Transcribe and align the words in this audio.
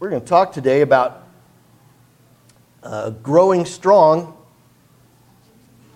We're 0.00 0.10
going 0.10 0.22
to 0.22 0.28
talk 0.28 0.52
today 0.52 0.82
about 0.82 1.24
uh, 2.84 3.10
growing 3.10 3.64
strong 3.64 4.36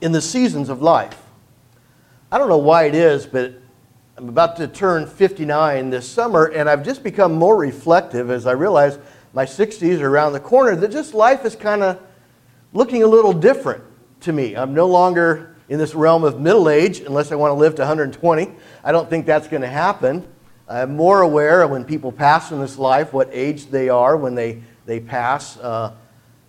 in 0.01 0.11
the 0.11 0.21
seasons 0.21 0.71
of 0.71 0.83
life. 0.83 1.17
I 2.33 2.39
don't 2.39 2.49
know 2.49 2.59
why 2.59 2.87
it 2.87 2.97
is, 2.97 3.27
but 3.27 3.55
I'm 4.17 4.29
about 4.29 4.57
to 4.57 4.67
turn 4.67 5.07
59 5.07 5.91
this 5.91 6.09
summer, 6.09 6.47
and 6.47 6.69
I've 6.69 6.85
just 6.85 7.05
become 7.05 7.35
more 7.35 7.57
reflective 7.57 8.29
as 8.29 8.45
I 8.45 8.53
realize 8.53 8.99
my 9.35 9.45
60s 9.45 10.01
are 10.01 10.09
around 10.09 10.33
the 10.33 10.41
corner, 10.41 10.75
that 10.75 10.91
just 10.91 11.15
life 11.15 11.45
is 11.45 11.55
kind 11.55 11.85
of 11.85 12.03
looking 12.73 13.05
a 13.05 13.07
little 13.07 13.33
different 13.33 13.85
to 14.23 14.33
me. 14.33 14.57
I'm 14.57 14.75
no 14.75 14.89
longer 14.89 15.55
in 15.69 15.79
this 15.79 15.95
realm 15.95 16.25
of 16.25 16.41
middle 16.41 16.69
age 16.69 16.99
unless 16.99 17.31
I 17.31 17.37
want 17.37 17.53
to 17.53 17.55
live 17.55 17.77
to 17.77 17.83
120. 17.83 18.51
I 18.83 18.91
don't 18.91 19.09
think 19.09 19.27
that's 19.27 19.47
going 19.47 19.63
to 19.63 19.69
happen. 19.69 20.27
I'm 20.69 20.97
more 20.97 21.23
aware 21.23 21.67
when 21.67 21.85
people 21.85 22.13
pass 22.13 22.53
in 22.53 22.61
this 22.61 22.79
life 22.79 23.13
what 23.13 23.29
age 23.33 23.67
they 23.67 23.89
are 23.89 24.17
when 24.17 24.35
they, 24.35 24.63
they 24.87 25.01
pass. 25.01 25.57
Uh, 25.57 25.93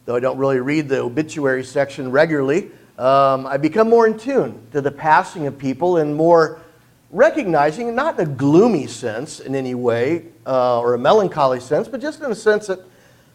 though 0.06 0.16
I 0.16 0.20
don't 0.20 0.38
really 0.38 0.60
read 0.60 0.88
the 0.88 1.02
obituary 1.02 1.64
section 1.64 2.12
regularly, 2.12 2.72
um, 2.98 3.48
I 3.48 3.58
become 3.58 3.90
more 3.90 4.06
in 4.06 4.18
tune 4.18 4.68
to 4.72 4.82
the 4.82 4.92
passing 4.92 5.48
of 5.48 5.58
people 5.58 5.98
and 5.98 6.16
more 6.16 6.62
recognizing, 7.10 7.96
not 7.96 8.20
in 8.20 8.28
a 8.28 8.30
gloomy 8.30 8.88
sense 8.88 9.40
in 9.40 9.56
any 9.56 9.76
way 9.76 10.26
uh, 10.46 10.80
or 10.80 10.94
a 10.94 11.00
melancholy 11.00 11.60
sense, 11.60 11.88
but 11.88 12.00
just 12.00 12.22
in 12.22 12.30
the 12.30 12.36
sense 12.36 12.68
that 12.68 12.80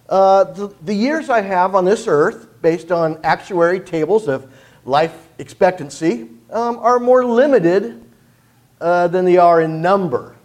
uh, 0.09 0.45
the, 0.45 0.75
the 0.83 0.95
years 0.95 1.29
I 1.29 1.41
have 1.41 1.75
on 1.75 1.85
this 1.85 2.07
earth, 2.07 2.49
based 2.63 2.93
on 2.93 3.19
actuary 3.25 3.81
tables 3.81 4.27
of 4.27 4.51
life 4.85 5.29
expectancy, 5.39 6.31
um, 6.51 6.79
are 6.79 6.99
more 6.99 7.25
limited 7.25 8.05
uh, 8.81 9.09
than 9.09 9.25
they 9.25 9.37
are 9.37 9.61
in 9.61 9.83
number. 9.83 10.38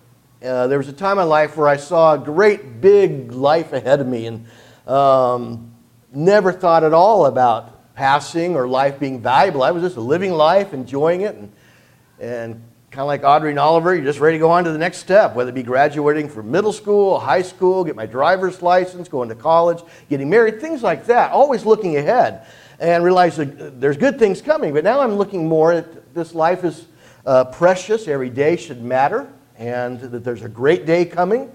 Uh, 0.43 0.67
there 0.67 0.77
was 0.77 0.89
a 0.89 0.93
time 0.93 1.19
in 1.19 1.29
life 1.29 1.55
where 1.55 1.69
I 1.69 1.77
saw 1.77 2.15
a 2.15 2.17
great 2.17 2.81
big 2.81 3.31
life 3.31 3.71
ahead 3.71 4.01
of 4.01 4.07
me 4.07 4.25
and 4.25 4.45
um, 4.85 5.71
never 6.13 6.51
thought 6.51 6.83
at 6.83 6.93
all 6.93 7.27
about 7.27 7.95
passing 7.95 8.57
or 8.57 8.67
life 8.67 8.99
being 8.99 9.21
valuable. 9.21 9.63
I 9.63 9.71
was 9.71 9.83
just 9.83 9.95
living 9.95 10.33
life, 10.33 10.73
enjoying 10.73 11.21
it, 11.21 11.35
and, 11.35 11.53
and 12.19 12.55
kind 12.91 13.01
of 13.01 13.07
like 13.07 13.23
Audrey 13.23 13.51
and 13.51 13.59
Oliver, 13.59 13.95
you're 13.95 14.03
just 14.03 14.19
ready 14.19 14.35
to 14.35 14.39
go 14.39 14.51
on 14.51 14.65
to 14.65 14.71
the 14.73 14.77
next 14.77 14.97
step, 14.97 15.33
whether 15.33 15.49
it 15.49 15.55
be 15.55 15.63
graduating 15.63 16.27
from 16.27 16.51
middle 16.51 16.73
school, 16.73 17.19
high 17.19 17.41
school, 17.41 17.85
get 17.85 17.95
my 17.95 18.05
driver's 18.05 18.61
license, 18.61 19.07
going 19.07 19.29
to 19.29 19.35
college, 19.35 19.81
getting 20.09 20.29
married, 20.29 20.59
things 20.59 20.83
like 20.83 21.05
that. 21.05 21.31
Always 21.31 21.65
looking 21.65 21.95
ahead 21.95 22.45
and 22.79 23.01
realize 23.01 23.37
that 23.37 23.79
there's 23.79 23.97
good 23.97 24.19
things 24.19 24.41
coming. 24.41 24.73
But 24.73 24.83
now 24.83 24.99
I'm 24.99 25.15
looking 25.15 25.47
more 25.47 25.71
at 25.71 26.13
this 26.13 26.35
life 26.35 26.65
is 26.65 26.85
uh, 27.25 27.45
precious. 27.45 28.09
Every 28.09 28.29
day 28.29 28.57
should 28.57 28.83
matter, 28.83 29.31
and 29.57 29.99
that 29.99 30.23
there's 30.23 30.43
a 30.43 30.49
great 30.49 30.85
day 30.85 31.05
coming, 31.05 31.51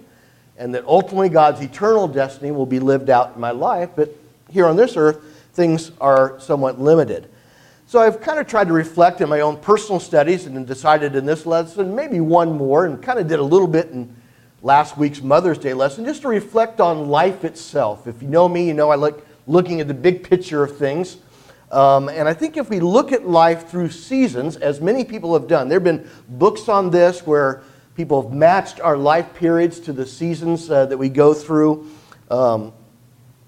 and 0.56 0.74
that 0.74 0.84
ultimately 0.86 1.28
God's 1.28 1.60
eternal 1.60 2.08
destiny 2.08 2.50
will 2.50 2.66
be 2.66 2.80
lived 2.80 3.10
out 3.10 3.34
in 3.34 3.40
my 3.40 3.50
life. 3.50 3.90
But 3.96 4.14
here 4.50 4.66
on 4.66 4.76
this 4.76 4.96
earth, 4.96 5.20
things 5.52 5.92
are 6.00 6.38
somewhat 6.40 6.80
limited. 6.80 7.28
So 7.86 8.00
I've 8.00 8.20
kind 8.20 8.38
of 8.38 8.46
tried 8.46 8.68
to 8.68 8.74
reflect 8.74 9.20
in 9.20 9.28
my 9.28 9.40
own 9.40 9.56
personal 9.56 9.98
studies 9.98 10.44
and 10.46 10.66
decided 10.66 11.16
in 11.16 11.24
this 11.24 11.46
lesson, 11.46 11.94
maybe 11.94 12.20
one 12.20 12.52
more, 12.52 12.84
and 12.84 13.02
kind 13.02 13.18
of 13.18 13.28
did 13.28 13.38
a 13.38 13.42
little 13.42 13.66
bit 13.66 13.88
in 13.90 14.14
last 14.62 14.98
week's 14.98 15.22
Mother's 15.22 15.58
Day 15.58 15.72
lesson, 15.72 16.04
just 16.04 16.22
to 16.22 16.28
reflect 16.28 16.80
on 16.80 17.08
life 17.08 17.44
itself. 17.44 18.06
If 18.06 18.22
you 18.22 18.28
know 18.28 18.48
me, 18.48 18.66
you 18.66 18.74
know 18.74 18.90
I 18.90 18.96
like 18.96 19.24
looking 19.46 19.80
at 19.80 19.88
the 19.88 19.94
big 19.94 20.28
picture 20.28 20.62
of 20.62 20.76
things. 20.76 21.16
Um, 21.70 22.08
and 22.08 22.28
I 22.28 22.34
think 22.34 22.56
if 22.56 22.68
we 22.68 22.80
look 22.80 23.12
at 23.12 23.26
life 23.26 23.68
through 23.68 23.90
seasons, 23.90 24.56
as 24.56 24.80
many 24.80 25.04
people 25.04 25.32
have 25.32 25.48
done, 25.48 25.68
there 25.68 25.76
have 25.76 25.84
been 25.84 26.08
books 26.28 26.68
on 26.68 26.90
this 26.90 27.26
where 27.26 27.62
people 27.98 28.22
have 28.22 28.30
matched 28.30 28.78
our 28.78 28.96
life 28.96 29.34
periods 29.34 29.80
to 29.80 29.92
the 29.92 30.06
seasons 30.06 30.70
uh, 30.70 30.86
that 30.86 30.96
we 30.96 31.08
go 31.08 31.34
through 31.34 31.90
um, 32.30 32.72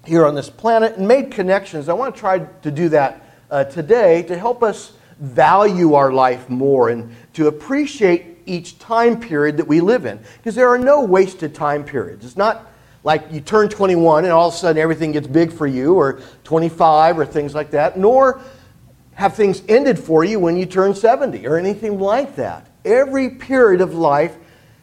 here 0.05 0.25
on 0.25 0.35
this 0.35 0.49
planet 0.49 0.97
and 0.97 1.07
made 1.07 1.31
connections. 1.31 1.87
I 1.87 1.93
want 1.93 2.13
to 2.13 2.19
try 2.19 2.39
to 2.39 2.69
do 2.69 2.89
that 2.89 3.23
uh, 3.49 3.63
today 3.63 4.23
to 4.23 4.37
help 4.37 4.61
us 4.61 4.91
value 5.19 5.93
our 5.93 6.11
life 6.11 6.49
more 6.49 6.89
and 6.89 7.15
to 7.31 7.47
appreciate 7.47 8.39
each 8.45 8.77
time 8.77 9.21
period 9.21 9.55
that 9.55 9.69
we 9.69 9.79
live 9.79 10.05
in. 10.05 10.19
Because 10.35 10.53
there 10.53 10.67
are 10.67 10.77
no 10.77 10.99
wasted 10.99 11.55
time 11.55 11.85
periods. 11.85 12.25
It's 12.25 12.35
not 12.35 12.69
like 13.05 13.31
you 13.31 13.39
turn 13.39 13.69
21 13.69 14.25
and 14.25 14.33
all 14.33 14.49
of 14.49 14.53
a 14.53 14.57
sudden 14.57 14.81
everything 14.81 15.13
gets 15.13 15.27
big 15.27 15.53
for 15.53 15.65
you, 15.65 15.93
or 15.93 16.19
25 16.43 17.19
or 17.19 17.25
things 17.25 17.55
like 17.55 17.71
that, 17.71 17.97
nor 17.97 18.41
have 19.13 19.33
things 19.33 19.63
ended 19.69 19.97
for 19.97 20.25
you 20.25 20.41
when 20.41 20.57
you 20.57 20.65
turn 20.65 20.93
70 20.93 21.47
or 21.47 21.55
anything 21.55 22.01
like 22.01 22.35
that. 22.35 22.67
Every 22.83 23.29
period 23.29 23.79
of 23.79 23.93
life 23.93 24.35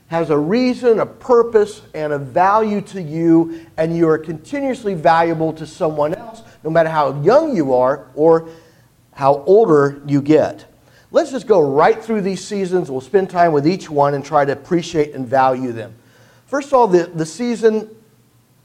has 0.09 0.31
a 0.31 0.39
reason, 0.39 1.01
a 1.01 1.07
purpose, 1.07 1.83
and 1.95 2.13
a 2.13 2.19
value 2.19 2.81
to 2.81 3.01
you, 3.01 3.67
and 3.77 3.97
you 3.97 4.09
are 4.09 4.19
continuously 4.19 4.95
valuable 4.95 5.53
to 5.53 5.67
someone 5.67 6.15
else 6.15 6.43
no 6.65 6.71
matter 6.71 6.89
how 6.89 7.21
young 7.23 7.55
you 7.55 7.75
are 7.75 8.09
or 8.15 8.49
how 9.13 9.43
older 9.45 10.03
you 10.07 10.23
get. 10.23 10.65
Let's 11.11 11.31
just 11.31 11.47
go 11.47 11.61
right 11.61 12.03
through 12.03 12.23
these 12.23 12.45
seasons. 12.45 12.91
We'll 12.91 13.01
spend 13.01 13.31
time 13.31 13.53
with 13.53 13.67
each 13.67 13.89
one 13.89 14.15
and 14.15 14.25
try 14.25 14.45
to 14.45 14.53
appreciate 14.53 15.15
and 15.15 15.27
value 15.27 15.73
them. 15.73 15.95
First 16.47 16.69
of 16.69 16.75
all, 16.75 16.89
the, 16.89 17.05
the 17.05 17.27
season 17.27 17.95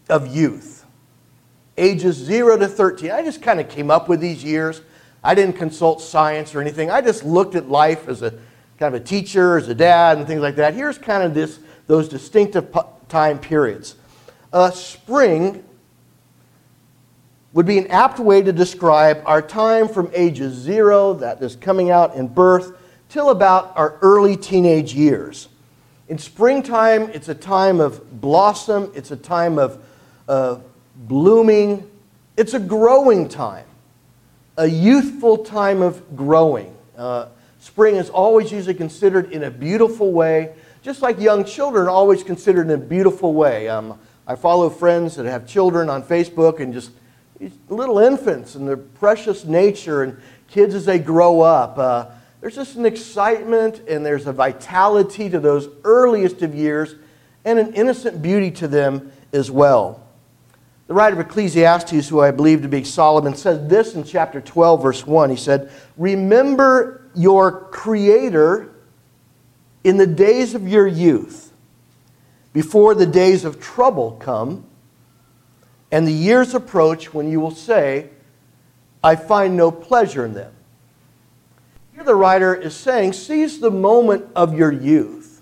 of 0.09 0.33
youth, 0.33 0.85
ages 1.77 2.15
0 2.15 2.57
to 2.57 2.67
13. 2.67 3.11
I 3.11 3.21
just 3.21 3.41
kind 3.41 3.59
of 3.59 3.69
came 3.69 3.91
up 3.91 4.07
with 4.07 4.19
these 4.19 4.43
years. 4.43 4.81
I 5.23 5.35
didn't 5.35 5.55
consult 5.57 6.01
science 6.01 6.53
or 6.53 6.61
anything. 6.61 6.91
I 6.91 7.01
just 7.01 7.23
looked 7.23 7.55
at 7.55 7.69
life 7.69 8.07
as 8.07 8.21
a 8.21 8.33
kind 8.83 8.93
of 8.93 9.01
a 9.01 9.05
teacher, 9.05 9.55
as 9.55 9.69
a 9.69 9.75
dad, 9.75 10.17
and 10.17 10.27
things 10.27 10.41
like 10.41 10.57
that. 10.57 10.73
Here's 10.73 10.97
kind 10.97 11.23
of 11.23 11.33
this, 11.33 11.57
those 11.87 12.09
distinctive 12.09 12.75
time 13.07 13.39
periods. 13.39 13.95
Uh, 14.51 14.71
spring 14.71 15.63
would 17.53 17.65
be 17.65 17.77
an 17.77 17.87
apt 17.87 18.19
way 18.19 18.41
to 18.41 18.51
describe 18.51 19.23
our 19.25 19.41
time 19.41 19.87
from 19.87 20.11
ages 20.13 20.53
zero, 20.53 21.13
that 21.13 21.41
is 21.41 21.55
coming 21.55 21.91
out 21.91 22.15
in 22.15 22.27
birth, 22.27 22.75
till 23.07 23.29
about 23.29 23.71
our 23.77 23.97
early 24.01 24.35
teenage 24.35 24.93
years. 24.93 25.47
In 26.09 26.17
springtime, 26.17 27.03
it's 27.11 27.29
a 27.29 27.35
time 27.35 27.79
of 27.79 28.19
blossom, 28.19 28.91
it's 28.93 29.11
a 29.11 29.15
time 29.15 29.57
of 29.59 29.81
uh, 30.27 30.57
blooming, 30.97 31.89
it's 32.35 32.53
a 32.53 32.59
growing 32.59 33.29
time, 33.29 33.65
a 34.57 34.67
youthful 34.67 35.37
time 35.37 35.81
of 35.81 36.17
growing. 36.17 36.75
Uh, 36.97 37.27
spring 37.63 37.95
is 37.95 38.09
always 38.09 38.51
usually 38.51 38.73
considered 38.73 39.31
in 39.31 39.43
a 39.43 39.49
beautiful 39.49 40.11
way, 40.11 40.53
just 40.81 41.01
like 41.01 41.17
young 41.17 41.45
children 41.45 41.85
are 41.85 41.89
always 41.89 42.21
considered 42.21 42.69
in 42.69 42.71
a 42.71 42.77
beautiful 42.77 43.33
way. 43.33 43.69
Um, 43.69 43.97
I 44.27 44.35
follow 44.35 44.69
friends 44.69 45.15
that 45.15 45.25
have 45.25 45.47
children 45.47 45.89
on 45.89 46.03
Facebook 46.03 46.59
and 46.59 46.73
just 46.73 46.91
little 47.69 47.99
infants 47.99 48.55
and 48.55 48.67
their 48.67 48.75
precious 48.75 49.45
nature 49.45 50.03
and 50.03 50.17
kids 50.49 50.75
as 50.75 50.83
they 50.83 50.99
grow 50.99 51.39
up. 51.39 51.77
Uh, 51.77 52.07
there's 52.41 52.55
just 52.55 52.75
an 52.75 52.85
excitement 52.85 53.81
and 53.87 54.05
there's 54.05 54.27
a 54.27 54.33
vitality 54.33 55.29
to 55.29 55.39
those 55.39 55.69
earliest 55.85 56.41
of 56.41 56.53
years 56.53 56.95
and 57.45 57.59
an 57.59 57.73
innocent 57.75 58.21
beauty 58.21 58.51
to 58.51 58.67
them 58.67 59.09
as 59.31 59.49
well. 59.49 60.05
The 60.87 60.93
writer 60.93 61.17
of 61.17 61.25
Ecclesiastes, 61.25 62.09
who 62.09 62.19
I 62.19 62.31
believe 62.31 62.61
to 62.63 62.67
be 62.67 62.83
Solomon, 62.83 63.35
says 63.35 63.69
this 63.69 63.95
in 63.95 64.03
chapter 64.03 64.41
12, 64.41 64.83
verse 64.83 65.07
1. 65.07 65.29
He 65.29 65.37
said, 65.37 65.71
Remember 65.95 67.02
your 67.15 67.65
Creator 67.71 68.69
in 69.83 69.97
the 69.97 70.07
days 70.07 70.55
of 70.55 70.67
your 70.67 70.87
youth, 70.87 71.51
before 72.53 72.95
the 72.95 73.05
days 73.05 73.45
of 73.45 73.59
trouble 73.59 74.11
come 74.11 74.65
and 75.91 76.07
the 76.07 76.11
years 76.11 76.53
approach 76.53 77.13
when 77.13 77.29
you 77.29 77.39
will 77.39 77.53
say, 77.53 78.09
I 79.03 79.15
find 79.15 79.57
no 79.57 79.71
pleasure 79.71 80.25
in 80.25 80.33
them. 80.33 80.53
Here 81.93 82.03
the 82.03 82.15
writer 82.15 82.55
is 82.55 82.75
saying, 82.75 83.13
seize 83.13 83.59
the 83.59 83.71
moment 83.71 84.25
of 84.35 84.57
your 84.57 84.71
youth. 84.71 85.41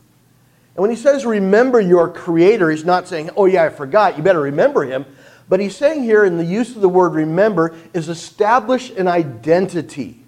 And 0.75 0.81
when 0.81 0.89
he 0.89 0.95
says 0.95 1.25
remember 1.25 1.79
your 1.79 2.09
creator, 2.09 2.71
he's 2.71 2.85
not 2.85 3.07
saying, 3.07 3.29
oh 3.37 3.45
yeah, 3.45 3.63
I 3.63 3.69
forgot, 3.69 4.17
you 4.17 4.23
better 4.23 4.41
remember 4.41 4.83
him. 4.83 5.05
But 5.47 5.59
he's 5.59 5.75
saying 5.75 6.03
here 6.03 6.23
in 6.23 6.37
the 6.37 6.45
use 6.45 6.75
of 6.75 6.81
the 6.81 6.89
word 6.89 7.13
remember 7.13 7.75
is 7.93 8.09
establish 8.09 8.89
an 8.91 9.07
identity 9.07 10.20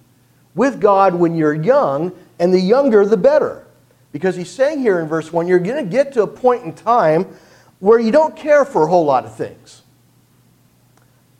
with 0.55 0.79
God 0.79 1.15
when 1.15 1.35
you're 1.35 1.53
young, 1.53 2.11
and 2.39 2.53
the 2.53 2.59
younger 2.59 3.05
the 3.05 3.17
better. 3.17 3.65
Because 4.11 4.35
he's 4.35 4.49
saying 4.49 4.79
here 4.79 4.99
in 4.99 5.07
verse 5.07 5.33
1, 5.33 5.47
you're 5.47 5.59
going 5.59 5.83
to 5.83 5.89
get 5.89 6.13
to 6.13 6.23
a 6.23 6.27
point 6.27 6.63
in 6.63 6.73
time 6.73 7.25
where 7.79 7.99
you 7.99 8.11
don't 8.11 8.35
care 8.35 8.63
for 8.63 8.83
a 8.83 8.87
whole 8.87 9.05
lot 9.05 9.25
of 9.25 9.35
things. 9.35 9.81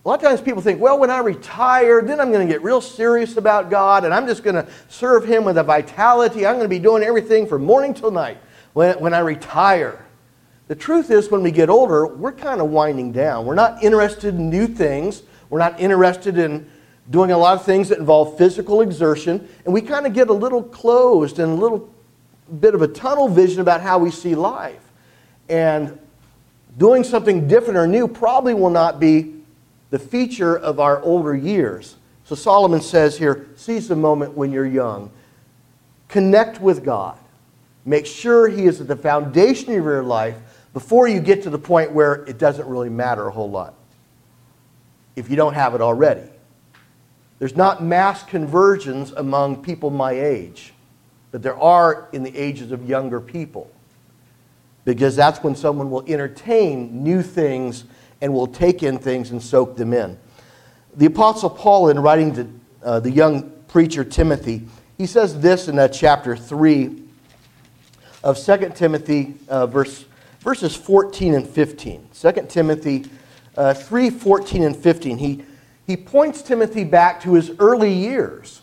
A 0.04 0.10
lot 0.10 0.16
of 0.16 0.22
times 0.22 0.42
people 0.42 0.62
think, 0.62 0.82
well, 0.82 1.00
when 1.00 1.10
I 1.10 1.20
retire, 1.20 2.02
then 2.02 2.20
I'm 2.20 2.32
going 2.32 2.46
to 2.46 2.52
get 2.52 2.62
real 2.62 2.82
serious 2.82 3.38
about 3.38 3.70
God 3.70 4.04
and 4.04 4.14
I'm 4.14 4.28
just 4.28 4.44
going 4.44 4.56
to 4.56 4.68
serve 4.90 5.24
Him 5.24 5.46
with 5.46 5.58
a 5.58 5.64
vitality. 5.64 6.46
I'm 6.46 6.56
going 6.56 6.66
to 6.66 6.70
be 6.70 6.80
doing 6.80 7.04
everything 7.04 7.48
from 7.48 7.64
morning 7.64 7.94
till 7.94 8.12
night 8.12 8.38
when, 8.74 9.00
when 9.00 9.14
I 9.14 9.20
retire. 9.20 10.06
The 10.68 10.76
truth 10.76 11.12
is, 11.12 11.30
when 11.30 11.42
we 11.42 11.52
get 11.52 11.70
older, 11.70 12.06
we're 12.06 12.34
kind 12.34 12.60
of 12.60 12.70
winding 12.70 13.14
down. 13.14 13.46
We're 13.46 13.56
not 13.56 13.82
interested 13.84 14.36
in 14.36 14.50
new 14.50 14.68
things. 14.68 15.24
We're 15.50 15.60
not 15.60 15.80
interested 15.80 16.38
in 16.38 16.70
doing 17.10 17.32
a 17.32 17.38
lot 17.38 17.58
of 17.58 17.66
things 17.66 17.90
that 17.90 18.00
involve 18.00 18.38
physical 18.38 18.82
exertion. 18.82 19.48
And 19.66 19.74
we 19.74 19.82
kind 19.82 20.06
of 20.06 20.14
get 20.14 20.30
a 20.30 20.34
little 20.34 20.64
closed 20.64 21.40
and 21.40 21.52
a 21.52 21.56
little 21.56 21.94
bit 22.60 22.76
of 22.76 22.82
a 22.82 22.88
tunnel 22.88 23.28
vision 23.28 23.62
about 23.62 23.82
how 23.82 23.98
we 23.98 24.12
see 24.12 24.36
life. 24.36 24.82
And 25.50 26.00
doing 26.78 27.04
something 27.04 27.48
different 27.48 27.78
or 27.78 27.88
new 27.88 28.08
probably 28.08 28.54
will 28.54 28.70
not 28.70 29.00
be 29.00 29.34
the 29.90 30.00
feature 30.00 30.58
of 30.58 30.80
our 30.80 31.02
older 31.02 31.36
years. 31.36 31.98
So 32.26 32.36
Solomon 32.36 32.82
says 32.82 33.18
here 33.18 33.48
seize 33.56 33.88
the 33.88 33.96
moment 33.96 34.36
when 34.36 34.52
you're 34.52 34.66
young, 34.66 35.12
connect 36.08 36.62
with 36.62 36.84
God, 36.84 37.18
make 37.86 38.06
sure 38.06 38.48
He 38.48 38.66
is 38.66 38.82
at 38.82 38.88
the 38.88 38.96
foundation 38.96 39.70
of 39.70 39.84
your 39.84 40.04
life 40.04 40.38
before 40.74 41.08
you 41.08 41.20
get 41.20 41.44
to 41.44 41.50
the 41.50 41.60
point 41.60 41.92
where 41.92 42.24
it 42.26 42.38
doesn't 42.38 42.68
really 42.68 42.90
matter 42.90 43.28
a 43.28 43.32
whole 43.32 43.52
lot 43.52 43.76
if 45.16 45.30
you 45.30 45.36
don't 45.36 45.54
have 45.54 45.76
it 45.76 45.82
already. 45.82 46.24
There's 47.40 47.56
not 47.56 47.84
mass 47.84 48.24
conversions 48.24 49.12
among 49.12 49.64
people 49.64 49.90
my 49.90 50.12
age, 50.12 50.74
but 51.32 51.42
there 51.42 51.58
are 51.58 52.10
in 52.14 52.24
the 52.24 52.36
ages 52.36 52.72
of 52.72 52.88
younger 52.88 53.20
people. 53.20 53.70
Because 54.86 55.16
that's 55.16 55.42
when 55.44 55.56
someone 55.56 55.90
will 55.90 56.04
entertain 56.08 57.04
new 57.04 57.22
things 57.22 57.86
and 58.22 58.34
will 58.34 58.48
take 58.48 58.84
in 58.84 58.98
things 58.98 59.32
and 59.32 59.42
soak 59.42 59.76
them 59.76 59.94
in. 59.94 60.18
The 60.96 61.08
Apostle 61.08 61.50
Paul, 61.50 61.90
in 61.90 62.00
writing 62.00 62.34
to 62.36 62.50
uh, 62.84 63.00
the 63.00 63.12
young 63.12 63.50
preacher 63.68 64.04
Timothy, 64.04 64.68
he 64.98 65.06
says 65.06 65.40
this 65.40 65.68
in 65.68 65.80
uh, 65.80 65.88
chapter 65.88 66.36
3 66.36 67.02
of 68.24 68.38
2 68.38 68.72
Timothy, 68.76 69.36
uh, 69.50 69.68
verse, 69.68 70.06
verses 70.42 70.76
14 70.76 71.34
and 71.34 71.48
15. 71.48 72.08
2 72.14 72.32
Timothy 72.48 73.06
uh, 73.58 73.74
3 73.74 74.10
14 74.10 74.64
and 74.64 74.76
15. 74.76 75.18
He, 75.18 75.44
he 75.86 75.98
points 75.98 76.42
Timothy 76.42 76.84
back 76.84 77.22
to 77.22 77.34
his 77.34 77.52
early 77.60 77.94
years 77.94 78.62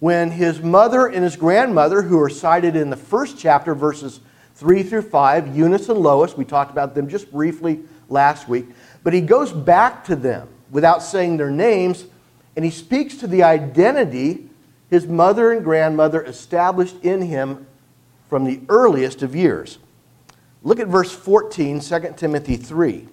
when 0.00 0.30
his 0.30 0.60
mother 0.62 1.06
and 1.06 1.24
his 1.24 1.36
grandmother, 1.36 2.02
who 2.02 2.20
are 2.20 2.30
cited 2.30 2.76
in 2.76 2.90
the 2.90 2.96
first 2.96 3.38
chapter, 3.38 3.74
verses 3.74 4.20
3 4.54 4.82
through 4.82 5.02
5, 5.02 5.56
Eunice 5.56 5.88
and 5.88 5.98
Lois, 5.98 6.36
we 6.36 6.44
talked 6.44 6.70
about 6.70 6.94
them 6.94 7.08
just 7.08 7.30
briefly 7.32 7.80
last 8.08 8.48
week, 8.48 8.66
but 9.02 9.12
he 9.12 9.20
goes 9.20 9.52
back 9.52 10.04
to 10.04 10.16
them 10.16 10.48
without 10.70 11.02
saying 11.02 11.36
their 11.36 11.50
names, 11.50 12.06
and 12.56 12.64
he 12.64 12.70
speaks 12.70 13.16
to 13.16 13.26
the 13.26 13.42
identity 13.42 14.48
his 14.90 15.06
mother 15.06 15.52
and 15.52 15.62
grandmother 15.62 16.22
established 16.24 16.96
in 17.02 17.22
him 17.22 17.66
from 18.28 18.44
the 18.44 18.60
earliest 18.68 19.22
of 19.22 19.34
years. 19.34 19.78
Look 20.62 20.80
at 20.80 20.88
verse 20.88 21.12
14, 21.12 21.80
2 21.80 22.14
Timothy 22.16 22.56
3. 22.56 23.08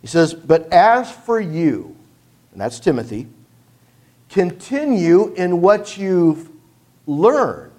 He 0.00 0.06
says, 0.06 0.34
But 0.34 0.72
as 0.72 1.10
for 1.10 1.40
you, 1.40 1.96
and 2.52 2.60
that's 2.60 2.80
Timothy, 2.80 3.28
continue 4.28 5.34
in 5.34 5.60
what 5.60 5.98
you've 5.98 6.48
learned 7.06 7.72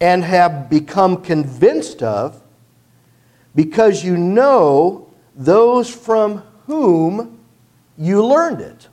and 0.00 0.22
have 0.22 0.70
become 0.70 1.22
convinced 1.22 2.02
of, 2.02 2.40
because 3.54 4.04
you 4.04 4.16
know 4.16 5.12
those 5.34 5.90
from 5.92 6.38
whom 6.66 7.40
you 7.96 8.24
learned 8.24 8.60
it. 8.60 8.88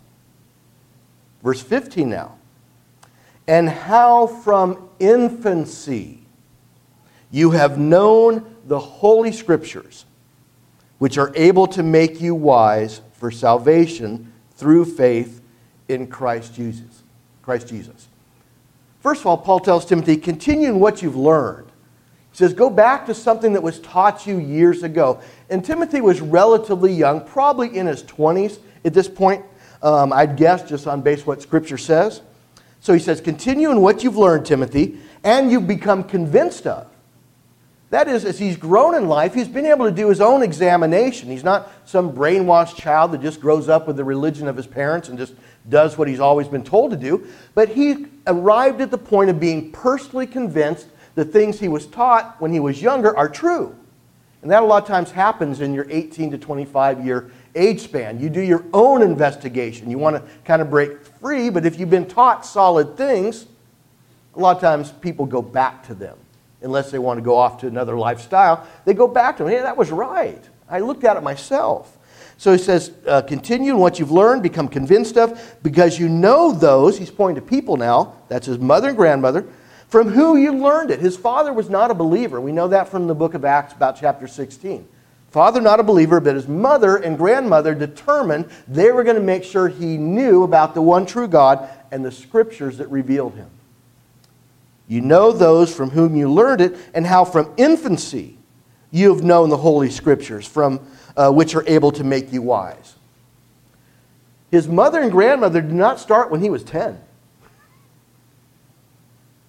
Verse 1.43 1.61
15 1.61 2.09
now. 2.09 2.35
And 3.47 3.69
how 3.69 4.25
from 4.25 4.89
infancy 4.99 6.21
you 7.29 7.51
have 7.51 7.77
known 7.77 8.55
the 8.65 8.79
Holy 8.79 9.31
Scriptures, 9.31 10.05
which 10.97 11.17
are 11.17 11.31
able 11.35 11.67
to 11.67 11.83
make 11.83 12.21
you 12.21 12.33
wise 12.33 13.01
for 13.13 13.31
salvation 13.31 14.31
through 14.55 14.85
faith 14.85 15.41
in 15.87 16.07
Christ 16.07 16.55
Jesus. 16.55 17.03
Christ 17.41 17.67
Jesus. 17.67 18.07
First 19.01 19.21
of 19.21 19.27
all, 19.27 19.37
Paul 19.37 19.59
tells 19.59 19.85
Timothy, 19.85 20.17
continue 20.17 20.67
in 20.67 20.79
what 20.79 21.01
you've 21.01 21.15
learned. 21.15 21.67
He 22.31 22.37
says, 22.37 22.53
go 22.53 22.69
back 22.69 23.05
to 23.05 23.13
something 23.13 23.53
that 23.53 23.61
was 23.61 23.79
taught 23.79 24.25
you 24.25 24.39
years 24.39 24.83
ago. 24.83 25.21
And 25.49 25.63
Timothy 25.63 26.01
was 26.01 26.21
relatively 26.21 26.91
young, 26.91 27.21
probably 27.25 27.77
in 27.77 27.85
his 27.85 28.03
20s 28.03 28.59
at 28.83 28.93
this 28.93 29.07
point, 29.07 29.45
um, 29.81 30.11
I'd 30.11 30.37
guess, 30.37 30.67
just 30.67 30.87
on 30.87 31.01
base 31.01 31.25
what 31.25 31.41
Scripture 31.41 31.77
says. 31.77 32.21
So 32.79 32.93
he 32.93 32.99
says, 32.99 33.21
continue 33.21 33.71
in 33.71 33.81
what 33.81 34.03
you've 34.03 34.17
learned, 34.17 34.45
Timothy, 34.45 34.99
and 35.23 35.51
you've 35.51 35.67
become 35.67 36.03
convinced 36.03 36.67
of. 36.67 36.87
That 37.91 38.07
is, 38.07 38.25
as 38.25 38.39
he's 38.39 38.57
grown 38.57 38.95
in 38.95 39.07
life, 39.07 39.33
he's 39.33 39.47
been 39.47 39.65
able 39.65 39.85
to 39.85 39.91
do 39.91 40.09
his 40.09 40.19
own 40.19 40.41
examination. 40.41 41.29
He's 41.29 41.43
not 41.43 41.71
some 41.85 42.13
brainwashed 42.13 42.75
child 42.75 43.11
that 43.11 43.21
just 43.21 43.39
grows 43.39 43.69
up 43.69 43.85
with 43.85 43.95
the 43.95 44.03
religion 44.03 44.47
of 44.47 44.57
his 44.57 44.65
parents 44.65 45.09
and 45.09 45.17
just 45.17 45.33
does 45.69 45.97
what 45.97 46.07
he's 46.07 46.19
always 46.19 46.47
been 46.47 46.63
told 46.63 46.91
to 46.91 46.97
do. 46.97 47.27
But 47.53 47.69
he 47.69 48.07
arrived 48.25 48.81
at 48.81 48.89
the 48.89 48.97
point 48.97 49.29
of 49.29 49.39
being 49.39 49.71
personally 49.71 50.25
convinced 50.25 50.87
the 51.13 51.23
things 51.23 51.59
he 51.59 51.67
was 51.67 51.85
taught 51.85 52.35
when 52.41 52.51
he 52.51 52.59
was 52.59 52.81
younger 52.81 53.15
are 53.15 53.29
true. 53.29 53.75
And 54.41 54.51
that 54.51 54.63
a 54.63 54.65
lot 54.65 54.83
of 54.83 54.87
times 54.87 55.11
happens 55.11 55.61
in 55.61 55.73
your 55.73 55.87
18 55.89 56.31
to 56.31 56.37
25 56.37 57.05
year 57.05 57.31
age 57.55 57.81
span. 57.81 58.19
You 58.19 58.29
do 58.29 58.41
your 58.41 58.65
own 58.73 59.01
investigation. 59.01 59.89
You 59.89 59.97
want 59.97 60.15
to 60.17 60.23
kind 60.43 60.61
of 60.61 60.69
break 60.69 61.03
free, 61.03 61.49
but 61.49 61.65
if 61.65 61.79
you've 61.79 61.89
been 61.89 62.07
taught 62.07 62.45
solid 62.45 62.97
things, 62.97 63.45
a 64.35 64.39
lot 64.39 64.55
of 64.55 64.61
times 64.61 64.91
people 64.91 65.25
go 65.25 65.41
back 65.41 65.85
to 65.87 65.93
them 65.93 66.17
unless 66.65 66.89
they 66.89 66.99
want 66.99 67.19
to 67.19 67.21
go 67.21 67.37
off 67.37 67.59
to 67.59 67.67
another 67.67 67.95
lifestyle. 67.95 68.67
They 68.85 68.95
go 68.95 69.07
back 69.07 69.37
to 69.37 69.43
them. 69.43 69.53
Hey, 69.53 69.61
that 69.61 69.77
was 69.77 69.91
right. 69.91 70.41
I 70.67 70.79
looked 70.79 71.03
at 71.03 71.15
it 71.15 71.21
myself. 71.21 71.97
So 72.37 72.51
he 72.51 72.57
says, 72.57 72.91
uh, 73.07 73.21
continue 73.21 73.75
in 73.75 73.79
what 73.79 73.99
you've 73.99 74.11
learned, 74.11 74.43
become 74.43 74.67
convinced 74.67 75.15
of, 75.15 75.57
because 75.63 75.99
you 75.99 76.09
know 76.09 76.51
those, 76.51 76.97
he's 76.97 77.11
pointing 77.11 77.41
to 77.41 77.47
people 77.47 77.77
now, 77.77 78.15
that's 78.27 78.47
his 78.47 78.57
mother 78.57 78.89
and 78.89 78.97
grandmother, 78.97 79.47
from 79.87 80.09
who 80.09 80.35
you 80.35 80.51
learned 80.51 80.89
it. 80.89 80.99
His 80.99 81.15
father 81.15 81.53
was 81.53 81.69
not 81.69 81.91
a 81.91 81.93
believer. 81.93 82.41
We 82.41 82.51
know 82.51 82.67
that 82.67 82.89
from 82.89 83.07
the 83.07 83.15
book 83.15 83.35
of 83.35 83.45
Acts, 83.45 83.73
about 83.73 83.97
chapter 83.97 84.27
16. 84.27 84.85
Father, 85.29 85.61
not 85.61 85.79
a 85.79 85.83
believer, 85.83 86.19
but 86.19 86.35
his 86.35 86.47
mother 86.47 86.97
and 86.97 87.15
grandmother 87.15 87.75
determined 87.75 88.49
they 88.67 88.91
were 88.91 89.03
going 89.03 89.17
to 89.17 89.21
make 89.21 89.43
sure 89.43 89.67
he 89.67 89.97
knew 89.97 90.43
about 90.43 90.73
the 90.73 90.81
one 90.81 91.05
true 91.05 91.27
God 91.27 91.69
and 91.91 92.03
the 92.03 92.11
scriptures 92.11 92.79
that 92.79 92.89
revealed 92.89 93.35
him. 93.35 93.49
You 94.87 95.01
know 95.01 95.31
those 95.31 95.73
from 95.73 95.89
whom 95.89 96.15
you 96.15 96.31
learned 96.31 96.61
it, 96.61 96.77
and 96.93 97.05
how 97.05 97.25
from 97.25 97.53
infancy 97.57 98.37
you 98.91 99.13
have 99.13 99.23
known 99.23 99.49
the 99.49 99.57
Holy 99.57 99.89
Scriptures, 99.89 100.47
from 100.47 100.79
uh, 101.17 101.31
which 101.31 101.55
are 101.55 101.67
able 101.67 101.91
to 101.93 102.03
make 102.03 102.31
you 102.31 102.41
wise. 102.41 102.95
His 104.51 104.67
mother 104.67 105.01
and 105.01 105.11
grandmother 105.11 105.61
did 105.61 105.73
not 105.73 105.99
start 105.99 106.31
when 106.31 106.41
he 106.41 106.49
was 106.49 106.63
10. 106.63 107.01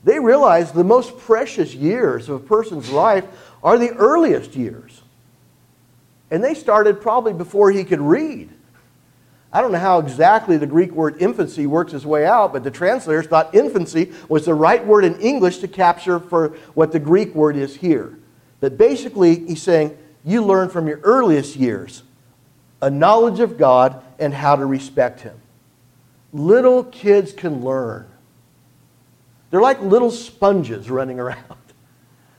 They 0.04 0.18
realized 0.20 0.74
the 0.74 0.84
most 0.84 1.18
precious 1.18 1.74
years 1.74 2.28
of 2.28 2.36
a 2.36 2.44
person's 2.44 2.90
life 2.90 3.24
are 3.62 3.76
the 3.76 3.90
earliest 3.90 4.54
years. 4.54 5.02
And 6.30 6.42
they 6.42 6.54
started 6.54 7.00
probably 7.00 7.32
before 7.32 7.70
he 7.70 7.84
could 7.84 8.00
read. 8.00 8.50
I 9.52 9.60
don't 9.60 9.72
know 9.72 9.78
how 9.78 9.98
exactly 10.00 10.56
the 10.56 10.66
Greek 10.66 10.92
word 10.92 11.16
infancy 11.20 11.66
works 11.66 11.92
its 11.92 12.04
way 12.04 12.26
out, 12.26 12.52
but 12.52 12.64
the 12.64 12.70
translators 12.70 13.26
thought 13.26 13.54
infancy 13.54 14.12
was 14.28 14.44
the 14.44 14.54
right 14.54 14.84
word 14.84 15.04
in 15.04 15.18
English 15.20 15.58
to 15.58 15.68
capture 15.68 16.18
for 16.18 16.56
what 16.74 16.92
the 16.92 16.98
Greek 16.98 17.34
word 17.34 17.56
is 17.56 17.76
here. 17.76 18.18
That 18.60 18.76
basically, 18.76 19.46
he's 19.46 19.62
saying, 19.62 19.96
you 20.24 20.44
learn 20.44 20.68
from 20.68 20.88
your 20.88 20.98
earliest 21.04 21.56
years 21.56 22.02
a 22.82 22.90
knowledge 22.90 23.40
of 23.40 23.56
God 23.56 24.02
and 24.18 24.34
how 24.34 24.56
to 24.56 24.66
respect 24.66 25.20
Him. 25.20 25.40
Little 26.32 26.84
kids 26.84 27.32
can 27.32 27.64
learn. 27.64 28.06
They're 29.50 29.62
like 29.62 29.80
little 29.80 30.10
sponges 30.10 30.90
running 30.90 31.18
around. 31.20 31.56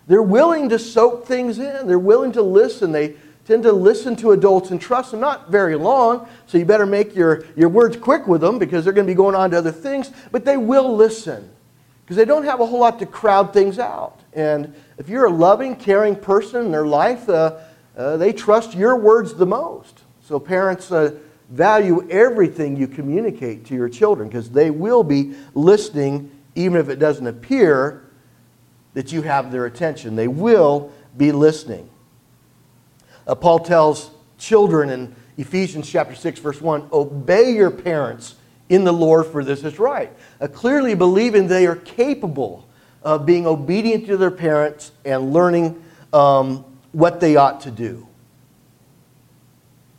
They're 0.07 0.21
willing 0.21 0.69
to 0.69 0.79
soak 0.79 1.25
things 1.25 1.59
in, 1.59 1.87
they're 1.87 1.97
willing 1.97 2.33
to 2.33 2.41
listen. 2.41 2.91
They 2.91 3.15
tend 3.47 3.63
to 3.63 3.71
listen 3.71 4.13
to 4.17 4.31
adults 4.31 4.71
and 4.71 4.81
trust 4.81 5.11
them, 5.11 5.21
not 5.21 5.49
very 5.49 5.75
long, 5.75 6.27
so 6.47 6.57
you 6.57 6.65
better 6.65 6.85
make 6.85 7.15
your, 7.15 7.45
your 7.55 7.69
words 7.69 7.95
quick 7.95 8.27
with 8.27 8.41
them 8.41 8.59
because 8.59 8.83
they're 8.83 8.93
going 8.93 9.07
to 9.07 9.11
be 9.11 9.15
going 9.15 9.35
on 9.35 9.51
to 9.51 9.57
other 9.57 9.71
things, 9.71 10.11
but 10.31 10.43
they 10.43 10.57
will 10.57 10.95
listen 10.95 11.49
because 12.03 12.17
they 12.17 12.25
don't 12.25 12.43
have 12.43 12.59
a 12.59 12.65
whole 12.65 12.79
lot 12.79 12.99
to 12.99 13.05
crowd 13.05 13.53
things 13.53 13.79
out. 13.79 14.19
And 14.33 14.75
if 14.97 15.07
you're 15.07 15.25
a 15.25 15.31
loving, 15.31 15.77
caring 15.77 16.15
person 16.15 16.65
in 16.65 16.71
their 16.71 16.85
life, 16.85 17.27
uh, 17.29 17.57
uh, 17.95 18.17
they 18.17 18.33
trust 18.33 18.75
your 18.75 18.97
words 18.97 19.33
the 19.33 19.45
most. 19.45 20.03
So 20.21 20.39
parents 20.39 20.91
uh, 20.91 21.17
value 21.49 22.05
everything 22.09 22.75
you 22.75 22.87
communicate 22.87 23.65
to 23.67 23.75
your 23.75 23.87
children 23.87 24.27
because 24.27 24.49
they 24.49 24.71
will 24.71 25.03
be 25.03 25.35
listening 25.53 26.31
even 26.55 26.79
if 26.79 26.89
it 26.89 26.97
doesn't 26.97 27.27
appear 27.27 28.03
that 28.93 29.13
you 29.13 29.21
have 29.21 29.51
their 29.51 29.65
attention. 29.65 30.15
They 30.15 30.27
will 30.27 30.91
be 31.15 31.31
listening. 31.31 31.89
Uh, 33.27 33.35
Paul 33.35 33.59
tells 33.59 34.09
children 34.37 34.89
in 34.89 35.15
Ephesians 35.37 35.89
chapter 35.89 36.15
6 36.15 36.39
verse 36.39 36.61
1, 36.61 36.89
obey 36.93 37.51
your 37.51 37.69
parents 37.69 38.35
in 38.69 38.83
the 38.83 38.91
Lord 38.91 39.27
for 39.27 39.43
this 39.43 39.63
is 39.63 39.77
right. 39.77 40.11
Uh, 40.39 40.47
clearly 40.47 40.95
believing 40.95 41.47
they 41.47 41.67
are 41.67 41.75
capable 41.75 42.67
of 43.03 43.25
being 43.25 43.45
obedient 43.45 44.05
to 44.07 44.17
their 44.17 44.31
parents 44.31 44.91
and 45.05 45.33
learning 45.33 45.83
um, 46.13 46.65
what 46.91 47.19
they 47.19 47.35
ought 47.35 47.61
to 47.61 47.71
do. 47.71 48.07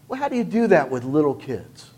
Well, 0.08 0.18
how 0.18 0.28
do 0.28 0.36
you 0.36 0.44
do 0.44 0.66
that 0.68 0.90
with 0.90 1.04
little 1.04 1.34
kids? 1.34 1.90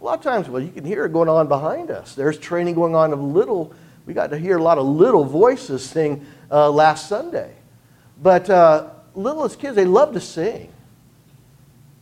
A 0.00 0.04
lot 0.04 0.18
of 0.18 0.24
times, 0.24 0.48
well, 0.48 0.62
you 0.62 0.70
can 0.70 0.84
hear 0.84 1.04
it 1.04 1.12
going 1.12 1.28
on 1.28 1.48
behind 1.48 1.90
us. 1.90 2.14
There's 2.14 2.38
training 2.38 2.74
going 2.74 2.94
on 2.94 3.12
of 3.12 3.20
little, 3.20 3.74
we 4.04 4.14
got 4.14 4.30
to 4.30 4.38
hear 4.38 4.56
a 4.56 4.62
lot 4.62 4.78
of 4.78 4.86
little 4.86 5.24
voices 5.24 5.84
sing 5.84 6.24
uh, 6.50 6.70
last 6.70 7.08
Sunday. 7.08 7.54
But 8.22 8.48
uh, 8.48 8.90
littlest 9.16 9.58
kids, 9.58 9.74
they 9.74 9.84
love 9.84 10.12
to 10.12 10.20
sing. 10.20 10.72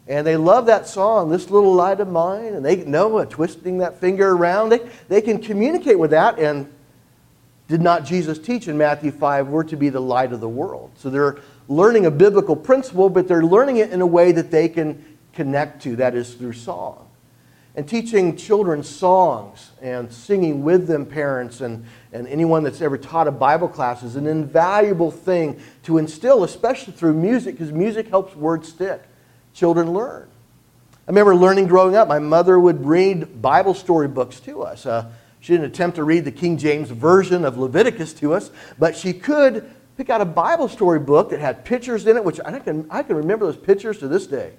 And 0.06 0.26
they 0.26 0.37
love 0.37 0.66
that 0.66 0.87
song, 0.87 1.30
This 1.30 1.49
Little 1.49 1.73
Light 1.73 2.00
of 2.00 2.09
Mine, 2.09 2.54
and 2.54 2.64
they 2.64 2.85
know 2.85 3.18
uh, 3.18 3.25
twisting 3.25 3.78
that 3.78 4.00
finger 4.00 4.33
around. 4.33 4.68
They, 4.68 4.80
they 5.09 5.23
can 5.23 5.40
communicate 5.40 5.99
with 5.99 6.11
that. 6.11 6.38
And 6.38 6.71
did 7.68 7.80
not 7.80 8.04
Jesus 8.04 8.38
teach 8.38 8.68
in 8.68 8.76
Matthew 8.76 9.11
5, 9.11 9.49
we're 9.49 9.64
to 9.64 9.76
be 9.76 9.88
the 9.88 10.00
light 10.00 10.35
of 10.35 10.40
the 10.40 10.49
world? 10.49 10.90
So 10.97 11.09
they're 11.09 11.38
learning 11.68 12.04
a 12.04 12.11
biblical 12.11 12.54
principle, 12.54 13.09
but 13.09 13.26
they're 13.26 13.44
learning 13.44 13.78
it 13.78 13.90
in 13.90 14.02
a 14.02 14.06
way 14.06 14.33
that 14.33 14.50
they 14.50 14.68
can 14.68 15.02
connect 15.33 15.83
to, 15.85 15.97
that 15.97 16.14
is 16.14 16.35
through 16.35 16.52
song. 16.52 17.09
And 17.75 17.88
teaching 17.88 18.37
children 18.37 18.83
songs 18.85 19.71
and 19.80 20.12
singing 20.12 20.62
with 20.62 20.87
them, 20.87 21.06
parents 21.06 21.62
and, 21.62 21.87
and 22.14 22.28
anyone 22.28 22.62
that's 22.62 22.80
ever 22.80 22.97
taught 22.97 23.26
a 23.26 23.33
Bible 23.33 23.66
class, 23.66 24.04
is 24.04 24.14
an 24.14 24.28
invaluable 24.28 25.11
thing 25.11 25.61
to 25.83 25.99
instill, 25.99 26.44
especially 26.44 26.92
through 26.92 27.12
music, 27.12 27.56
because 27.56 27.73
music 27.73 28.09
helps 28.09 28.37
words 28.37 28.68
stick. 28.68 29.02
Children 29.52 29.92
learn. 29.92 30.28
I 31.06 31.11
remember 31.11 31.35
learning 31.35 31.66
growing 31.66 31.97
up, 31.97 32.06
my 32.06 32.21
mother 32.21 32.59
would 32.59 32.87
read 32.87 33.42
Bible 33.42 33.75
story 33.75 34.06
books 34.06 34.38
to 34.40 34.62
us. 34.62 34.87
Uh, 34.87 35.11
she 35.40 35.52
didn't 35.52 35.66
attempt 35.66 35.97
to 35.97 36.04
read 36.04 36.25
the 36.25 36.33
King 36.33 36.56
James 36.56 36.88
Version 36.88 37.44
of 37.44 37.59
Leviticus 37.59 38.14
to 38.14 38.33
us, 38.33 38.50
but 38.78 38.97
she 38.97 39.12
could 39.12 39.68
pick 39.97 40.09
out 40.09 40.21
a 40.21 40.25
Bible 40.25 40.68
story 40.68 41.00
book 41.00 41.30
that 41.30 41.40
had 41.40 41.64
pictures 41.64 42.06
in 42.06 42.16
it, 42.16 42.25
which 42.25 42.38
I 42.44 42.61
can, 42.61 42.87
I 42.90 43.02
can 43.02 43.16
remember 43.16 43.44
those 43.47 43.56
pictures 43.56 43.99
to 43.99 44.09
this 44.09 44.28
day. 44.28 44.52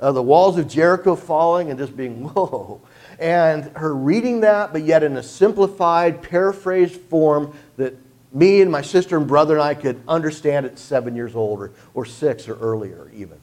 Uh, 0.00 0.10
the 0.10 0.22
walls 0.22 0.58
of 0.58 0.66
Jericho 0.66 1.14
falling 1.14 1.70
and 1.70 1.78
just 1.78 1.96
being, 1.96 2.28
whoa. 2.28 2.82
And 3.18 3.64
her 3.76 3.94
reading 3.94 4.40
that, 4.40 4.72
but 4.72 4.82
yet 4.82 5.02
in 5.02 5.16
a 5.16 5.22
simplified, 5.22 6.22
paraphrased 6.22 7.00
form 7.00 7.56
that 7.76 7.94
me 8.32 8.60
and 8.60 8.70
my 8.70 8.82
sister 8.82 9.16
and 9.16 9.26
brother 9.26 9.54
and 9.54 9.62
I 9.62 9.74
could 9.74 10.02
understand 10.08 10.66
at 10.66 10.78
seven 10.78 11.14
years 11.14 11.36
old 11.36 11.60
or, 11.60 11.72
or 11.94 12.04
six 12.04 12.48
or 12.48 12.56
earlier, 12.56 13.10
even. 13.14 13.38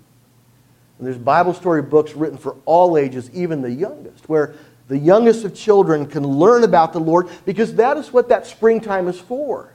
And 0.97 1.07
there's 1.07 1.17
Bible 1.17 1.53
story 1.53 1.81
books 1.81 2.13
written 2.13 2.37
for 2.37 2.57
all 2.65 2.97
ages, 2.97 3.31
even 3.31 3.61
the 3.61 3.71
youngest, 3.71 4.27
where 4.27 4.53
the 4.87 4.97
youngest 4.97 5.45
of 5.45 5.55
children 5.55 6.05
can 6.05 6.27
learn 6.27 6.63
about 6.63 6.91
the 6.91 6.99
Lord 6.99 7.29
because 7.45 7.75
that 7.75 7.97
is 7.97 8.11
what 8.11 8.29
that 8.29 8.45
springtime 8.45 9.07
is 9.07 9.19
for. 9.19 9.73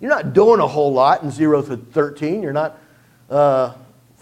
You're 0.00 0.10
not 0.10 0.32
doing 0.32 0.60
a 0.60 0.66
whole 0.66 0.92
lot 0.92 1.22
in 1.22 1.30
0 1.30 1.62
to 1.62 1.76
13. 1.76 2.42
You're 2.42 2.52
not 2.52 2.78
uh, 3.30 3.72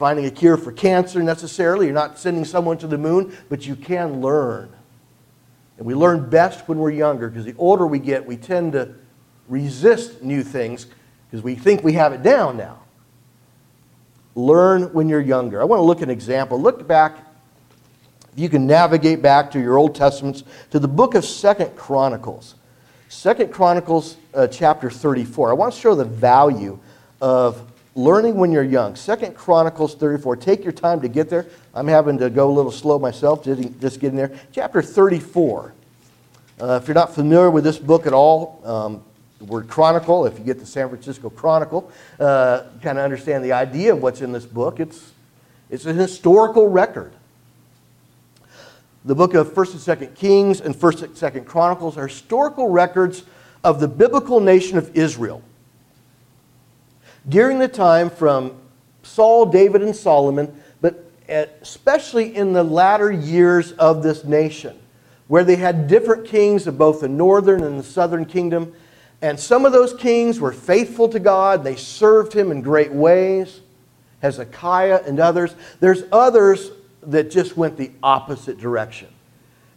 finding 0.02 0.26
a 0.26 0.30
cure 0.32 0.56
for 0.56 0.72
cancer 0.72 1.22
necessarily. 1.22 1.86
You're 1.86 1.94
not 1.94 2.18
sending 2.18 2.44
someone 2.44 2.76
to 2.78 2.88
the 2.88 2.98
moon, 2.98 3.36
but 3.48 3.64
you 3.68 3.76
can 3.76 4.20
learn. 4.20 4.68
And 5.78 5.86
we 5.86 5.94
learn 5.94 6.28
best 6.28 6.66
when 6.66 6.78
we're 6.78 6.90
younger 6.90 7.28
because 7.28 7.44
the 7.44 7.54
older 7.56 7.86
we 7.86 8.00
get, 8.00 8.26
we 8.26 8.36
tend 8.36 8.72
to 8.72 8.96
resist 9.46 10.20
new 10.20 10.42
things 10.42 10.88
because 11.30 11.44
we 11.44 11.54
think 11.54 11.84
we 11.84 11.92
have 11.92 12.12
it 12.12 12.24
down 12.24 12.56
now. 12.56 12.80
Learn 14.34 14.92
when 14.92 15.08
you're 15.08 15.20
younger. 15.20 15.62
I 15.62 15.64
want 15.66 15.78
to 15.78 15.84
look 15.84 15.98
at 15.98 16.02
an 16.02 16.10
example. 16.10 16.60
Look 16.60 16.84
back, 16.88 17.18
if 18.32 18.40
you 18.40 18.48
can 18.48 18.66
navigate 18.66 19.22
back 19.22 19.52
to 19.52 19.60
your 19.60 19.78
Old 19.78 19.94
Testaments, 19.94 20.42
to 20.72 20.80
the 20.80 20.88
book 20.88 21.14
of 21.14 21.24
Second 21.24 21.76
Chronicles. 21.76 22.56
Second 23.08 23.52
Chronicles 23.52 24.16
uh, 24.34 24.48
chapter 24.48 24.90
34. 24.90 25.50
I 25.50 25.52
want 25.52 25.72
to 25.72 25.78
show 25.78 25.94
the 25.94 26.04
value 26.04 26.80
of 27.20 27.71
learning 27.94 28.36
when 28.36 28.52
you're 28.52 28.62
young. 28.62 28.96
Second 28.96 29.34
Chronicles 29.34 29.94
34. 29.94 30.36
Take 30.36 30.64
your 30.64 30.72
time 30.72 31.00
to 31.00 31.08
get 31.08 31.28
there. 31.28 31.46
I'm 31.74 31.88
having 31.88 32.18
to 32.18 32.30
go 32.30 32.50
a 32.50 32.52
little 32.52 32.72
slow 32.72 32.98
myself, 32.98 33.44
just, 33.44 34.00
getting 34.00 34.16
there. 34.16 34.32
Chapter 34.52 34.82
34. 34.82 35.74
Uh, 36.60 36.78
if 36.80 36.88
you're 36.88 36.94
not 36.94 37.14
familiar 37.14 37.50
with 37.50 37.64
this 37.64 37.78
book 37.78 38.06
at 38.06 38.12
all, 38.12 38.60
um, 38.64 39.02
the 39.38 39.44
word 39.44 39.68
chronicle, 39.68 40.26
if 40.26 40.38
you 40.38 40.44
get 40.44 40.58
the 40.60 40.66
San 40.66 40.88
Francisco 40.88 41.28
Chronicle, 41.30 41.90
uh, 42.20 42.64
kind 42.82 42.98
of 42.98 43.04
understand 43.04 43.44
the 43.44 43.52
idea 43.52 43.92
of 43.92 44.00
what's 44.02 44.20
in 44.20 44.32
this 44.32 44.46
book. 44.46 44.78
It's, 44.78 45.12
it's 45.68 45.86
a 45.86 45.92
historical 45.92 46.68
record 46.68 47.12
the 49.04 49.14
book 49.14 49.34
of 49.34 49.52
1st 49.52 49.98
and 49.98 50.10
2nd 50.10 50.14
Kings 50.14 50.60
and 50.60 50.74
1st 50.74 51.02
and 51.02 51.14
2nd 51.14 51.46
Chronicles 51.46 51.98
are 51.98 52.06
historical 52.06 52.68
records 52.68 53.24
of 53.64 53.80
the 53.80 53.88
biblical 53.88 54.40
nation 54.40 54.78
of 54.78 54.96
Israel. 54.96 55.42
During 57.28 57.58
the 57.58 57.68
time 57.68 58.10
from 58.10 58.56
Saul, 59.02 59.46
David, 59.46 59.82
and 59.82 59.94
Solomon, 59.94 60.60
but 60.80 61.10
especially 61.28 62.34
in 62.34 62.52
the 62.52 62.64
latter 62.64 63.10
years 63.10 63.72
of 63.72 64.02
this 64.02 64.24
nation, 64.24 64.78
where 65.28 65.44
they 65.44 65.56
had 65.56 65.88
different 65.88 66.26
kings 66.26 66.66
of 66.66 66.76
both 66.76 67.00
the 67.00 67.08
northern 67.08 67.62
and 67.62 67.78
the 67.78 67.84
southern 67.84 68.24
kingdom. 68.24 68.72
And 69.22 69.38
some 69.38 69.64
of 69.64 69.72
those 69.72 69.94
kings 69.94 70.40
were 70.40 70.52
faithful 70.52 71.08
to 71.08 71.20
God, 71.20 71.64
they 71.64 71.76
served 71.76 72.32
him 72.32 72.50
in 72.50 72.60
great 72.60 72.92
ways. 72.92 73.60
Hezekiah 74.20 75.02
and 75.06 75.18
others. 75.18 75.54
There's 75.80 76.04
others 76.12 76.70
that 77.02 77.30
just 77.30 77.56
went 77.56 77.76
the 77.76 77.90
opposite 78.02 78.58
direction. 78.58 79.08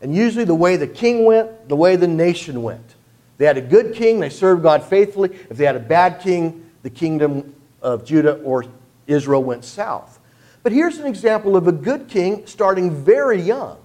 And 0.01 0.15
usually, 0.15 0.45
the 0.45 0.55
way 0.55 0.77
the 0.77 0.87
king 0.87 1.25
went, 1.25 1.67
the 1.67 1.75
way 1.75 1.95
the 1.95 2.07
nation 2.07 2.61
went. 2.61 2.95
They 3.37 3.45
had 3.45 3.57
a 3.57 3.61
good 3.61 3.95
king, 3.95 4.19
they 4.19 4.29
served 4.29 4.61
God 4.61 4.83
faithfully. 4.83 5.31
If 5.49 5.57
they 5.57 5.65
had 5.65 5.75
a 5.75 5.79
bad 5.79 6.21
king, 6.21 6.64
the 6.85 6.89
kingdom 6.91 7.55
of 7.81 8.05
Judah 8.05 8.35
or 8.43 8.63
Israel 9.07 9.43
went 9.43 9.65
south. 9.65 10.19
But 10.61 10.71
here's 10.71 10.99
an 10.99 11.07
example 11.07 11.57
of 11.57 11.67
a 11.67 11.71
good 11.71 12.07
king 12.07 12.45
starting 12.45 12.91
very 12.91 13.41
young. 13.41 13.79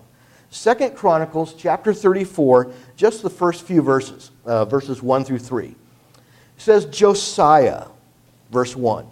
Second 0.50 0.94
Chronicles 0.94 1.54
chapter 1.54 1.94
34, 1.94 2.70
just 2.96 3.22
the 3.22 3.30
first 3.30 3.62
few 3.64 3.80
verses, 3.80 4.32
uh, 4.44 4.66
verses 4.66 5.02
1 5.02 5.24
through 5.24 5.38
3. 5.38 5.68
It 5.68 5.74
says 6.58 6.84
Josiah, 6.84 7.86
verse 8.50 8.76
1, 8.76 9.06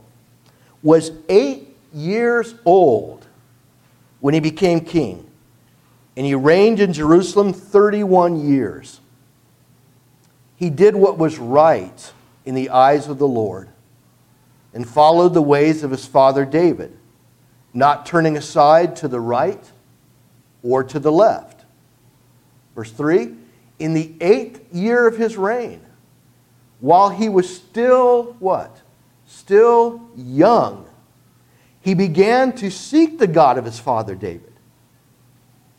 was 0.83 1.13
eight 1.31 1.75
years 1.95 2.57
old 2.67 3.27
when 4.21 4.35
he 4.35 4.41
became 4.41 4.81
king. 4.81 5.27
And 6.15 6.27
he 6.27 6.35
reigned 6.35 6.79
in 6.79 6.93
Jerusalem 6.93 7.55
31 7.55 8.51
years. 8.51 9.01
He 10.57 10.69
did 10.69 10.95
what 10.95 11.17
was 11.17 11.39
right 11.39 12.13
in 12.45 12.55
the 12.55 12.69
eyes 12.69 13.09
of 13.09 13.17
the 13.17 13.27
Lord 13.27 13.71
and 14.79 14.89
followed 14.89 15.35
the 15.35 15.43
ways 15.43 15.83
of 15.83 15.91
his 15.91 16.07
father 16.07 16.45
David, 16.45 16.97
not 17.75 18.07
turning 18.07 18.37
aside 18.37 18.95
to 18.95 19.09
the 19.09 19.19
right 19.19 19.73
or 20.63 20.85
to 20.85 21.01
the 21.01 21.11
left. 21.11 21.65
Verse 22.77 22.93
3 22.93 23.35
In 23.81 23.93
the 23.93 24.15
eighth 24.21 24.73
year 24.73 25.09
of 25.09 25.17
his 25.17 25.37
reign, 25.37 25.81
while 26.79 27.11
he 27.11 27.29
was 27.29 27.53
still 27.53 28.37
what? 28.39 28.81
Still 29.27 30.09
young 30.17 30.87
he 31.81 31.95
began 31.95 32.53
to 32.53 32.71
seek 32.71 33.19
the 33.19 33.27
God 33.27 33.59
of 33.59 33.65
his 33.65 33.81
father 33.81 34.15
David. 34.15 34.53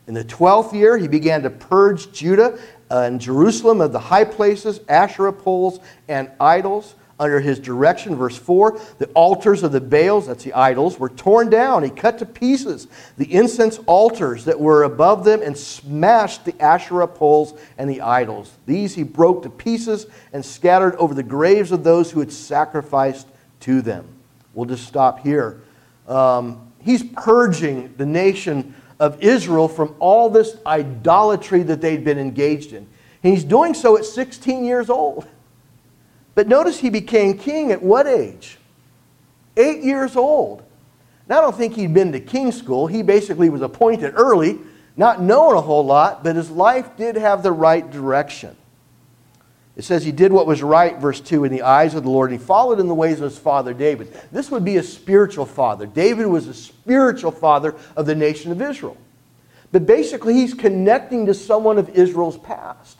In 0.06 0.12
the 0.12 0.24
12th 0.24 0.74
year, 0.74 0.98
he 0.98 1.08
began 1.08 1.42
to 1.44 1.50
purge 1.50 2.12
Judah 2.12 2.58
and 2.90 3.18
Jerusalem 3.18 3.80
of 3.80 3.92
the 3.92 3.98
high 3.98 4.24
places, 4.24 4.80
Asherah 4.90 5.32
poles, 5.32 5.80
and 6.06 6.30
idols. 6.38 6.96
Under 7.20 7.38
his 7.38 7.60
direction, 7.60 8.16
verse 8.16 8.36
4, 8.36 8.80
the 8.98 9.06
altars 9.08 9.62
of 9.62 9.70
the 9.70 9.80
Baals, 9.80 10.26
that's 10.26 10.42
the 10.42 10.54
idols, 10.54 10.98
were 10.98 11.10
torn 11.10 11.50
down. 11.50 11.84
He 11.84 11.90
cut 11.90 12.18
to 12.18 12.26
pieces 12.26 12.88
the 13.16 13.32
incense 13.32 13.78
altars 13.86 14.46
that 14.46 14.58
were 14.58 14.82
above 14.82 15.24
them 15.24 15.42
and 15.42 15.56
smashed 15.56 16.44
the 16.44 16.60
Asherah 16.60 17.06
poles 17.06 17.54
and 17.78 17.88
the 17.88 18.00
idols. 18.00 18.50
These 18.66 18.96
he 18.96 19.04
broke 19.04 19.44
to 19.44 19.50
pieces 19.50 20.06
and 20.32 20.44
scattered 20.44 20.96
over 20.96 21.14
the 21.14 21.22
graves 21.22 21.70
of 21.70 21.84
those 21.84 22.10
who 22.10 22.18
had 22.18 22.32
sacrificed 22.32 23.28
to 23.60 23.82
them. 23.82 24.08
We'll 24.54 24.66
just 24.66 24.88
stop 24.88 25.20
here 25.20 25.60
um, 26.10 26.72
he's 26.80 27.02
purging 27.02 27.94
the 27.96 28.04
nation 28.04 28.74
of 28.98 29.22
Israel 29.22 29.68
from 29.68 29.94
all 29.98 30.28
this 30.28 30.56
idolatry 30.66 31.62
that 31.62 31.80
they'd 31.80 32.04
been 32.04 32.18
engaged 32.18 32.72
in. 32.72 32.86
He's 33.22 33.44
doing 33.44 33.72
so 33.72 33.96
at 33.96 34.04
16 34.04 34.64
years 34.64 34.90
old. 34.90 35.26
But 36.40 36.48
notice 36.48 36.78
he 36.78 36.88
became 36.88 37.36
king 37.36 37.70
at 37.70 37.82
what 37.82 38.06
age? 38.06 38.56
Eight 39.58 39.84
years 39.84 40.16
old. 40.16 40.62
Now, 41.28 41.36
I 41.36 41.40
don't 41.42 41.54
think 41.54 41.74
he'd 41.74 41.92
been 41.92 42.12
to 42.12 42.20
king 42.20 42.50
school. 42.50 42.86
He 42.86 43.02
basically 43.02 43.50
was 43.50 43.60
appointed 43.60 44.14
early, 44.16 44.58
not 44.96 45.20
knowing 45.20 45.58
a 45.58 45.60
whole 45.60 45.84
lot, 45.84 46.24
but 46.24 46.36
his 46.36 46.50
life 46.50 46.96
did 46.96 47.16
have 47.16 47.42
the 47.42 47.52
right 47.52 47.90
direction. 47.90 48.56
It 49.76 49.84
says 49.84 50.02
he 50.02 50.12
did 50.12 50.32
what 50.32 50.46
was 50.46 50.62
right, 50.62 50.96
verse 50.96 51.20
2, 51.20 51.44
in 51.44 51.52
the 51.52 51.60
eyes 51.60 51.94
of 51.94 52.04
the 52.04 52.10
Lord, 52.10 52.30
and 52.30 52.40
he 52.40 52.46
followed 52.46 52.80
in 52.80 52.88
the 52.88 52.94
ways 52.94 53.18
of 53.18 53.24
his 53.24 53.38
father 53.38 53.74
David. 53.74 54.10
This 54.32 54.50
would 54.50 54.64
be 54.64 54.78
a 54.78 54.82
spiritual 54.82 55.44
father. 55.44 55.84
David 55.84 56.24
was 56.24 56.48
a 56.48 56.54
spiritual 56.54 57.32
father 57.32 57.74
of 57.96 58.06
the 58.06 58.14
nation 58.14 58.50
of 58.50 58.62
Israel. 58.62 58.96
But 59.72 59.84
basically, 59.84 60.32
he's 60.32 60.54
connecting 60.54 61.26
to 61.26 61.34
someone 61.34 61.76
of 61.76 61.90
Israel's 61.90 62.38
past. 62.38 62.99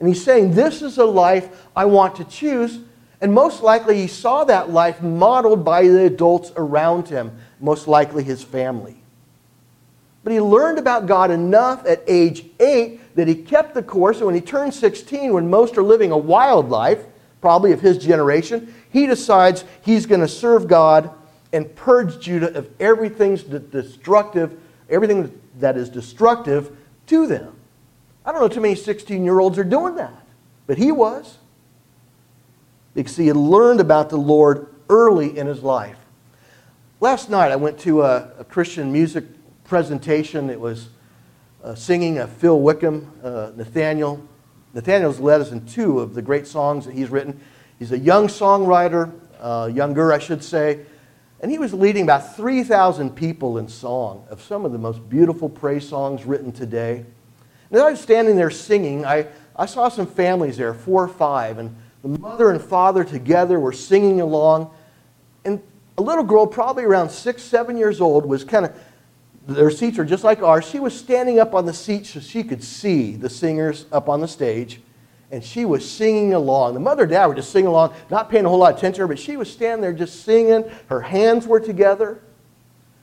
And 0.00 0.08
he's 0.08 0.24
saying, 0.24 0.54
This 0.54 0.82
is 0.82 0.98
a 0.98 1.04
life 1.04 1.66
I 1.76 1.84
want 1.84 2.16
to 2.16 2.24
choose. 2.24 2.80
And 3.20 3.32
most 3.32 3.62
likely, 3.62 3.96
he 3.98 4.06
saw 4.06 4.44
that 4.44 4.70
life 4.70 5.02
modeled 5.02 5.64
by 5.64 5.86
the 5.86 6.06
adults 6.06 6.52
around 6.56 7.08
him, 7.08 7.36
most 7.60 7.86
likely 7.86 8.24
his 8.24 8.42
family. 8.42 8.96
But 10.24 10.32
he 10.32 10.40
learned 10.40 10.78
about 10.78 11.06
God 11.06 11.30
enough 11.30 11.86
at 11.86 12.02
age 12.06 12.46
8 12.58 13.14
that 13.16 13.28
he 13.28 13.34
kept 13.34 13.74
the 13.74 13.82
course. 13.82 14.16
And 14.18 14.26
when 14.26 14.34
he 14.34 14.40
turned 14.40 14.72
16, 14.72 15.32
when 15.32 15.48
most 15.48 15.76
are 15.76 15.82
living 15.82 16.12
a 16.12 16.18
wild 16.18 16.70
life, 16.70 17.04
probably 17.40 17.72
of 17.72 17.80
his 17.80 17.98
generation. 17.98 18.74
He 18.90 19.06
decides 19.06 19.64
he's 19.82 20.06
going 20.06 20.20
to 20.20 20.28
serve 20.28 20.68
God 20.68 21.10
and 21.52 21.74
purge 21.74 22.20
Judah 22.20 22.56
of 22.56 22.70
everything 22.78 23.36
destructive, 23.70 24.58
everything 24.88 25.38
that 25.58 25.76
is 25.76 25.88
destructive 25.88 26.76
to 27.06 27.26
them. 27.26 27.56
I 28.24 28.32
don't 28.32 28.40
know 28.40 28.48
too 28.48 28.60
many 28.60 28.74
16 28.74 29.24
year 29.24 29.40
olds 29.40 29.58
are 29.58 29.64
doing 29.64 29.96
that, 29.96 30.26
but 30.66 30.78
he 30.78 30.92
was. 30.92 31.38
Because 32.94 33.16
he 33.16 33.28
had 33.28 33.36
learned 33.36 33.80
about 33.80 34.10
the 34.10 34.16
Lord 34.16 34.74
early 34.88 35.38
in 35.38 35.46
his 35.46 35.62
life. 35.62 35.96
Last 37.00 37.30
night 37.30 37.52
I 37.52 37.56
went 37.56 37.78
to 37.80 38.02
a, 38.02 38.32
a 38.40 38.44
Christian 38.44 38.92
music 38.92 39.24
presentation. 39.64 40.50
It 40.50 40.60
was 40.60 40.88
uh, 41.62 41.74
singing 41.74 42.18
of 42.18 42.30
Phil 42.30 42.60
Wickham, 42.60 43.10
uh, 43.22 43.52
Nathaniel. 43.56 44.26
Nathaniel's 44.74 45.20
led 45.20 45.40
us 45.40 45.52
in 45.52 45.64
two 45.66 46.00
of 46.00 46.14
the 46.14 46.22
great 46.22 46.46
songs 46.46 46.84
that 46.86 46.94
he's 46.94 47.08
written. 47.08 47.40
He's 47.78 47.92
a 47.92 47.98
young 47.98 48.26
songwriter, 48.26 49.12
uh, 49.40 49.70
younger, 49.72 50.12
I 50.12 50.18
should 50.18 50.44
say, 50.44 50.80
and 51.40 51.50
he 51.50 51.58
was 51.58 51.72
leading 51.72 52.02
about 52.02 52.36
3,000 52.36 53.16
people 53.16 53.58
in 53.58 53.68
song 53.68 54.26
of 54.28 54.42
some 54.42 54.64
of 54.64 54.72
the 54.72 54.78
most 54.78 55.08
beautiful 55.08 55.48
praise 55.48 55.88
songs 55.88 56.24
written 56.26 56.52
today. 56.52 57.06
And 57.70 57.78
as 57.78 57.82
I 57.82 57.90
was 57.90 58.00
standing 58.00 58.36
there 58.36 58.50
singing, 58.50 59.04
I, 59.04 59.26
I 59.54 59.66
saw 59.66 59.88
some 59.88 60.06
families 60.06 60.56
there, 60.56 60.74
four 60.74 61.04
or 61.04 61.08
five, 61.08 61.58
and 61.58 61.74
the 62.02 62.08
mother 62.08 62.50
and 62.50 62.60
father 62.60 63.04
together 63.04 63.60
were 63.60 63.72
singing 63.72 64.20
along. 64.20 64.70
And 65.44 65.62
a 65.98 66.02
little 66.02 66.24
girl, 66.24 66.46
probably 66.46 66.84
around 66.84 67.10
six, 67.10 67.42
seven 67.42 67.76
years 67.76 68.00
old, 68.00 68.26
was 68.26 68.42
kind 68.42 68.66
of, 68.66 68.72
their 69.46 69.70
seats 69.70 69.98
are 69.98 70.04
just 70.04 70.24
like 70.24 70.42
ours. 70.42 70.68
She 70.68 70.80
was 70.80 70.98
standing 70.98 71.38
up 71.38 71.54
on 71.54 71.66
the 71.66 71.74
seat 71.74 72.06
so 72.06 72.20
she 72.20 72.42
could 72.42 72.64
see 72.64 73.16
the 73.16 73.30
singers 73.30 73.86
up 73.92 74.08
on 74.08 74.20
the 74.20 74.28
stage. 74.28 74.80
And 75.30 75.44
she 75.44 75.64
was 75.64 75.88
singing 75.88 76.34
along. 76.34 76.74
The 76.74 76.80
mother 76.80 77.04
and 77.04 77.12
dad 77.12 77.26
were 77.26 77.34
just 77.34 77.52
singing 77.52 77.68
along, 77.68 77.94
not 78.10 78.30
paying 78.30 78.44
a 78.46 78.48
whole 78.48 78.58
lot 78.58 78.72
of 78.72 78.78
attention 78.78 78.96
to 78.96 79.00
her, 79.02 79.06
but 79.06 79.18
she 79.18 79.36
was 79.36 79.50
standing 79.50 79.80
there 79.80 79.92
just 79.92 80.24
singing. 80.24 80.64
Her 80.88 81.00
hands 81.00 81.46
were 81.46 81.60
together. 81.60 82.20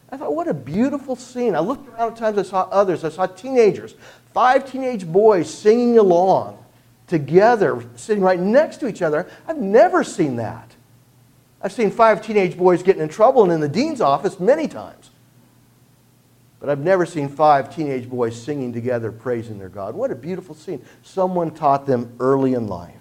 I 0.10 0.18
thought, 0.18 0.36
what 0.36 0.48
a 0.48 0.54
beautiful 0.54 1.16
scene. 1.16 1.56
I 1.56 1.60
looked 1.60 1.88
around 1.90 2.14
at 2.14 2.18
times, 2.18 2.38
I 2.38 2.44
saw 2.44 2.64
others. 2.72 3.04
I 3.04 3.10
saw 3.10 3.28
teenagers, 3.28 3.96
five 4.34 4.70
teenage 4.70 5.06
boys 5.06 5.54
singing 5.54 5.98
along 5.98 6.64
together, 7.08 7.84
sitting 7.96 8.24
right 8.24 8.40
next 8.40 8.78
to 8.78 8.88
each 8.88 9.02
other. 9.02 9.28
I've 9.48 9.58
never 9.58 10.04
seen 10.04 10.36
that. 10.38 10.76
I've 11.62 11.72
seen 11.72 11.90
five 11.90 12.22
teenage 12.22 12.58
boys 12.58 12.84
getting 12.84 13.02
in 13.02 13.10
trouble 13.10 13.44
and 13.44 13.52
in 13.52 13.60
the 13.60 13.70
dean's 13.70 14.02
office 14.02 14.40
many 14.40 14.68
times. 14.68 15.10
But 16.60 16.70
I've 16.70 16.80
never 16.80 17.06
seen 17.06 17.30
five 17.30 17.74
teenage 17.76 18.10
boys 18.10 18.40
singing 18.40 18.74
together, 18.74 19.12
praising 19.12 19.60
their 19.60 19.70
God. 19.70 19.96
What 19.96 20.12
a 20.12 20.16
beautiful 20.16 20.56
scene. 20.56 20.84
Someone 21.04 21.52
taught 21.52 21.86
them 21.86 22.16
early 22.20 22.54
in 22.54 22.68
life. 22.68 22.94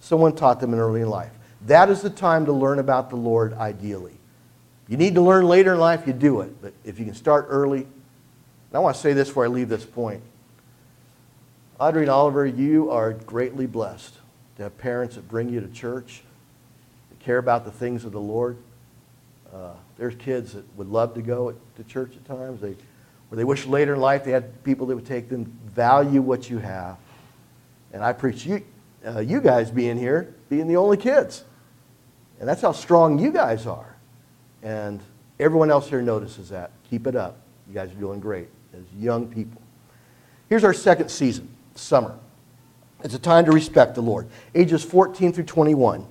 Someone 0.00 0.34
taught 0.34 0.60
them 0.60 0.74
in 0.74 0.80
early 0.80 1.00
in 1.00 1.08
life. 1.08 1.30
That 1.66 1.88
is 1.88 2.02
the 2.02 2.10
time 2.10 2.44
to 2.46 2.52
learn 2.52 2.78
about 2.78 3.08
the 3.08 3.16
Lord 3.16 3.54
ideally. 3.54 4.16
You 4.88 4.96
need 4.96 5.14
to 5.14 5.22
learn 5.22 5.46
later 5.46 5.74
in 5.74 5.80
life, 5.80 6.06
you 6.06 6.12
do 6.12 6.40
it. 6.40 6.60
But 6.60 6.74
if 6.84 6.98
you 6.98 7.04
can 7.04 7.14
start 7.14 7.46
early, 7.48 7.86
and 8.72 8.78
I 8.78 8.80
want 8.80 8.96
to 8.96 9.02
say 9.02 9.12
this 9.12 9.28
before 9.28 9.44
I 9.44 9.48
leave 9.48 9.68
this 9.68 9.84
point. 9.84 10.22
Audrey 11.78 12.04
and 12.04 12.10
Oliver, 12.10 12.46
you 12.46 12.90
are 12.90 13.12
greatly 13.12 13.66
blessed 13.66 14.14
to 14.56 14.62
have 14.62 14.78
parents 14.78 15.16
that 15.16 15.28
bring 15.28 15.50
you 15.50 15.60
to 15.60 15.68
church, 15.68 16.22
that 17.10 17.20
care 17.20 17.36
about 17.36 17.66
the 17.66 17.70
things 17.70 18.06
of 18.06 18.12
the 18.12 18.20
Lord. 18.20 18.56
Uh, 19.52 19.72
there's 19.98 20.14
kids 20.14 20.54
that 20.54 20.64
would 20.78 20.88
love 20.88 21.12
to 21.16 21.20
go 21.20 21.54
to 21.76 21.84
church 21.84 22.12
at 22.16 22.24
times. 22.24 22.62
They, 22.62 22.74
or 23.30 23.36
they 23.36 23.44
wish 23.44 23.66
later 23.66 23.92
in 23.92 24.00
life 24.00 24.24
they 24.24 24.30
had 24.30 24.64
people 24.64 24.86
that 24.86 24.94
would 24.94 25.04
take 25.04 25.28
them. 25.28 25.44
Value 25.74 26.22
what 26.22 26.48
you 26.48 26.56
have. 26.56 26.96
And 27.92 28.02
I 28.02 28.14
preach 28.14 28.46
you, 28.46 28.64
uh, 29.06 29.18
you 29.20 29.42
guys 29.42 29.70
being 29.70 29.98
here, 29.98 30.34
being 30.48 30.66
the 30.66 30.78
only 30.78 30.96
kids. 30.96 31.44
And 32.40 32.48
that's 32.48 32.62
how 32.62 32.72
strong 32.72 33.18
you 33.18 33.32
guys 33.32 33.66
are. 33.66 33.96
And 34.62 35.02
everyone 35.38 35.70
else 35.70 35.90
here 35.90 36.00
notices 36.00 36.48
that. 36.48 36.70
Keep 36.88 37.06
it 37.06 37.16
up. 37.16 37.36
You 37.68 37.74
guys 37.74 37.92
are 37.92 37.96
doing 37.96 38.18
great 38.18 38.48
as 38.72 38.82
young 38.98 39.26
people. 39.26 39.60
Here's 40.48 40.64
our 40.64 40.74
second 40.74 41.10
season 41.10 41.48
summer. 41.74 42.18
It's 43.04 43.14
a 43.14 43.18
time 43.18 43.44
to 43.46 43.52
respect 43.52 43.94
the 43.94 44.00
Lord. 44.00 44.28
Ages 44.54 44.84
14 44.84 45.32
through 45.32 45.44
21. 45.44 46.06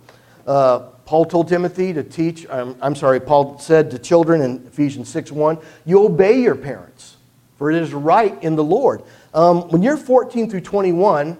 Uh, 0.46 0.80
Paul 1.06 1.26
told 1.26 1.48
Timothy 1.48 1.94
to 1.94 2.04
teach, 2.04 2.46
um, 2.50 2.76
I'm 2.82 2.96
sorry, 2.96 3.20
Paul 3.20 3.60
said 3.60 3.92
to 3.92 4.00
children 4.00 4.42
in 4.42 4.66
Ephesians 4.68 5.10
6 5.10 5.32
1, 5.32 5.58
you 5.86 6.04
obey 6.04 6.42
your 6.42 6.56
parents, 6.56 7.18
for 7.58 7.72
it 7.72 7.82
is 7.82 7.94
right 7.94 8.42
in 8.44 8.56
the 8.56 8.64
Lord. 8.64 9.04
Um, 9.34 9.70
when 9.70 9.84
you're 9.84 9.98
14 9.98 10.50
through 10.50 10.62
21, 10.62 11.38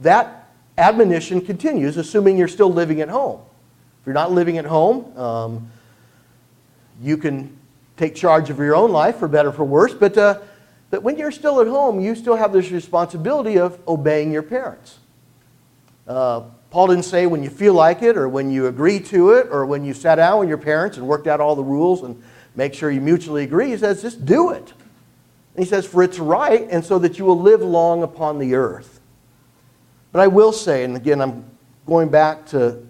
that 0.00 0.48
admonition 0.78 1.40
continues, 1.40 1.96
assuming 1.96 2.36
you're 2.36 2.48
still 2.48 2.72
living 2.72 3.00
at 3.00 3.08
home. 3.08 3.40
If 4.00 4.06
you're 4.06 4.14
not 4.14 4.32
living 4.32 4.58
at 4.58 4.64
home, 4.64 5.16
um, 5.18 5.70
you 7.02 7.16
can 7.16 7.56
take 7.96 8.14
charge 8.14 8.50
of 8.50 8.58
your 8.58 8.76
own 8.76 8.92
life, 8.92 9.16
for 9.16 9.28
better 9.28 9.48
or 9.48 9.52
for 9.52 9.64
worse, 9.64 9.94
but 9.94 10.16
uh, 10.16 10.40
but 10.90 11.02
when 11.02 11.18
you're 11.18 11.32
still 11.32 11.60
at 11.60 11.66
home, 11.66 12.00
you 12.00 12.14
still 12.14 12.36
have 12.36 12.52
this 12.52 12.70
responsibility 12.70 13.58
of 13.58 13.78
obeying 13.88 14.30
your 14.32 14.42
parents. 14.42 14.98
Uh, 16.06 16.42
Paul 16.70 16.88
didn't 16.88 17.04
say 17.04 17.26
when 17.26 17.42
you 17.42 17.50
feel 17.50 17.74
like 17.74 18.02
it 18.02 18.16
or 18.16 18.28
when 18.28 18.50
you 18.50 18.66
agree 18.66 19.00
to 19.00 19.30
it 19.30 19.48
or 19.50 19.66
when 19.66 19.84
you 19.84 19.94
sat 19.94 20.16
down 20.16 20.40
with 20.40 20.48
your 20.48 20.58
parents 20.58 20.96
and 20.96 21.06
worked 21.06 21.26
out 21.26 21.40
all 21.40 21.56
the 21.56 21.64
rules 21.64 22.02
and 22.02 22.22
make 22.54 22.74
sure 22.74 22.90
you 22.90 23.00
mutually 23.00 23.44
agree. 23.44 23.70
He 23.70 23.76
says, 23.76 24.02
just 24.02 24.24
do 24.24 24.50
it. 24.50 24.72
And 25.54 25.64
he 25.64 25.68
says, 25.68 25.86
for 25.86 26.02
it's 26.02 26.18
right, 26.18 26.66
and 26.70 26.84
so 26.84 26.98
that 26.98 27.18
you 27.18 27.24
will 27.24 27.40
live 27.40 27.62
long 27.62 28.02
upon 28.02 28.38
the 28.38 28.54
earth. 28.54 29.00
But 30.12 30.20
I 30.20 30.26
will 30.26 30.52
say, 30.52 30.84
and 30.84 30.96
again, 30.96 31.20
I'm 31.20 31.44
going 31.86 32.10
back 32.10 32.46
to 32.48 32.86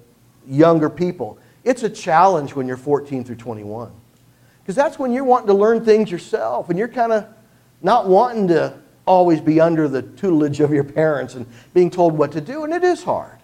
younger 0.47 0.91
people, 0.91 1.39
it's 1.65 1.83
a 1.83 1.91
challenge 1.91 2.55
when 2.55 2.67
you're 2.67 2.77
14 2.77 3.25
through 3.25 3.37
21. 3.37 3.91
Because 4.63 4.75
that's 4.75 4.99
when 4.99 5.13
you're 5.13 5.25
wanting 5.25 5.47
to 5.49 5.55
learn 5.55 5.85
things 5.85 6.11
yourself 6.11 6.71
and 6.71 6.79
you're 6.79 6.89
kind 6.89 7.13
of 7.13 7.27
not 7.83 8.09
wanting 8.09 8.49
to 8.49 8.79
always 9.07 9.41
be 9.41 9.61
under 9.61 9.89
the 9.89 10.03
tutelage 10.03 10.61
of 10.61 10.73
your 10.73 10.85
parents 10.85 11.35
and 11.35 11.47
being 11.73 11.91
told 11.91 12.17
what 12.17 12.33
to 12.33 12.41
do, 12.41 12.65
and 12.65 12.73
it 12.73 12.83
is 12.83 13.03
hard. 13.03 13.39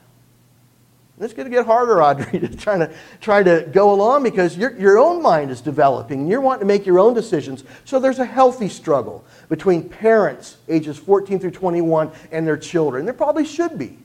And 1.17 1.25
it's 1.25 1.35
going 1.35 1.49
to 1.49 1.55
get 1.55 1.67
harder, 1.67 2.03
Audrey, 2.03 2.41
to 2.41 2.49
try 2.49 2.79
to, 2.79 2.93
try 3.21 3.43
to 3.43 3.69
go 3.73 3.93
along 3.93 4.25
because 4.25 4.57
your, 4.57 4.77
your 4.79 4.99
own 4.99 5.23
mind 5.23 5.51
is 5.51 5.61
developing. 5.61 6.23
And 6.23 6.29
you're 6.29 6.41
wanting 6.41 6.61
to 6.61 6.67
make 6.67 6.85
your 6.85 6.99
own 6.99 7.15
decisions. 7.15 7.65
So 7.85 8.01
there's 8.01 8.19
a 8.19 8.25
healthy 8.25 8.69
struggle 8.69 9.25
between 9.49 9.89
parents, 9.89 10.57
ages 10.69 10.99
14 10.99 11.39
through 11.39 11.53
21, 11.53 12.11
and 12.33 12.47
their 12.47 12.57
children. 12.57 13.05
There 13.05 13.15
probably 13.15 13.45
should 13.45 13.79
be. 13.79 13.99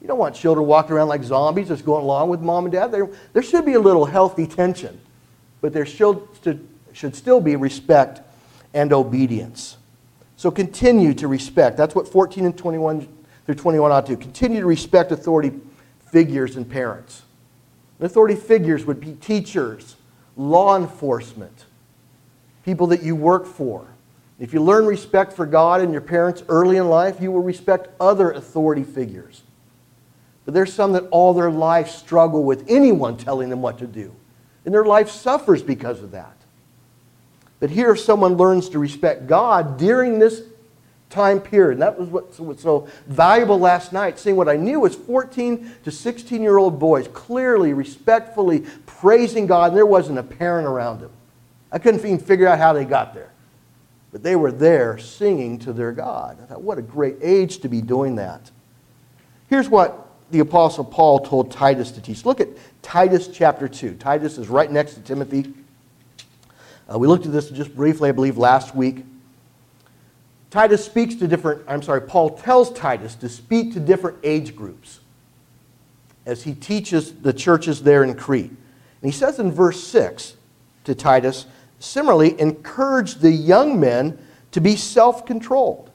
You 0.00 0.06
don't 0.06 0.18
want 0.18 0.34
children 0.34 0.66
walking 0.66 0.92
around 0.92 1.08
like 1.08 1.24
zombies 1.24 1.68
just 1.68 1.84
going 1.84 2.04
along 2.04 2.28
with 2.28 2.40
mom 2.40 2.64
and 2.64 2.72
dad. 2.72 2.92
There, 2.92 3.10
there 3.32 3.42
should 3.42 3.66
be 3.66 3.74
a 3.74 3.80
little 3.80 4.04
healthy 4.04 4.46
tension, 4.46 5.00
but 5.60 5.72
there 5.72 5.84
should, 5.84 6.22
should 6.92 7.16
still 7.16 7.40
be 7.40 7.56
respect 7.56 8.20
and 8.76 8.92
obedience. 8.92 9.78
So 10.36 10.50
continue 10.50 11.14
to 11.14 11.26
respect. 11.26 11.76
That's 11.78 11.94
what 11.94 12.06
14 12.06 12.44
and 12.44 12.56
21 12.56 13.08
through 13.46 13.54
21 13.54 13.90
ought 13.90 14.06
to 14.06 14.14
do. 14.14 14.20
Continue 14.20 14.60
to 14.60 14.66
respect 14.66 15.10
authority 15.10 15.52
figures 16.12 16.56
and 16.56 16.68
parents. 16.68 17.22
authority 18.00 18.36
figures 18.36 18.84
would 18.84 19.00
be 19.00 19.14
teachers, 19.14 19.96
law 20.36 20.76
enforcement, 20.76 21.64
people 22.64 22.86
that 22.88 23.02
you 23.02 23.16
work 23.16 23.46
for. 23.46 23.88
If 24.38 24.52
you 24.52 24.62
learn 24.62 24.84
respect 24.84 25.32
for 25.32 25.46
God 25.46 25.80
and 25.80 25.90
your 25.90 26.02
parents 26.02 26.42
early 26.48 26.76
in 26.76 26.90
life, 26.90 27.18
you 27.18 27.32
will 27.32 27.42
respect 27.42 27.88
other 27.98 28.32
authority 28.32 28.84
figures. 28.84 29.42
But 30.44 30.52
there's 30.52 30.72
some 30.72 30.92
that 30.92 31.08
all 31.10 31.32
their 31.32 31.50
life 31.50 31.88
struggle 31.88 32.44
with 32.44 32.66
anyone 32.68 33.16
telling 33.16 33.48
them 33.48 33.62
what 33.62 33.78
to 33.78 33.86
do. 33.86 34.14
And 34.66 34.74
their 34.74 34.84
life 34.84 35.08
suffers 35.08 35.62
because 35.62 36.02
of 36.02 36.10
that. 36.10 36.35
But 37.58 37.70
here, 37.70 37.96
someone 37.96 38.36
learns 38.36 38.68
to 38.70 38.78
respect 38.78 39.26
God 39.26 39.78
during 39.78 40.18
this 40.18 40.42
time 41.08 41.40
period. 41.40 41.74
And 41.74 41.82
that 41.82 41.98
was 41.98 42.08
what 42.08 42.38
was 42.38 42.60
so 42.60 42.88
valuable 43.06 43.58
last 43.58 43.92
night, 43.92 44.18
seeing 44.18 44.36
what 44.36 44.48
I 44.48 44.56
knew 44.56 44.80
was 44.80 44.94
14 44.94 45.74
to 45.84 45.90
16 45.90 46.42
year 46.42 46.58
old 46.58 46.78
boys 46.78 47.08
clearly, 47.08 47.72
respectfully 47.72 48.64
praising 48.84 49.46
God, 49.46 49.68
and 49.68 49.76
there 49.76 49.86
wasn't 49.86 50.18
a 50.18 50.22
parent 50.22 50.66
around 50.66 51.00
them. 51.00 51.10
I 51.72 51.78
couldn't 51.78 52.00
even 52.00 52.18
figure 52.18 52.46
out 52.46 52.58
how 52.58 52.72
they 52.72 52.84
got 52.84 53.14
there. 53.14 53.30
But 54.12 54.22
they 54.22 54.36
were 54.36 54.52
there 54.52 54.98
singing 54.98 55.58
to 55.60 55.72
their 55.72 55.92
God. 55.92 56.38
I 56.42 56.46
thought, 56.46 56.62
what 56.62 56.78
a 56.78 56.82
great 56.82 57.16
age 57.20 57.58
to 57.58 57.68
be 57.68 57.82
doing 57.82 58.16
that. 58.16 58.50
Here's 59.48 59.68
what 59.68 60.08
the 60.30 60.38
Apostle 60.40 60.84
Paul 60.84 61.20
told 61.20 61.50
Titus 61.50 61.90
to 61.92 62.00
teach. 62.00 62.24
Look 62.24 62.40
at 62.40 62.48
Titus 62.82 63.28
chapter 63.28 63.68
2. 63.68 63.94
Titus 63.94 64.38
is 64.38 64.48
right 64.48 64.70
next 64.70 64.94
to 64.94 65.00
Timothy. 65.00 65.52
Uh, 66.92 66.98
we 66.98 67.06
looked 67.06 67.26
at 67.26 67.32
this 67.32 67.50
just 67.50 67.74
briefly, 67.74 68.08
I 68.08 68.12
believe, 68.12 68.38
last 68.38 68.74
week. 68.74 69.04
Titus 70.50 70.84
speaks 70.84 71.16
to 71.16 71.26
different, 71.26 71.62
I'm 71.66 71.82
sorry, 71.82 72.02
Paul 72.02 72.30
tells 72.30 72.72
Titus 72.72 73.14
to 73.16 73.28
speak 73.28 73.72
to 73.74 73.80
different 73.80 74.18
age 74.22 74.54
groups 74.54 75.00
as 76.24 76.42
he 76.42 76.54
teaches 76.54 77.12
the 77.14 77.32
churches 77.32 77.82
there 77.82 78.04
in 78.04 78.14
Crete. 78.14 78.50
And 78.50 79.12
he 79.12 79.12
says 79.12 79.38
in 79.38 79.52
verse 79.52 79.82
6 79.84 80.36
to 80.84 80.94
Titus, 80.94 81.46
similarly, 81.78 82.38
encourage 82.40 83.16
the 83.16 83.30
young 83.30 83.78
men 83.78 84.18
to 84.52 84.60
be 84.60 84.76
self 84.76 85.26
controlled, 85.26 85.90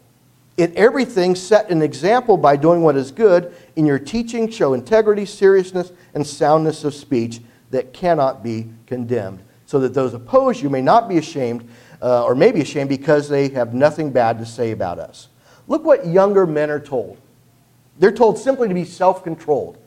In 0.57 0.71
everything, 0.75 1.35
set 1.35 1.69
an 1.71 1.81
example 1.81 2.37
by 2.37 2.55
doing 2.55 2.83
what 2.83 2.95
is 2.95 3.11
good. 3.11 3.55
In 3.75 3.85
your 3.85 3.97
teaching, 3.99 4.49
show 4.49 4.73
integrity, 4.73 5.25
seriousness, 5.25 5.91
and 6.13 6.25
soundness 6.25 6.83
of 6.83 6.93
speech 6.93 7.41
that 7.71 7.93
cannot 7.93 8.43
be 8.43 8.69
condemned, 8.85 9.41
so 9.71 9.79
that 9.79 9.93
those 9.93 10.13
opposed 10.13 10.61
you 10.61 10.69
may 10.69 10.81
not 10.81 11.07
be 11.07 11.17
ashamed, 11.17 11.65
uh, 12.01 12.25
or 12.25 12.35
may 12.35 12.51
be 12.51 12.59
ashamed 12.59 12.89
because 12.89 13.29
they 13.29 13.47
have 13.47 13.73
nothing 13.73 14.11
bad 14.11 14.37
to 14.37 14.45
say 14.45 14.71
about 14.71 14.99
us. 14.99 15.29
Look 15.65 15.85
what 15.85 16.05
younger 16.05 16.45
men 16.45 16.69
are 16.69 16.79
told. 16.79 17.17
They're 17.97 18.11
told 18.11 18.37
simply 18.37 18.67
to 18.67 18.73
be 18.73 18.83
self 18.83 19.23
controlled. 19.23 19.77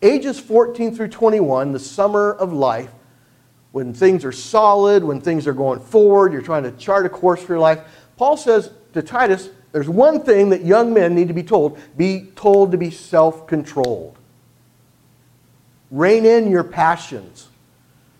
Ages 0.00 0.40
14 0.40 0.96
through 0.96 1.08
21, 1.08 1.72
the 1.72 1.78
summer 1.78 2.32
of 2.32 2.54
life, 2.54 2.90
when 3.72 3.92
things 3.92 4.24
are 4.24 4.32
solid, 4.32 5.04
when 5.04 5.20
things 5.20 5.46
are 5.46 5.52
going 5.52 5.80
forward, 5.80 6.32
you're 6.32 6.40
trying 6.40 6.62
to 6.62 6.72
chart 6.72 7.04
a 7.04 7.10
course 7.10 7.42
for 7.42 7.52
your 7.52 7.60
life. 7.60 7.80
Paul 8.16 8.38
says 8.38 8.70
to 8.94 9.02
Titus, 9.02 9.50
there's 9.72 9.90
one 9.90 10.22
thing 10.22 10.48
that 10.48 10.64
young 10.64 10.94
men 10.94 11.14
need 11.14 11.28
to 11.28 11.34
be 11.34 11.42
told 11.42 11.78
be 11.98 12.30
told 12.34 12.72
to 12.72 12.78
be 12.78 12.90
self 12.90 13.46
controlled. 13.46 14.16
Rein 15.90 16.24
in 16.24 16.50
your 16.50 16.64
passions. 16.64 17.48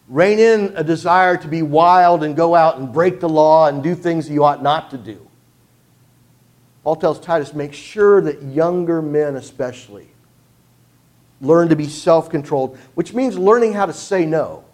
Rein 0.09 0.38
in 0.38 0.73
a 0.75 0.83
desire 0.83 1.37
to 1.37 1.49
be 1.49 1.62
wild 1.62 2.25
and 2.25 2.35
go 2.35 2.55
out 2.55 2.79
and 2.79 2.92
break 2.92 3.21
the 3.21 3.29
law 3.29 3.68
and 3.68 3.83
do 3.83 3.94
things 3.94 4.29
you 4.29 4.42
ought 4.44 4.62
not 4.62 4.90
to 4.90 4.99
do. 4.99 5.29
Paul 6.83 6.97
tells 6.97 7.21
Titus, 7.21 7.53
make 7.53 7.75
sure 7.75 8.23
that 8.23 8.42
younger 8.42 9.03
men, 9.03 9.37
especially, 9.37 10.09
learn 11.42 11.68
to 11.68 11.77
be 11.77 11.87
self 11.87 12.31
controlled, 12.31 12.79
which 12.94 13.12
means 13.12 13.37
learning 13.37 13.75
how 13.75 13.85
to 13.85 13.92
say 13.92 14.25
no 14.25 14.64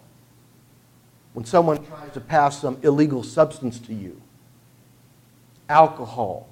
when 1.33 1.43
someone 1.43 1.83
tries 1.85 2.13
to 2.13 2.21
pass 2.21 2.61
some 2.61 2.77
illegal 2.83 3.21
substance 3.21 3.79
to 3.79 3.93
you 3.93 4.21
alcohol, 5.67 6.47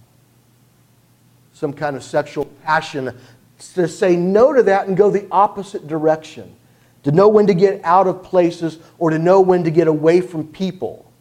some 1.53 1.71
kind 1.71 1.95
of 1.95 2.03
sexual 2.03 2.45
passion, 2.63 3.15
to 3.75 3.87
say 3.87 4.15
no 4.15 4.51
to 4.51 4.63
that 4.63 4.87
and 4.87 4.97
go 4.97 5.09
the 5.09 5.27
opposite 5.31 5.87
direction. 5.87 6.53
To 7.03 7.11
know 7.11 7.27
when 7.27 7.47
to 7.47 7.53
get 7.53 7.83
out 7.83 8.07
of 8.07 8.23
places 8.23 8.79
or 8.97 9.09
to 9.09 9.19
know 9.19 9.41
when 9.41 9.63
to 9.65 9.71
get 9.71 9.87
away 9.87 10.21
from 10.21 10.47
people 10.47 11.11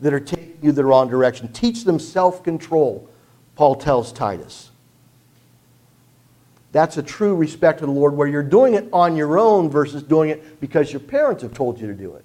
that 0.00 0.12
are 0.12 0.20
taking 0.20 0.58
you 0.62 0.72
the 0.72 0.84
wrong 0.84 1.08
direction. 1.08 1.52
Teach 1.52 1.84
them 1.84 1.98
self 1.98 2.42
control, 2.42 3.08
Paul 3.56 3.76
tells 3.76 4.12
Titus. 4.12 4.70
That's 6.72 6.96
a 6.96 7.02
true 7.02 7.36
respect 7.36 7.78
to 7.78 7.86
the 7.86 7.92
Lord 7.92 8.14
where 8.14 8.26
you're 8.26 8.42
doing 8.42 8.74
it 8.74 8.88
on 8.92 9.14
your 9.14 9.38
own 9.38 9.70
versus 9.70 10.02
doing 10.02 10.30
it 10.30 10.60
because 10.60 10.92
your 10.92 11.00
parents 11.00 11.42
have 11.42 11.54
told 11.54 11.80
you 11.80 11.86
to 11.86 11.94
do 11.94 12.14
it. 12.14 12.24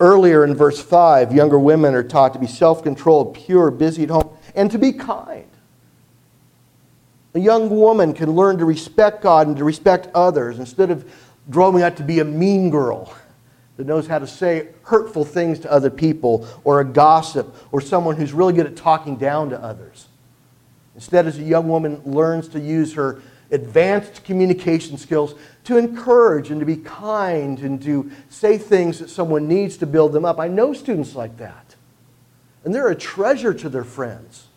Earlier 0.00 0.42
in 0.42 0.54
verse 0.54 0.82
5, 0.82 1.32
younger 1.34 1.58
women 1.58 1.94
are 1.94 2.02
taught 2.02 2.32
to 2.32 2.38
be 2.38 2.46
self 2.46 2.82
controlled, 2.82 3.34
pure, 3.34 3.70
busy 3.70 4.04
at 4.04 4.08
home, 4.08 4.36
and 4.54 4.70
to 4.70 4.78
be 4.78 4.92
kind. 4.92 5.51
A 7.34 7.40
young 7.40 7.70
woman 7.70 8.12
can 8.12 8.30
learn 8.30 8.58
to 8.58 8.64
respect 8.64 9.22
God 9.22 9.46
and 9.46 9.56
to 9.56 9.64
respect 9.64 10.08
others 10.14 10.58
instead 10.58 10.90
of 10.90 11.10
growing 11.50 11.82
up 11.82 11.96
to 11.96 12.02
be 12.02 12.20
a 12.20 12.24
mean 12.24 12.70
girl 12.70 13.14
that 13.76 13.86
knows 13.86 14.06
how 14.06 14.18
to 14.18 14.26
say 14.26 14.68
hurtful 14.82 15.24
things 15.24 15.58
to 15.60 15.72
other 15.72 15.90
people, 15.90 16.46
or 16.62 16.80
a 16.80 16.84
gossip, 16.84 17.56
or 17.72 17.80
someone 17.80 18.16
who's 18.16 18.32
really 18.32 18.52
good 18.52 18.66
at 18.66 18.76
talking 18.76 19.16
down 19.16 19.48
to 19.48 19.58
others. 19.60 20.08
Instead, 20.94 21.26
as 21.26 21.38
a 21.38 21.42
young 21.42 21.68
woman 21.68 22.02
learns 22.04 22.48
to 22.48 22.60
use 22.60 22.92
her 22.94 23.22
advanced 23.50 24.24
communication 24.24 24.98
skills 24.98 25.34
to 25.64 25.78
encourage 25.78 26.50
and 26.50 26.60
to 26.60 26.66
be 26.66 26.76
kind 26.76 27.60
and 27.60 27.82
to 27.82 28.10
say 28.28 28.58
things 28.58 28.98
that 28.98 29.08
someone 29.08 29.48
needs 29.48 29.76
to 29.78 29.86
build 29.86 30.12
them 30.12 30.24
up. 30.24 30.38
I 30.38 30.48
know 30.48 30.72
students 30.72 31.14
like 31.14 31.38
that. 31.38 31.76
And 32.64 32.74
they're 32.74 32.88
a 32.88 32.94
treasure 32.94 33.54
to 33.54 33.68
their 33.68 33.84
friends. 33.84 34.48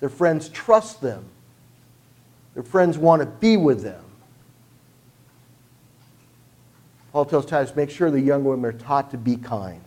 Their 0.00 0.08
friends 0.08 0.48
trust 0.48 1.00
them, 1.00 1.24
their 2.60 2.70
friends 2.70 2.98
want 2.98 3.22
to 3.22 3.26
be 3.26 3.56
with 3.56 3.82
them. 3.82 4.04
Paul 7.10 7.24
tells 7.24 7.46
Titus, 7.46 7.74
make 7.74 7.88
sure 7.88 8.10
the 8.10 8.20
young 8.20 8.44
women 8.44 8.66
are 8.66 8.78
taught 8.78 9.12
to 9.12 9.16
be 9.16 9.36
kind. 9.36 9.80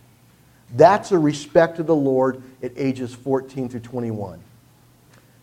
That's 0.74 1.12
a 1.12 1.18
respect 1.18 1.76
to 1.76 1.84
the 1.84 1.94
Lord 1.94 2.42
at 2.64 2.72
ages 2.74 3.14
14 3.14 3.68
through 3.68 3.80
21 3.80 4.40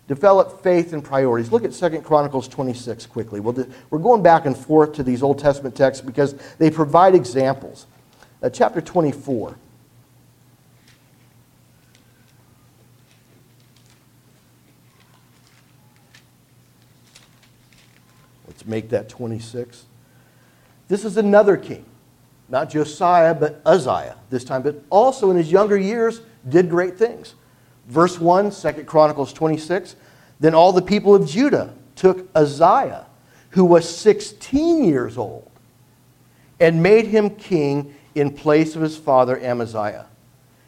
develop 0.08 0.62
faith 0.62 0.92
and 0.92 1.02
priorities. 1.02 1.54
Look 1.54 1.64
at 1.64 1.72
2 1.72 2.02
Chronicles 2.02 2.50
26 2.50 3.06
quickly. 3.06 3.40
we 3.40 3.54
we 3.54 3.64
are 3.94 3.98
going 3.98 4.22
back 4.22 4.46
and 4.46 4.58
forth 4.58 4.92
to 4.94 5.04
these 5.04 5.24
Old 5.24 5.40
Testament 5.40 5.74
texts 5.74 6.04
because 6.06 6.36
they 6.58 6.70
provide 6.70 7.16
examples. 7.16 7.86
Uh, 8.44 8.50
chapter 8.50 8.82
24. 8.82 9.56
Make 18.66 18.90
that 18.90 19.10
26. 19.10 19.86
This 20.88 21.06
is 21.06 21.18
another 21.18 21.58
king, 21.58 21.86
not 22.50 22.70
Josiah, 22.70 23.34
but 23.34 23.62
Uzziah 23.66 24.18
this 24.30 24.44
time, 24.44 24.62
but 24.62 24.84
also 24.90 25.32
in 25.32 25.38
his 25.38 25.52
younger 25.52 25.78
years 25.78 26.22
did 26.48 26.70
great 26.70 26.98
things. 26.98 27.36
Verse 27.88 28.20
1, 28.20 28.52
2 28.52 28.84
Chronicles 28.84 29.34
26. 29.34 29.96
Then 30.40 30.54
all 30.56 30.72
the 30.72 30.82
people 30.82 31.16
of 31.16 31.28
Judah 31.28 31.74
took 31.96 32.28
Uzziah, 32.36 33.06
who 33.52 33.66
was 33.66 33.88
16 33.88 34.84
years 34.84 35.18
old, 35.18 35.50
and 36.60 36.82
made 36.82 37.08
him 37.08 37.30
king 37.30 37.94
in 38.16 38.32
place 38.32 38.76
of 38.76 38.82
his 38.82 38.98
father 38.98 39.40
Amaziah. 39.40 40.08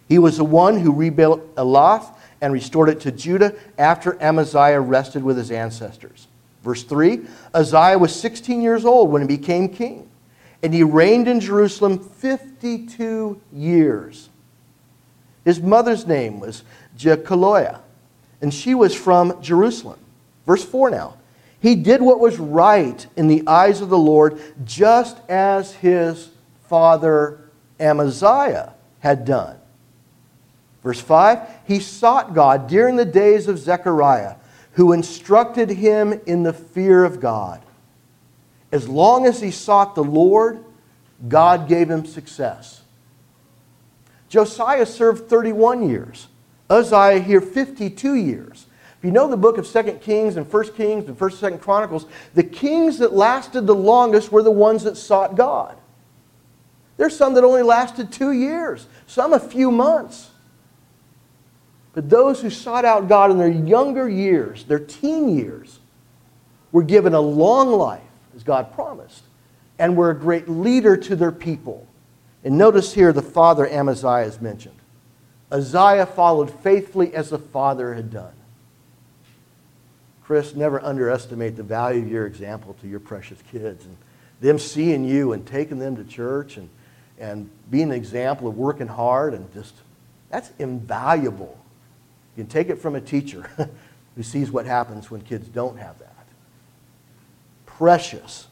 He 0.08 0.19
was 0.19 0.38
the 0.38 0.43
one 0.43 0.79
who 0.79 0.93
rebuilt 0.93 1.56
Elath 1.56 2.15
and 2.41 2.53
restored 2.53 2.89
it 2.89 2.99
to 3.01 3.12
Judah 3.12 3.56
after 3.77 4.21
Amaziah 4.21 4.79
rested 4.79 5.23
with 5.23 5.38
his 5.38 5.49
ancestors. 5.49 6.27
Verse 6.63 6.84
3 6.84 7.21
Uzziah 7.54 7.97
was 7.97 8.15
16 8.19 8.62
years 8.62 8.86
old 8.86 9.12
when 9.12 9.21
he 9.21 9.28
became 9.28 9.69
king, 9.69 10.10
and 10.63 10.73
he 10.73 10.84
reigned 10.84 11.28
in 11.28 11.39
Jerusalem 11.39 11.99
52 11.99 13.41
years. 13.52 14.30
His 15.45 15.60
mother's 15.60 16.08
name 16.08 16.39
was 16.39 16.63
Jecholiah 16.97 17.80
and 18.43 18.54
she 18.54 18.76
was 18.76 18.93
from 18.93 19.41
Jerusalem. 19.41 19.97
Verse 20.45 20.65
4 20.65 20.89
now. 20.89 21.15
He 21.62 21.76
did 21.76 22.02
what 22.02 22.19
was 22.19 22.38
right 22.38 23.08
in 23.15 23.30
the 23.30 23.47
eyes 23.47 23.80
of 23.80 23.88
the 23.88 23.97
Lord, 23.97 24.38
just 24.65 25.17
as 25.30 25.71
his 25.76 26.30
father 26.67 27.39
Amaziah 27.80 28.73
had 28.99 29.23
done. 29.23 29.56
Verse 30.84 30.99
5 30.99 31.39
He 31.65 31.80
sought 31.80 32.34
God 32.34 32.67
during 32.67 32.97
the 32.97 33.06
days 33.06 33.47
of 33.47 33.58
Zechariah, 33.58 34.36
who 34.73 34.91
instructed 34.91 35.69
him 35.69 36.19
in 36.25 36.43
the 36.43 36.53
fear 36.53 37.03
of 37.03 37.19
God. 37.19 37.62
As 38.71 38.88
long 38.88 39.25
as 39.25 39.41
he 39.41 39.51
sought 39.51 39.95
the 39.95 40.03
Lord, 40.03 40.63
God 41.27 41.67
gave 41.67 41.89
him 41.89 42.05
success. 42.05 42.81
Josiah 44.29 44.86
served 44.86 45.29
31 45.29 45.88
years. 45.88 46.27
Uzziah 46.69 47.19
here 47.19 47.41
52 47.41 48.15
years. 48.15 48.65
If 48.97 49.05
you 49.05 49.12
know 49.12 49.27
the 49.27 49.38
book 49.38 49.57
of 49.57 49.67
2 49.67 49.99
Kings 50.01 50.38
and 50.38 50.51
1 50.51 50.73
Kings 50.73 51.07
and 51.07 51.17
1st 51.17 51.43
and 51.43 51.59
2nd 51.59 51.62
Chronicles, 51.62 52.05
the 52.33 52.43
kings 52.43 52.97
that 52.97 53.13
lasted 53.13 53.67
the 53.67 53.75
longest 53.75 54.31
were 54.31 54.41
the 54.41 54.49
ones 54.49 54.83
that 54.83 54.97
sought 54.97 55.36
God. 55.36 55.77
There's 56.97 57.15
some 57.15 57.33
that 57.36 57.43
only 57.43 57.63
lasted 57.63 58.12
two 58.12 58.31
years, 58.31 58.88
some 59.05 59.33
a 59.33 59.39
few 59.39 59.71
months. 59.71 60.31
But 61.93 62.10
those 62.10 62.41
who 62.41 62.49
sought 62.49 62.86
out 62.86 63.08
God 63.08 63.32
in 63.32 63.38
their 63.38 63.47
younger 63.47 64.10
years, 64.10 64.63
their 64.65 64.79
teen 64.79 65.29
years, 65.29 65.79
were 66.71 66.84
given 66.84 67.13
a 67.13 67.21
long 67.21 67.71
life, 67.71 68.01
as 68.36 68.43
God 68.43 68.73
promised, 68.73 69.23
and 69.77 69.95
were 69.95 70.10
a 70.10 70.15
great 70.15 70.49
leader 70.49 70.97
to 70.97 71.15
their 71.15 71.32
people. 71.32 71.88
And 72.43 72.58
notice 72.58 72.93
here 72.93 73.13
the 73.13 73.21
father 73.21 73.67
Amaziah 73.67 74.25
is 74.25 74.41
mentioned. 74.41 74.75
Uzziah 75.51 76.08
followed 76.08 76.49
faithfully 76.62 77.13
as 77.13 77.29
the 77.29 77.38
father 77.38 77.93
had 77.93 78.10
done. 78.10 78.34
Chris, 80.23 80.56
never 80.56 80.84
underestimate 80.84 81.56
the 81.56 81.63
value 81.63 82.01
of 82.01 82.10
your 82.10 82.25
example 82.25 82.75
to 82.82 82.88
your 82.88 82.99
precious 82.99 83.38
kids 83.51 83.86
and 83.86 83.95
them 84.41 84.58
seeing 84.58 85.06
you 85.06 85.34
and 85.34 85.45
taking 85.45 85.77
them 85.77 85.95
to 85.95 86.03
church 86.03 86.58
and, 86.58 86.69
and 87.19 87.49
being 87.69 87.89
an 87.89 87.95
example 87.95 88.47
of 88.47 88.58
working 88.58 88.88
hard 88.88 89.34
and 89.34 89.53
just, 89.53 89.75
that's 90.29 90.51
invaluable. 90.58 91.58
You 92.36 92.43
can 92.43 92.50
take 92.50 92.69
it 92.69 92.80
from 92.80 92.96
a 92.96 93.02
teacher 93.02 93.50
who 94.15 94.24
sees 94.24 94.52
what 94.52 94.65
happens 94.65 95.12
when 95.12 95.22
kids 95.22 95.48
don't 95.48 95.78
have 95.78 96.00
that. 96.00 96.26
Precious 97.65 98.48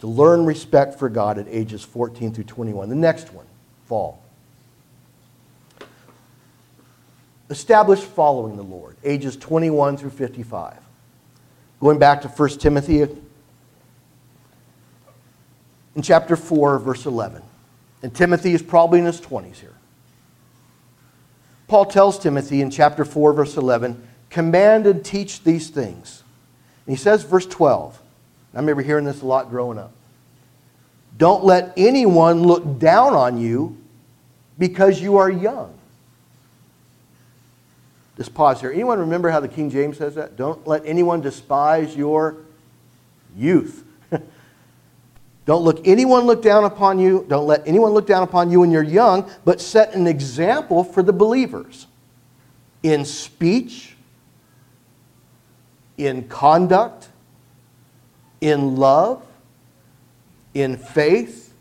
to 0.00 0.06
learn 0.06 0.44
respect 0.44 0.98
for 0.98 1.08
God 1.08 1.38
at 1.38 1.46
ages 1.48 1.82
14 1.82 2.32
through 2.32 2.44
21. 2.44 2.88
The 2.88 2.94
next 2.94 3.32
one, 3.32 3.46
fall. 3.86 4.22
established 7.50 8.04
following 8.04 8.56
the 8.56 8.62
Lord, 8.62 8.96
ages 9.04 9.36
21 9.36 9.96
through 9.96 10.10
55. 10.10 10.78
Going 11.80 11.98
back 11.98 12.22
to 12.22 12.28
1 12.28 12.48
Timothy 12.58 13.02
in 13.02 13.20
chapter 16.02 16.36
4, 16.36 16.78
verse 16.78 17.06
11. 17.06 17.42
And 18.02 18.14
Timothy 18.14 18.54
is 18.54 18.62
probably 18.62 18.98
in 18.98 19.04
his 19.04 19.20
20s 19.20 19.56
here. 19.56 19.75
Paul 21.68 21.86
tells 21.86 22.18
Timothy 22.18 22.60
in 22.60 22.70
chapter 22.70 23.04
4, 23.04 23.32
verse 23.32 23.56
11, 23.56 24.00
command 24.30 24.86
and 24.86 25.04
teach 25.04 25.42
these 25.42 25.68
things. 25.70 26.22
And 26.86 26.96
he 26.96 27.00
says, 27.00 27.24
verse 27.24 27.46
12, 27.46 28.00
I 28.54 28.58
remember 28.58 28.82
hearing 28.82 29.04
this 29.04 29.22
a 29.22 29.26
lot 29.26 29.50
growing 29.50 29.78
up. 29.78 29.92
Don't 31.18 31.44
let 31.44 31.72
anyone 31.76 32.42
look 32.42 32.78
down 32.78 33.14
on 33.14 33.38
you 33.38 33.76
because 34.58 35.00
you 35.00 35.16
are 35.16 35.30
young. 35.30 35.72
Just 38.16 38.32
pause 38.34 38.60
here. 38.60 38.70
Anyone 38.70 38.98
remember 39.00 39.30
how 39.30 39.40
the 39.40 39.48
King 39.48 39.70
James 39.70 39.98
says 39.98 40.14
that? 40.14 40.36
Don't 40.36 40.66
let 40.66 40.82
anyone 40.86 41.20
despise 41.20 41.94
your 41.94 42.36
youth. 43.36 43.85
Don't 45.46 45.62
look 45.62 45.86
anyone 45.86 46.24
look 46.24 46.42
down 46.42 46.64
upon 46.64 46.98
you. 46.98 47.24
Don't 47.28 47.46
let 47.46 47.66
anyone 47.66 47.92
look 47.92 48.06
down 48.06 48.24
upon 48.24 48.50
you 48.50 48.60
when 48.60 48.70
you're 48.72 48.82
young, 48.82 49.30
but 49.44 49.60
set 49.60 49.94
an 49.94 50.06
example 50.06 50.82
for 50.82 51.02
the 51.02 51.12
believers 51.12 51.86
in 52.82 53.04
speech, 53.04 53.96
in 55.96 56.28
conduct, 56.28 57.08
in 58.40 58.76
love, 58.76 59.22
in 60.52 60.76
faith, 60.76 61.54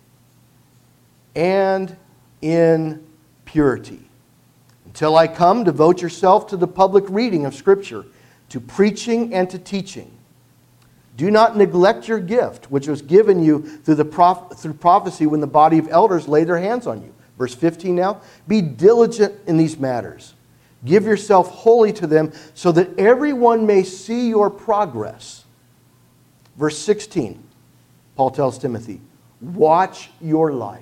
and 1.35 1.95
in 2.41 3.05
purity. 3.45 4.09
Until 4.85 5.15
I 5.15 5.27
come, 5.27 5.63
devote 5.63 6.01
yourself 6.01 6.47
to 6.47 6.57
the 6.57 6.67
public 6.67 7.03
reading 7.07 7.45
of 7.45 7.53
Scripture, 7.53 8.05
to 8.49 8.59
preaching 8.59 9.33
and 9.33 9.47
to 9.51 9.59
teaching. 9.59 10.14
Do 11.15 11.32
not 11.32 11.56
neglect 11.56 12.08
your 12.08 12.19
gift, 12.19 12.69
which 12.69 12.88
was 12.88 13.01
given 13.01 13.43
you 13.43 13.62
through, 13.62 13.95
the 13.95 14.06
prof- 14.06 14.58
through 14.58 14.73
prophecy 14.73 15.25
when 15.25 15.39
the 15.39 15.47
body 15.47 15.78
of 15.78 15.88
elders 15.89 16.28
laid 16.28 16.47
their 16.47 16.60
hands 16.60 16.88
on 16.88 17.01
you. 17.01 17.13
Verse 17.38 17.54
15 17.54 17.95
now. 17.95 18.21
Be 18.47 18.62
diligent 18.62 19.34
in 19.47 19.58
these 19.58 19.78
matters. 19.78 20.34
Give 20.84 21.06
yourself 21.06 21.49
wholly 21.49 21.93
to 21.93 22.08
them 22.08 22.32
so 22.54 22.71
that 22.73 22.99
everyone 22.99 23.65
may 23.65 23.84
see 23.84 24.30
your 24.30 24.49
progress. 24.49 25.45
Verse 26.58 26.78
16, 26.78 27.43
Paul 28.15 28.32
tells 28.32 28.58
Timothy, 28.58 29.01
Watch 29.41 30.10
your 30.21 30.54
life 30.54 30.82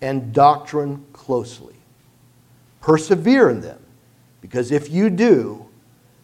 and 0.00 0.32
doctrine 0.32 1.04
closely. 1.12 1.74
Persevere 2.80 3.50
in 3.50 3.60
them, 3.60 3.80
because 4.40 4.70
if 4.70 4.90
you 4.90 5.10
do, 5.10 5.66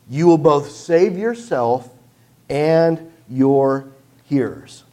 you 0.09 0.27
will 0.27 0.39
both 0.39 0.71
save 0.71 1.17
yourself 1.17 1.89
and 2.51 3.11
your 3.31 3.87
hearers. 4.25 4.85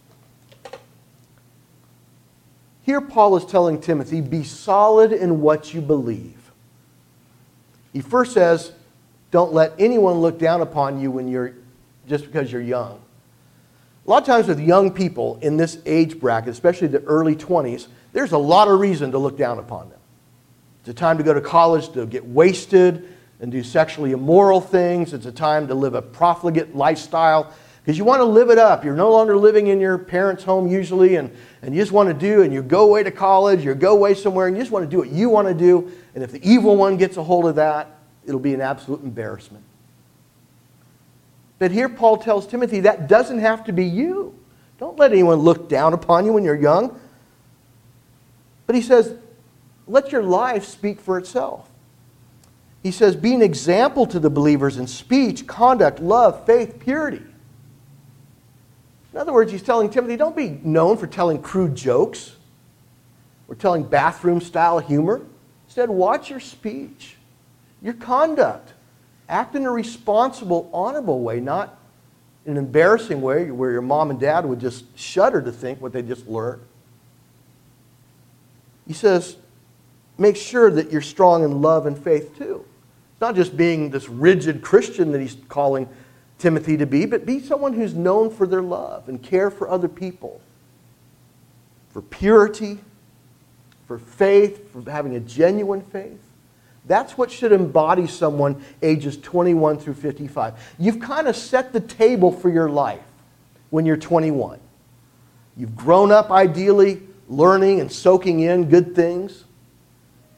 Here, 2.84 3.02
Paul 3.02 3.36
is 3.36 3.44
telling 3.44 3.82
Timothy, 3.82 4.22
be 4.22 4.44
solid 4.44 5.12
in 5.12 5.42
what 5.42 5.74
you 5.74 5.82
believe. 5.82 6.52
He 7.92 8.00
first 8.00 8.32
says, 8.32 8.72
don't 9.32 9.52
let 9.52 9.74
anyone 9.78 10.22
look 10.22 10.40
down 10.40 10.62
upon 10.62 11.02
you 11.02 11.12
when 11.12 11.28
you're 11.28 11.54
just 12.08 12.26
because 12.26 12.50
you're 12.50 12.62
young. 12.62 13.02
A 14.06 14.10
lot 14.10 14.22
of 14.22 14.26
times 14.26 14.48
with 14.48 14.62
young 14.62 14.92
people 14.92 15.38
in 15.42 15.58
this 15.58 15.80
age 15.86 16.18
bracket, 16.18 16.50
especially 16.50 16.88
the 16.88 17.04
early 17.04 17.36
20s, 17.36 17.88
there's 18.14 18.32
a 18.32 18.38
lot 18.38 18.70
of 18.70 18.80
reason 18.80 19.12
to 19.12 19.18
look 19.18 19.38
down 19.38 19.60
upon 19.60 19.90
them. 19.90 20.00
It's 20.80 20.90
a 20.90 20.94
time 20.94 21.18
to 21.18 21.24
go 21.24 21.34
to 21.34 21.42
college 21.42 21.92
to 21.92 22.06
get 22.06 22.26
wasted, 22.26 23.17
and 23.40 23.52
do 23.52 23.64
sexually 23.64 24.12
immoral 24.12 24.62
things. 24.62 25.14
It's 25.14 25.26
a 25.26 25.32
time 25.32 25.68
to 25.68 25.76
live 25.76 25.94
a 25.94 26.02
profligate 26.02 26.76
lifestyle 26.76 27.54
because 27.84 27.98
you 27.98 28.04
want 28.04 28.20
to 28.20 28.26
live 28.26 28.50
it 28.50 28.58
up. 28.58 28.84
You're 28.84 28.96
no 28.96 29.12
longer 29.12 29.38
living 29.38 29.68
in 29.68 29.80
your 29.80 29.98
parents' 29.98 30.44
home 30.44 30.68
usually, 30.68 31.16
and, 31.16 31.34
and 31.62 31.74
you 31.74 31.82
just 31.82 31.94
want 31.94 32.10
to 32.10 32.14
do, 32.14 32.42
and 32.42 32.52
you 32.52 32.62
go 32.62 32.82
away 32.82 33.04
to 33.04 33.12
college, 33.12 33.64
you 33.64 33.74
go 33.76 33.94
away 33.94 34.14
somewhere, 34.14 34.48
and 34.48 34.58
you 34.58 34.62
just 34.62 34.72
want 34.72 34.84
to 34.84 34.90
do 34.90 34.98
what 34.98 35.10
you 35.10 35.30
want 35.30 35.48
to 35.48 35.54
do. 35.54 35.90
And 36.14 36.24
if 36.24 36.32
the 36.32 36.46
evil 36.46 36.76
one 36.76 36.98
gets 36.98 37.16
a 37.16 37.24
hold 37.24 37.46
of 37.46 37.56
that, 37.56 37.98
it'll 38.26 38.42
be 38.42 38.54
an 38.54 38.60
absolute 38.60 39.04
embarrassment. 39.04 39.64
But 41.60 41.72
here 41.72 41.88
Paul 41.88 42.18
tells 42.18 42.46
Timothy 42.46 42.82
that 42.82 43.08
doesn't 43.08 43.40
have 43.40 43.64
to 43.66 43.72
be 43.72 43.86
you. 43.86 44.38
Don't 44.80 45.00
let 45.00 45.12
anyone 45.12 45.40
look 45.40 45.70
down 45.70 45.94
upon 45.94 46.26
you 46.26 46.34
when 46.34 46.44
you're 46.44 46.56
young. 46.56 47.00
But 48.66 48.76
he 48.76 48.82
says, 48.82 49.16
let 49.88 50.12
your 50.12 50.24
life 50.24 50.66
speak 50.66 51.00
for 51.00 51.18
itself. 51.18 51.70
He 52.84 52.92
says, 52.92 53.16
be 53.16 53.34
an 53.34 53.42
example 53.42 54.06
to 54.08 54.20
the 54.20 54.30
believers 54.30 54.78
in 54.78 54.88
speech, 54.88 55.48
conduct, 55.48 56.00
love, 56.00 56.46
faith, 56.46 56.80
purity. 56.80 57.24
In 59.14 59.20
other 59.20 59.34
words, 59.34 59.52
he's 59.52 59.64
telling 59.64 59.90
Timothy, 59.90 60.16
don't 60.16 60.36
be 60.36 60.60
known 60.64 60.98
for 60.98 61.08
telling 61.08 61.42
crude 61.42 61.76
jokes 61.76 62.36
or 63.48 63.56
telling 63.56 63.84
bathroom 63.84 64.40
style 64.40 64.80
humor. 64.80 65.22
Instead, 65.66 65.90
watch 65.90 66.30
your 66.30 66.40
speech, 66.40 67.16
your 67.82 67.94
conduct. 67.94 68.74
Act 69.28 69.56
in 69.56 69.66
a 69.66 69.72
responsible, 69.72 70.70
honorable 70.72 71.22
way, 71.22 71.40
not 71.40 71.78
in 72.46 72.54
an 72.54 72.58
embarrassing 72.58 73.22
way 73.22 73.52
where 73.52 73.72
your 73.72 73.82
mom 73.82 74.10
and 74.12 74.20
dad 74.20 74.46
would 74.46 74.60
just 74.60 74.86
shudder 74.98 75.42
to 75.42 75.52
think 75.52 75.82
what 75.82 75.92
they 75.92 76.02
just 76.02 76.28
learned. 76.28 76.62
He 78.88 78.94
says, 78.94 79.36
make 80.18 80.36
sure 80.36 80.70
that 80.72 80.92
you're 80.92 81.02
strong 81.02 81.44
in 81.44 81.62
love 81.62 81.86
and 81.86 81.98
faith 81.98 82.38
too. 82.38 82.66
It's 83.12 83.22
not 83.22 83.36
just 83.36 83.58
being 83.58 83.90
this 83.90 84.10
rigid 84.10 84.62
Christian 84.62 85.12
that 85.12 85.22
he's 85.22 85.38
calling 85.48 85.90
Timothy 86.38 86.78
to 86.78 86.86
be, 86.86 87.06
but 87.06 87.26
be 87.26 87.40
someone 87.40 87.74
who's 87.74 87.94
known 87.94 88.30
for 88.30 88.46
their 88.46 88.62
love 88.62 89.10
and 89.10 89.22
care 89.22 89.50
for 89.50 89.70
other 89.70 89.88
people, 89.88 90.40
for 91.90 92.02
purity, 92.02 92.80
for 93.88 93.98
faith, 93.98 94.72
for 94.72 94.90
having 94.90 95.16
a 95.16 95.20
genuine 95.20 95.82
faith. 95.82 96.20
That's 96.86 97.18
what 97.18 97.32
should 97.32 97.52
embody 97.52 98.08
someone 98.08 98.64
ages 98.82 99.18
21 99.18 99.80
through 99.80 99.96
55. 99.96 100.76
You've 100.80 101.00
kind 101.00 101.28
of 101.28 101.36
set 101.36 101.74
the 101.74 101.82
table 101.82 102.32
for 102.32 102.50
your 102.50 102.70
life 102.70 103.02
when 103.72 103.86
you're 103.86 103.98
21. 103.98 104.60
You've 105.58 105.76
grown 105.76 106.12
up 106.12 106.32
ideally 106.32 107.02
learning 107.28 107.82
and 107.82 107.92
soaking 107.92 108.42
in 108.42 108.70
good 108.70 108.96
things. 108.96 109.44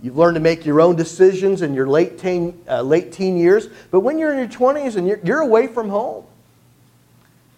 You've 0.02 0.18
learned 0.18 0.36
to 0.36 0.42
make 0.42 0.66
your 0.66 0.80
own 0.80 0.96
decisions 0.96 1.62
in 1.62 1.74
your 1.74 1.88
late 1.88 2.18
teen, 2.18 2.62
uh, 2.70 2.82
late 2.82 3.12
teen 3.12 3.38
years. 3.38 3.68
But 3.92 4.00
when 4.00 4.18
you're 4.18 4.32
in 4.32 4.40
your 4.40 4.48
20s 4.48 4.96
and 4.96 5.08
you're, 5.08 5.20
you're 5.24 5.42
away 5.42 5.68
from 5.68 5.90
home, 5.90 6.26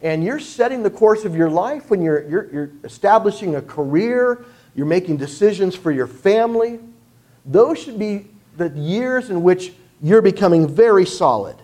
and 0.01 0.23
you're 0.23 0.39
setting 0.39 0.82
the 0.82 0.89
course 0.89 1.25
of 1.25 1.36
your 1.36 1.49
life, 1.49 1.89
when 1.91 2.01
you're, 2.01 2.27
you're, 2.27 2.51
you're 2.51 2.69
establishing 2.84 3.56
a 3.56 3.62
career, 3.62 4.43
you're 4.75 4.88
making 4.88 5.17
decisions 5.17 5.75
for 5.75 5.91
your 5.91 6.08
family, 6.08 6.80
those 7.45 7.77
should 7.77 7.99
be 7.99 8.27
the 8.58 8.69
years 8.69 9.30
in 9.30 9.43
which 9.43 9.73
you're 10.01 10.21
becoming 10.21 10.67
very 10.67 11.06
solid. 11.06 11.56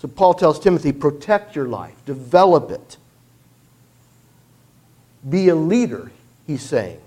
So 0.00 0.08
Paul 0.08 0.34
tells 0.34 0.60
Timothy 0.60 0.92
protect 0.92 1.56
your 1.56 1.68
life, 1.68 1.94
develop 2.04 2.70
it. 2.70 2.96
Be 5.28 5.48
a 5.48 5.54
leader, 5.54 6.10
he's 6.46 6.62
saying. 6.62 7.00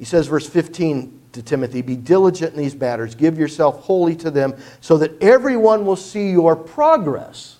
He 0.00 0.06
says, 0.06 0.28
verse 0.28 0.48
15 0.48 1.20
to 1.32 1.42
Timothy, 1.42 1.82
Be 1.82 1.94
diligent 1.94 2.54
in 2.54 2.58
these 2.58 2.74
matters, 2.74 3.14
give 3.14 3.38
yourself 3.38 3.82
wholly 3.82 4.16
to 4.16 4.30
them, 4.30 4.56
so 4.80 4.96
that 4.96 5.22
everyone 5.22 5.84
will 5.84 5.94
see 5.94 6.30
your 6.30 6.56
progress, 6.56 7.58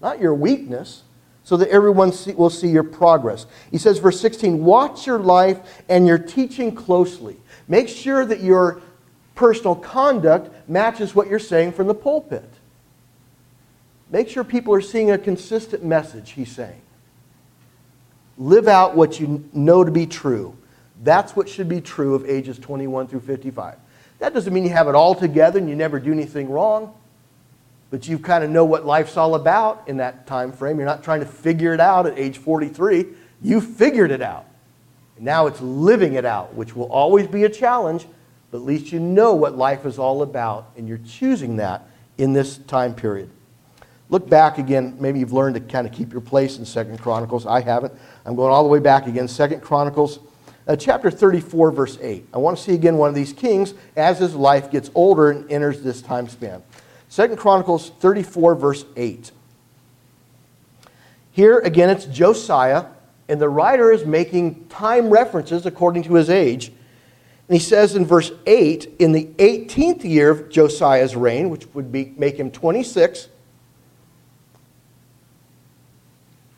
not 0.00 0.18
your 0.18 0.34
weakness, 0.34 1.02
so 1.44 1.58
that 1.58 1.68
everyone 1.68 2.10
see, 2.10 2.32
will 2.32 2.48
see 2.48 2.68
your 2.68 2.82
progress. 2.82 3.44
He 3.70 3.76
says, 3.76 3.98
verse 3.98 4.18
16, 4.20 4.64
Watch 4.64 5.06
your 5.06 5.18
life 5.18 5.82
and 5.90 6.06
your 6.06 6.16
teaching 6.16 6.74
closely. 6.74 7.36
Make 7.68 7.90
sure 7.90 8.24
that 8.24 8.40
your 8.40 8.80
personal 9.34 9.76
conduct 9.76 10.70
matches 10.70 11.14
what 11.14 11.28
you're 11.28 11.38
saying 11.38 11.72
from 11.72 11.88
the 11.88 11.94
pulpit. 11.94 12.48
Make 14.10 14.30
sure 14.30 14.44
people 14.44 14.72
are 14.72 14.80
seeing 14.80 15.10
a 15.10 15.18
consistent 15.18 15.84
message, 15.84 16.30
he's 16.30 16.50
saying. 16.50 16.80
Live 18.38 18.66
out 18.66 18.96
what 18.96 19.20
you 19.20 19.46
know 19.52 19.84
to 19.84 19.90
be 19.90 20.06
true. 20.06 20.56
That's 21.02 21.34
what 21.34 21.48
should 21.48 21.68
be 21.68 21.80
true 21.80 22.14
of 22.14 22.24
ages 22.28 22.58
21 22.58 23.08
through 23.08 23.20
55. 23.20 23.76
That 24.20 24.32
doesn't 24.32 24.52
mean 24.52 24.62
you 24.62 24.70
have 24.70 24.86
it 24.86 24.94
all 24.94 25.14
together 25.14 25.58
and 25.58 25.68
you 25.68 25.74
never 25.74 25.98
do 25.98 26.12
anything 26.12 26.48
wrong, 26.48 26.94
but 27.90 28.06
you 28.06 28.20
kind 28.20 28.44
of 28.44 28.50
know 28.50 28.64
what 28.64 28.86
life's 28.86 29.16
all 29.16 29.34
about 29.34 29.82
in 29.88 29.96
that 29.96 30.28
time 30.28 30.52
frame. 30.52 30.78
You're 30.78 30.86
not 30.86 31.02
trying 31.02 31.20
to 31.20 31.26
figure 31.26 31.74
it 31.74 31.80
out 31.80 32.06
at 32.06 32.16
age 32.16 32.38
43. 32.38 33.06
You 33.42 33.60
figured 33.60 34.12
it 34.12 34.22
out. 34.22 34.46
Now 35.18 35.46
it's 35.46 35.60
living 35.60 36.14
it 36.14 36.24
out, 36.24 36.54
which 36.54 36.74
will 36.74 36.90
always 36.90 37.26
be 37.26 37.44
a 37.44 37.48
challenge, 37.48 38.06
but 38.50 38.58
at 38.58 38.64
least 38.64 38.92
you 38.92 39.00
know 39.00 39.34
what 39.34 39.56
life 39.56 39.84
is 39.84 39.98
all 39.98 40.22
about 40.22 40.70
and 40.76 40.88
you're 40.88 40.98
choosing 40.98 41.56
that 41.56 41.88
in 42.16 42.32
this 42.32 42.58
time 42.58 42.94
period. 42.94 43.28
Look 44.08 44.28
back 44.28 44.58
again. 44.58 44.96
Maybe 45.00 45.18
you've 45.18 45.32
learned 45.32 45.54
to 45.54 45.60
kind 45.60 45.86
of 45.86 45.92
keep 45.92 46.12
your 46.12 46.20
place 46.20 46.58
in 46.58 46.64
Second 46.64 47.00
Chronicles. 47.00 47.46
I 47.46 47.60
haven't. 47.60 47.92
I'm 48.24 48.36
going 48.36 48.52
all 48.52 48.62
the 48.62 48.68
way 48.68 48.78
back 48.78 49.06
again. 49.06 49.26
Second 49.26 49.62
Chronicles 49.62 50.20
uh, 50.66 50.76
chapter 50.76 51.10
34, 51.10 51.72
verse 51.72 51.98
8. 52.00 52.26
I 52.32 52.38
want 52.38 52.56
to 52.56 52.62
see 52.62 52.74
again 52.74 52.96
one 52.96 53.08
of 53.08 53.14
these 53.14 53.32
kings 53.32 53.74
as 53.96 54.18
his 54.18 54.34
life 54.34 54.70
gets 54.70 54.90
older 54.94 55.30
and 55.30 55.50
enters 55.50 55.82
this 55.82 56.02
time 56.02 56.28
span. 56.28 56.62
Second 57.08 57.36
Chronicles 57.36 57.90
34, 58.00 58.54
verse 58.54 58.84
8. 58.96 59.32
Here 61.32 61.58
again, 61.60 61.90
it's 61.90 62.04
Josiah, 62.06 62.86
and 63.28 63.40
the 63.40 63.48
writer 63.48 63.90
is 63.90 64.04
making 64.04 64.66
time 64.68 65.10
references 65.10 65.66
according 65.66 66.04
to 66.04 66.14
his 66.14 66.30
age. 66.30 66.68
And 66.68 67.56
he 67.56 67.58
says 67.58 67.96
in 67.96 68.06
verse 68.06 68.30
8, 68.46 68.96
in 68.98 69.12
the 69.12 69.26
18th 69.38 70.04
year 70.04 70.30
of 70.30 70.48
Josiah's 70.48 71.16
reign, 71.16 71.50
which 71.50 71.66
would 71.74 71.90
be, 71.90 72.14
make 72.16 72.36
him 72.36 72.50
26, 72.50 73.28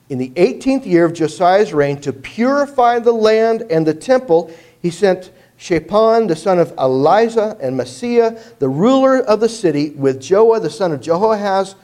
in 0.09 0.19
the 0.19 0.31
18th 0.31 0.85
year 0.85 1.05
of 1.05 1.15
Josiah's 1.15 1.73
reign, 1.73 2.01
to 2.03 2.13
purify 2.13 2.99
the 2.99 3.13
land 3.13 3.65
and 3.71 3.87
the 3.87 3.95
temple, 3.95 4.53
he 4.81 4.91
sent 4.91 5.31
Shaphan, 5.57 6.27
the 6.27 6.37
son 6.37 6.59
of 6.59 6.75
Aliza, 6.77 7.59
and 7.61 7.79
Maaseiah, 7.79 8.59
the 8.59 8.69
ruler 8.69 9.21
of 9.21 9.41
the 9.41 9.49
city, 9.49 9.91
with 9.91 10.21
Joah, 10.21 10.61
the 10.61 10.71
son 10.71 10.93
of 10.93 11.01
Jehoahaz, 11.01 11.75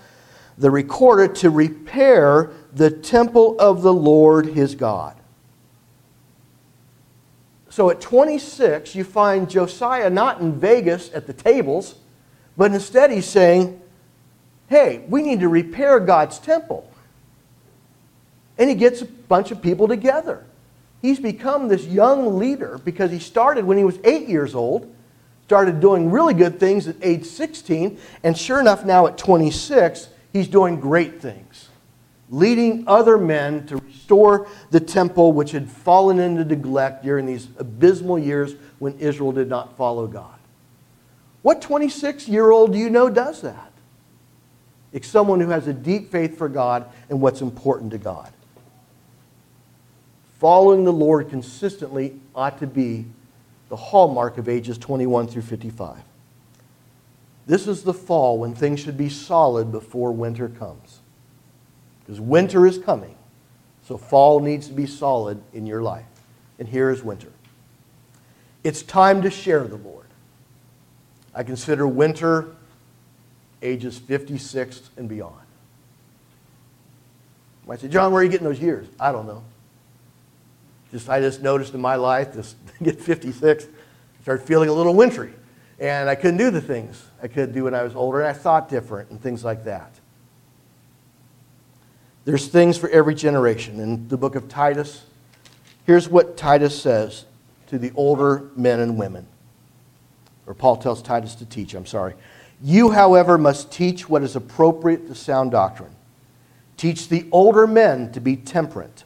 the 0.59 0.71
recorder, 0.71 1.29
to 1.29 1.51
repair 1.51 2.51
the 2.75 2.91
temple 2.91 3.59
of 3.59 3.83
the 3.83 3.93
Lord 3.93 4.47
his 4.47 4.75
God. 4.75 5.17
So 7.71 7.89
at 7.89 8.01
26, 8.01 8.95
you 8.95 9.05
find 9.05 9.49
Josiah 9.49 10.11
not 10.11 10.41
in 10.41 10.59
Vegas 10.59 11.11
at 11.15 11.27
the 11.27 11.33
tables, 11.33 11.95
but 12.57 12.73
instead 12.73 13.11
he's 13.11 13.27
saying, 13.27 13.81
hey, 14.69 15.05
we 15.09 15.23
need 15.23 15.41
to 15.41 15.49
repair 15.49 16.01
God's 16.01 16.39
temple. 16.39 16.93
And 18.61 18.69
he 18.69 18.77
gets 18.77 19.01
a 19.01 19.07
bunch 19.07 19.51
of 19.51 19.63
people 19.63 19.89
together. 19.89 20.45
He's 21.01 21.19
become 21.19 21.69
this 21.69 21.87
young 21.87 22.39
leader 22.39 22.79
because 22.85 23.11
he 23.11 23.19
started 23.19 23.65
when 23.65 23.79
he 23.79 23.85
was 23.85 23.99
eight 24.05 24.29
years 24.29 24.55
old, 24.55 24.95
started 25.47 25.81
doing 25.81 26.11
really 26.11 26.35
good 26.35 26.61
things 26.61 26.87
at 26.87 26.97
age 27.01 27.25
16, 27.25 27.99
and 28.23 28.37
sure 28.37 28.61
enough, 28.61 28.85
now 28.85 29.07
at 29.07 29.17
26, 29.17 30.11
he's 30.35 30.47
doing 30.47 30.79
great 30.79 31.23
things, 31.23 31.71
leading 32.29 32.85
other 32.87 33.17
men 33.17 33.67
to 33.67 33.79
restore 33.79 34.47
the 34.71 34.81
temple 34.81 35.33
which 35.33 35.53
had 35.53 35.69
fallen 35.69 36.19
into 36.19 36.45
neglect 36.45 37.03
during 37.03 37.25
these 37.25 37.49
abysmal 37.57 38.19
years 38.19 38.55
when 38.79 38.93
Israel 38.99 39.33
did 39.33 39.49
not 39.49 39.75
follow 39.79 40.07
God. 40.07 40.39
What 41.41 41.63
26 41.63 42.29
year 42.29 42.51
old 42.51 42.75
do 42.75 42.79
you 42.79 42.91
know 42.91 43.09
does 43.09 43.41
that? 43.41 43.73
It's 44.93 45.09
someone 45.09 45.41
who 45.41 45.49
has 45.49 45.67
a 45.67 45.73
deep 45.73 46.13
faith 46.13 46.37
for 46.37 46.51
God 46.51 46.85
and 47.09 47.23
what's 47.23 47.41
important 47.41 47.93
to 47.93 47.99
God 47.99 48.31
following 50.41 50.85
the 50.85 50.93
Lord 50.93 51.29
consistently 51.29 52.19
ought 52.35 52.59
to 52.61 52.67
be 52.67 53.05
the 53.69 53.77
hallmark 53.77 54.39
of 54.39 54.49
ages 54.49 54.79
21 54.79 55.29
through 55.29 55.43
55. 55.43 55.99
This 57.47 57.69
is 57.69 57.83
the 57.83 57.93
fall 57.93 58.39
when 58.39 58.55
things 58.55 58.81
should 58.81 58.97
be 58.97 59.11
solid 59.11 59.71
before 59.71 60.13
winter 60.13 60.49
comes. 60.49 61.01
Because 62.01 62.21
winter 62.21 62.67
is 62.67 62.79
coming. 62.79 63.17
So 63.83 63.99
fall 63.99 64.41
needs 64.41 64.67
to 64.69 64.73
be 64.73 64.87
solid 64.87 65.43
in 65.53 65.67
your 65.67 65.83
life. 65.83 66.07
And 66.59 66.67
here 66.67 66.89
is 66.89 67.03
winter. 67.03 67.33
It's 68.65 68.83
time 68.83 69.21
to 69.23 69.31
share 69.31 69.65
the 69.65 69.77
Lord. 69.77 70.07
I 71.35 71.43
consider 71.43 71.87
winter 71.87 72.57
ages 73.61 73.99
56 73.99 74.89
and 74.97 75.07
beyond. 75.07 75.35
Might 77.67 77.81
say, 77.81 77.89
John, 77.89 78.11
where 78.11 78.23
are 78.23 78.25
you 78.25 78.31
getting 78.31 78.47
those 78.47 78.59
years? 78.59 78.87
I 78.99 79.13
don't 79.13 79.27
know. 79.27 79.45
Just 80.91 81.09
I 81.09 81.21
just 81.21 81.43
noticed 81.43 81.75
in 81.75 81.81
my 81.81 81.95
life, 81.95 82.35
just 82.35 82.57
get 82.83 83.01
56, 83.01 83.67
start 84.23 84.47
feeling 84.47 84.69
a 84.69 84.73
little 84.73 84.95
wintry. 84.95 85.33
And 85.79 86.11
I 86.11 86.15
couldn't 86.15 86.37
do 86.37 86.51
the 86.51 86.61
things 86.61 87.03
I 87.23 87.29
could 87.29 87.55
do 87.55 87.65
when 87.65 87.75
I 87.75 87.83
was 87.83 87.95
older, 87.95 88.21
and 88.21 88.29
I 88.29 88.33
thought 88.33 88.69
different 88.69 89.11
and 89.11 89.21
things 89.21 89.45
like 89.45 89.65
that. 89.65 89.93
There's 92.25 92.49
things 92.49 92.77
for 92.77 92.89
every 92.91 93.15
generation. 93.15 93.81
In 93.81 94.09
the 94.09 94.19
book 94.19 94.35
of 94.35 94.49
Titus, 94.49 95.05
here's 95.87 96.09
what 96.09 96.37
Titus 96.37 96.81
says 96.81 97.25
to 97.69 97.79
the 97.79 97.93
older 97.95 98.51
men 98.57 98.81
and 98.81 98.99
women. 98.99 99.27
Or 100.47 100.55
Paul 100.55 100.77
tells 100.77 101.01
Titus 101.01 101.35
to 101.37 101.47
teach, 101.47 101.75
I'm 101.75 101.87
sorry. 101.87 102.15
You, 102.63 102.91
however, 102.91 103.39
must 103.39 103.73
teach 103.73 104.09
what 104.09 104.23
is 104.23 104.37
appropriate 104.37 105.07
to 105.07 105.15
sound 105.15 105.53
doctrine. 105.53 105.95
Teach 106.77 107.09
the 107.09 107.27
older 107.33 107.67
men 107.67 108.13
to 108.13 108.21
be 108.21 108.37
temperate 108.37 109.05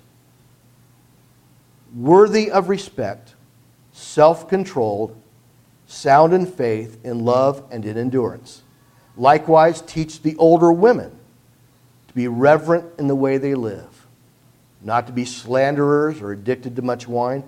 worthy 1.95 2.51
of 2.51 2.69
respect, 2.69 3.35
self 3.93 4.49
controlled, 4.49 5.21
sound 5.87 6.33
in 6.33 6.47
faith, 6.47 6.99
in 7.05 7.25
love, 7.25 7.65
and 7.71 7.85
in 7.85 7.97
endurance. 7.97 8.63
Likewise, 9.17 9.81
teach 9.81 10.23
the 10.23 10.37
older 10.37 10.73
women 10.73 11.17
to 12.09 12.15
be 12.15 12.27
reverent 12.27 12.85
in 12.99 13.07
the 13.07 13.15
way 13.15 13.39
they 13.39 13.55
live, 13.55 14.07
not 14.83 15.07
to 15.07 15.13
be 15.13 15.25
slanderers 15.25 16.21
or 16.21 16.33
addicted 16.33 16.75
to 16.77 16.83
much 16.83 17.07
wine, 17.07 17.45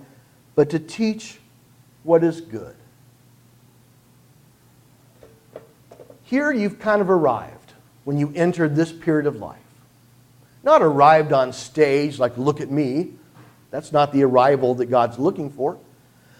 but 0.55 0.69
to 0.69 0.79
teach 0.79 1.39
what 2.03 2.23
is 2.23 2.39
good. 2.39 2.75
Here 6.23 6.51
you've 6.51 6.79
kind 6.79 7.01
of 7.01 7.09
arrived 7.09 7.73
when 8.05 8.17
you 8.17 8.31
entered 8.35 8.75
this 8.75 8.91
period 8.91 9.27
of 9.27 9.37
life. 9.37 9.59
Not 10.63 10.81
arrived 10.81 11.31
on 11.31 11.53
stage 11.53 12.19
like, 12.19 12.37
look 12.37 12.59
at 12.59 12.71
me, 12.71 13.13
that's 13.71 13.91
not 13.91 14.13
the 14.13 14.23
arrival 14.23 14.75
that 14.75 14.85
God's 14.85 15.19
looking 15.19 15.49
for. 15.49 15.77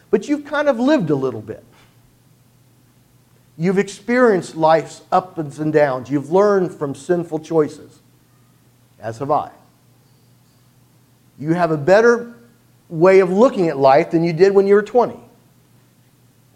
But 0.10 0.28
you've 0.28 0.46
kind 0.46 0.70
of 0.70 0.80
lived 0.80 1.10
a 1.10 1.16
little 1.16 1.42
bit. 1.42 1.63
You've 3.58 3.80
experienced 3.80 4.56
life's 4.56 5.02
ups 5.12 5.58
and 5.58 5.74
downs. 5.74 6.10
You've 6.10 6.32
learned 6.32 6.74
from 6.74 6.94
sinful 6.96 7.40
choices, 7.40 8.00
as 9.00 9.18
have 9.18 9.32
I. 9.32 9.52
You 11.40 11.54
have 11.54 11.72
a 11.72 11.78
better 11.78 12.36
way 12.88 13.20
of 13.20 13.32
looking 13.32 13.68
at 13.68 13.78
life 13.78 14.12
than 14.12 14.24
you 14.24 14.32
did 14.32 14.54
when 14.54 14.68
you 14.68 14.76
were 14.76 14.84
20. 14.84 15.16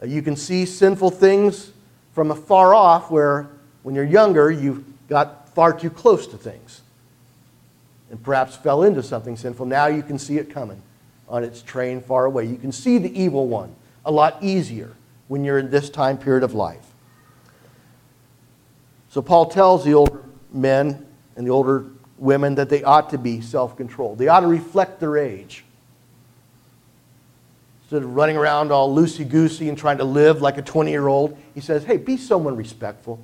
Uh, 0.02 0.06
you 0.06 0.22
can 0.22 0.36
see 0.36 0.66
sinful 0.66 1.10
things 1.10 1.72
from 2.14 2.32
afar 2.32 2.74
off, 2.74 3.12
where 3.12 3.50
when 3.84 3.96
you're 3.96 4.04
younger, 4.04 4.52
you 4.52 4.86
got 5.10 5.50
far 5.50 5.78
too 5.78 5.90
close 5.90 6.28
to 6.28 6.38
things 6.38 6.82
and 8.12 8.22
perhaps 8.22 8.58
fell 8.58 8.84
into 8.84 9.02
something 9.02 9.38
sinful. 9.38 9.66
Now 9.66 9.88
you 9.88 10.04
can 10.04 10.20
see 10.20 10.38
it 10.38 10.52
coming 10.52 10.82
on 11.30 11.44
its 11.44 11.62
train 11.62 12.02
far 12.02 12.26
away. 12.26 12.46
You 12.46 12.58
can 12.58 12.74
see 12.74 12.98
the 12.98 13.20
evil 13.20 13.48
one 13.48 13.74
a 14.06 14.12
lot 14.12 14.44
easier 14.44 14.92
when 15.30 15.46
you're 15.46 15.60
in 15.60 15.72
this 15.72 15.90
time 15.90 16.18
period 16.18 16.44
of 16.44 16.54
life. 16.54 16.86
So 19.10 19.22
Paul 19.22 19.46
tells 19.48 19.86
the 19.86 19.94
older 19.94 20.24
men 20.52 21.06
and 21.38 21.48
the 21.48 21.52
older 21.52 21.86
women 22.18 22.56
that 22.56 22.70
they 22.70 22.84
ought 22.84 23.10
to 23.12 23.18
be 23.18 23.40
self 23.40 23.78
controlled, 23.78 24.18
they 24.18 24.28
ought 24.28 24.42
to 24.42 24.48
reflect 24.48 25.00
their 25.00 25.18
age. 25.18 25.64
Instead 27.84 28.04
of 28.04 28.16
running 28.16 28.38
around 28.38 28.72
all 28.72 28.94
loosey 28.94 29.28
goosey 29.28 29.70
and 29.70 29.78
trying 29.78 29.98
to 29.98 30.04
live 30.04 30.42
like 30.42 30.58
a 30.58 30.62
20 30.62 30.92
year 30.92 31.08
old, 31.08 31.38
he 31.54 31.62
says, 31.62 31.86
hey, 31.86 31.98
be 31.98 32.18
someone 32.18 32.58
respectful. 32.58 33.20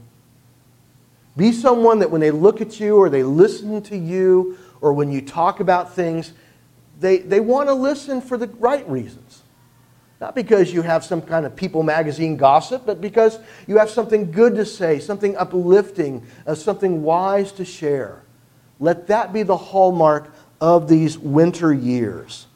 Be 1.35 1.51
someone 1.51 1.99
that 1.99 2.09
when 2.09 2.19
they 2.19 2.31
look 2.31 2.61
at 2.61 2.79
you 2.79 2.97
or 2.97 3.09
they 3.09 3.23
listen 3.23 3.81
to 3.83 3.97
you 3.97 4.57
or 4.81 4.93
when 4.93 5.11
you 5.11 5.21
talk 5.21 5.59
about 5.59 5.93
things, 5.93 6.33
they, 6.99 7.19
they 7.19 7.39
want 7.39 7.69
to 7.69 7.73
listen 7.73 8.21
for 8.21 8.37
the 8.37 8.47
right 8.47 8.87
reasons. 8.89 9.43
Not 10.19 10.33
because 10.33 10.73
you 10.73 10.81
have 10.81 11.03
some 11.03 11.21
kind 11.21 11.45
of 11.45 11.55
People 11.55 11.83
magazine 11.83 12.37
gossip, 12.37 12.85
but 12.85 13.01
because 13.01 13.39
you 13.67 13.77
have 13.77 13.89
something 13.89 14.31
good 14.31 14.55
to 14.55 14.65
say, 14.65 14.99
something 14.99 15.37
uplifting, 15.37 16.25
uh, 16.47 16.55
something 16.55 17.03
wise 17.03 17.51
to 17.53 17.65
share. 17.65 18.23
Let 18.79 19.07
that 19.07 19.31
be 19.31 19.43
the 19.43 19.57
hallmark 19.57 20.33
of 20.59 20.87
these 20.87 21.19
winter 21.19 21.71
years. 21.71 22.47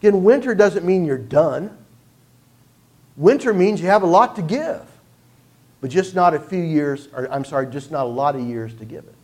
Again, 0.00 0.24
winter 0.24 0.54
doesn't 0.54 0.86
mean 0.86 1.04
you're 1.04 1.18
done. 1.18 1.76
Winter 3.16 3.52
means 3.52 3.82
you 3.82 3.88
have 3.88 4.02
a 4.02 4.06
lot 4.06 4.36
to 4.36 4.42
give, 4.42 4.82
but 5.82 5.90
just 5.90 6.14
not 6.14 6.32
a 6.32 6.40
few 6.40 6.62
years, 6.62 7.08
or 7.12 7.30
I'm 7.30 7.44
sorry, 7.44 7.66
just 7.66 7.90
not 7.90 8.06
a 8.06 8.08
lot 8.08 8.34
of 8.34 8.40
years 8.40 8.74
to 8.76 8.86
give 8.86 9.04
it 9.04 9.14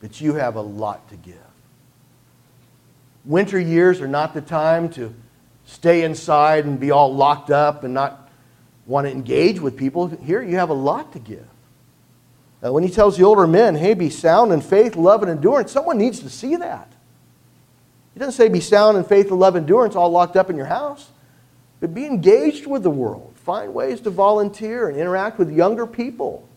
but 0.00 0.20
you 0.20 0.34
have 0.34 0.56
a 0.56 0.60
lot 0.60 1.08
to 1.10 1.16
give. 1.16 1.36
Winter 3.24 3.58
years 3.58 4.00
are 4.00 4.08
not 4.08 4.34
the 4.34 4.40
time 4.40 4.88
to 4.90 5.14
stay 5.66 6.02
inside 6.02 6.64
and 6.64 6.80
be 6.80 6.90
all 6.90 7.14
locked 7.14 7.50
up 7.50 7.84
and 7.84 7.92
not 7.92 8.30
want 8.86 9.06
to 9.06 9.12
engage 9.12 9.60
with 9.60 9.76
people. 9.76 10.08
Here 10.08 10.42
you 10.42 10.56
have 10.56 10.70
a 10.70 10.74
lot 10.74 11.12
to 11.12 11.18
give. 11.18 11.46
Now, 12.62 12.72
when 12.72 12.82
he 12.82 12.90
tells 12.90 13.16
the 13.16 13.24
older 13.24 13.46
men, 13.46 13.76
hey, 13.76 13.94
be 13.94 14.10
sound 14.10 14.52
in 14.52 14.60
faith, 14.60 14.96
love, 14.96 15.22
and 15.22 15.30
endurance, 15.30 15.70
someone 15.70 15.98
needs 15.98 16.20
to 16.20 16.30
see 16.30 16.56
that. 16.56 16.92
He 18.14 18.18
doesn't 18.18 18.32
say 18.32 18.48
be 18.48 18.60
sound 18.60 18.96
in 18.96 19.04
faith, 19.04 19.30
love, 19.30 19.54
and 19.54 19.62
endurance 19.62 19.94
all 19.94 20.10
locked 20.10 20.36
up 20.36 20.50
in 20.50 20.56
your 20.56 20.66
house, 20.66 21.10
but 21.78 21.94
be 21.94 22.04
engaged 22.04 22.66
with 22.66 22.82
the 22.82 22.90
world. 22.90 23.32
Find 23.36 23.72
ways 23.72 24.00
to 24.00 24.10
volunteer 24.10 24.88
and 24.88 24.98
interact 24.98 25.38
with 25.38 25.52
younger 25.52 25.86
people. 25.86 26.48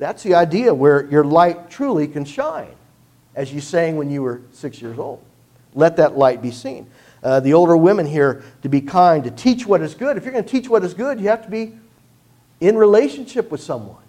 That's 0.00 0.22
the 0.22 0.34
idea 0.34 0.72
where 0.72 1.04
your 1.10 1.24
light 1.24 1.70
truly 1.70 2.08
can 2.08 2.24
shine, 2.24 2.74
as 3.34 3.52
you 3.52 3.60
sang 3.60 3.98
when 3.98 4.10
you 4.10 4.22
were 4.22 4.40
six 4.50 4.80
years 4.80 4.98
old. 4.98 5.22
Let 5.74 5.98
that 5.98 6.16
light 6.16 6.40
be 6.40 6.50
seen. 6.50 6.86
Uh, 7.22 7.40
the 7.40 7.52
older 7.52 7.76
women 7.76 8.06
here 8.06 8.42
to 8.62 8.70
be 8.70 8.80
kind, 8.80 9.22
to 9.24 9.30
teach 9.30 9.66
what 9.66 9.82
is 9.82 9.94
good. 9.94 10.16
If 10.16 10.24
you're 10.24 10.32
going 10.32 10.42
to 10.42 10.50
teach 10.50 10.70
what 10.70 10.82
is 10.84 10.94
good, 10.94 11.20
you 11.20 11.28
have 11.28 11.44
to 11.44 11.50
be 11.50 11.74
in 12.60 12.78
relationship 12.78 13.50
with 13.50 13.60
someone. 13.60 14.02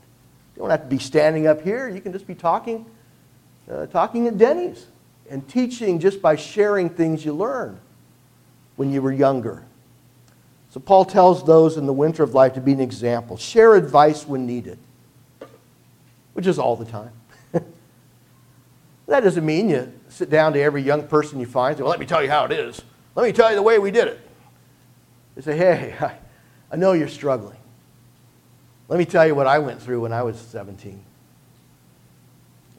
You 0.55 0.61
don't 0.61 0.69
have 0.69 0.83
to 0.83 0.87
be 0.87 0.97
standing 0.97 1.45
up 1.45 1.61
here. 1.61 1.89
You 1.89 1.99
can 1.99 2.13
just 2.13 2.25
be 2.25 2.35
talking, 2.35 2.85
uh, 3.69 3.87
talking 3.87 4.27
at 4.27 4.37
Denny's 4.37 4.87
and 5.29 5.45
teaching 5.49 5.99
just 5.99 6.21
by 6.21 6.37
sharing 6.37 6.89
things 6.89 7.25
you 7.25 7.33
learned 7.33 7.77
when 8.77 8.93
you 8.93 9.01
were 9.01 9.11
younger. 9.11 9.65
So 10.69 10.79
Paul 10.79 11.03
tells 11.03 11.43
those 11.43 11.75
in 11.75 11.85
the 11.85 11.93
winter 11.93 12.23
of 12.23 12.33
life 12.33 12.53
to 12.53 12.61
be 12.61 12.71
an 12.71 12.79
example. 12.79 13.35
Share 13.35 13.75
advice 13.75 14.25
when 14.25 14.47
needed, 14.47 14.79
which 16.41 16.47
is 16.47 16.57
all 16.57 16.75
the 16.75 16.85
time. 16.85 17.11
that 19.05 19.19
doesn't 19.19 19.45
mean 19.45 19.69
you 19.69 19.93
sit 20.09 20.31
down 20.31 20.53
to 20.53 20.59
every 20.59 20.81
young 20.81 21.07
person 21.07 21.39
you 21.39 21.45
find 21.45 21.73
and 21.73 21.77
say, 21.77 21.83
well, 21.83 21.91
let 21.91 21.99
me 21.99 22.07
tell 22.07 22.23
you 22.23 22.31
how 22.31 22.45
it 22.45 22.51
is. 22.51 22.81
Let 23.13 23.27
me 23.27 23.31
tell 23.31 23.51
you 23.51 23.55
the 23.55 23.61
way 23.61 23.77
we 23.77 23.91
did 23.91 24.07
it. 24.07 24.19
They 25.35 25.43
say, 25.43 25.55
hey, 25.55 25.95
I, 26.01 26.17
I 26.71 26.77
know 26.77 26.93
you're 26.93 27.07
struggling. 27.07 27.59
Let 28.87 28.97
me 28.97 29.05
tell 29.05 29.27
you 29.27 29.35
what 29.35 29.45
I 29.45 29.59
went 29.59 29.83
through 29.83 30.01
when 30.01 30.11
I 30.11 30.23
was 30.23 30.39
17. 30.39 30.99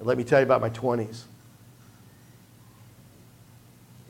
And 0.01 0.07
let 0.09 0.19
me 0.19 0.25
tell 0.25 0.41
you 0.41 0.45
about 0.45 0.61
my 0.61 0.71
20s. 0.71 1.23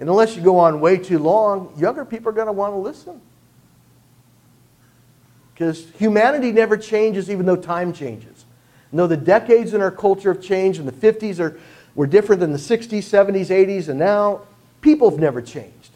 And 0.00 0.08
unless 0.08 0.34
you 0.34 0.40
go 0.40 0.58
on 0.60 0.80
way 0.80 0.96
too 0.96 1.18
long, 1.18 1.74
younger 1.76 2.06
people 2.06 2.30
are 2.30 2.32
going 2.32 2.46
to 2.46 2.52
want 2.52 2.72
to 2.72 2.78
listen. 2.78 3.20
Because 5.52 5.90
humanity 5.98 6.52
never 6.52 6.78
changes 6.78 7.30
even 7.30 7.44
though 7.44 7.56
time 7.56 7.92
changes. 7.92 8.31
Though 8.92 9.06
the 9.06 9.16
decades 9.16 9.72
in 9.72 9.80
our 9.80 9.90
culture 9.90 10.32
have 10.32 10.42
changed 10.42 10.78
and 10.78 10.86
the 10.86 10.92
50s 10.92 11.40
are, 11.40 11.58
were 11.94 12.06
different 12.06 12.40
than 12.40 12.52
the 12.52 12.58
60s, 12.58 12.98
70s, 12.98 13.46
80s, 13.46 13.88
and 13.88 13.98
now, 13.98 14.42
people 14.82 15.08
have 15.08 15.18
never 15.18 15.40
changed. 15.40 15.90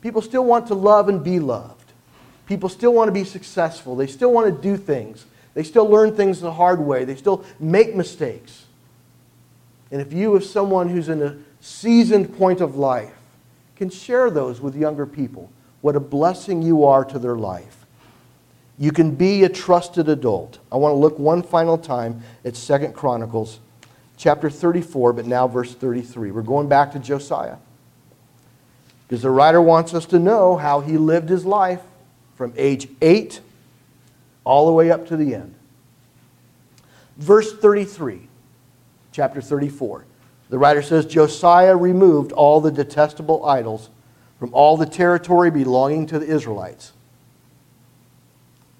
People 0.00 0.22
still 0.22 0.44
want 0.44 0.68
to 0.68 0.74
love 0.74 1.08
and 1.08 1.24
be 1.24 1.40
loved. 1.40 1.92
People 2.46 2.68
still 2.68 2.92
want 2.92 3.08
to 3.08 3.12
be 3.12 3.24
successful. 3.24 3.96
They 3.96 4.06
still 4.06 4.32
want 4.32 4.54
to 4.54 4.62
do 4.62 4.76
things. 4.76 5.26
They 5.54 5.62
still 5.62 5.86
learn 5.86 6.14
things 6.14 6.40
the 6.40 6.52
hard 6.52 6.80
way. 6.80 7.04
They 7.04 7.16
still 7.16 7.44
make 7.58 7.94
mistakes. 7.94 8.64
And 9.90 10.00
if 10.00 10.12
you, 10.12 10.36
as 10.36 10.48
someone 10.48 10.88
who's 10.88 11.08
in 11.08 11.22
a 11.22 11.36
seasoned 11.60 12.36
point 12.38 12.60
of 12.60 12.76
life, 12.76 13.14
can 13.76 13.90
share 13.90 14.30
those 14.30 14.60
with 14.60 14.76
younger 14.76 15.06
people, 15.06 15.50
what 15.80 15.96
a 15.96 16.00
blessing 16.00 16.62
you 16.62 16.84
are 16.84 17.04
to 17.04 17.18
their 17.18 17.36
life. 17.36 17.79
You 18.80 18.92
can 18.92 19.14
be 19.14 19.44
a 19.44 19.48
trusted 19.50 20.08
adult. 20.08 20.58
I 20.72 20.76
want 20.76 20.92
to 20.92 20.96
look 20.96 21.18
one 21.18 21.42
final 21.42 21.76
time 21.76 22.22
at 22.46 22.56
Second 22.56 22.94
Chronicles 22.94 23.60
chapter 24.16 24.48
34, 24.48 25.12
but 25.12 25.26
now 25.26 25.46
verse 25.46 25.74
33. 25.74 26.30
We're 26.30 26.40
going 26.40 26.66
back 26.66 26.92
to 26.92 26.98
Josiah. 26.98 27.58
Because 29.06 29.20
the 29.20 29.30
writer 29.30 29.60
wants 29.60 29.92
us 29.92 30.06
to 30.06 30.18
know 30.18 30.56
how 30.56 30.80
he 30.80 30.96
lived 30.96 31.28
his 31.28 31.44
life 31.44 31.82
from 32.36 32.54
age 32.56 32.88
8 33.02 33.42
all 34.44 34.64
the 34.64 34.72
way 34.72 34.90
up 34.90 35.06
to 35.08 35.16
the 35.16 35.34
end. 35.34 35.54
Verse 37.18 37.52
33, 37.52 38.28
chapter 39.12 39.42
34. 39.42 40.06
The 40.48 40.56
writer 40.56 40.80
says 40.80 41.04
Josiah 41.04 41.76
removed 41.76 42.32
all 42.32 42.62
the 42.62 42.72
detestable 42.72 43.44
idols 43.44 43.90
from 44.38 44.54
all 44.54 44.78
the 44.78 44.86
territory 44.86 45.50
belonging 45.50 46.06
to 46.06 46.18
the 46.18 46.26
Israelites. 46.26 46.92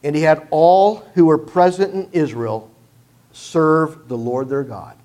And 0.03 0.17
he 0.17 0.23
had 0.23 0.47
all 0.51 0.97
who 1.15 1.27
were 1.27 1.39
present 1.39 1.95
in 1.95 2.09
Israel 2.13 2.71
serve 3.33 4.09
the 4.09 4.17
Lord 4.17 4.49
their 4.49 4.65
God. 4.65 4.97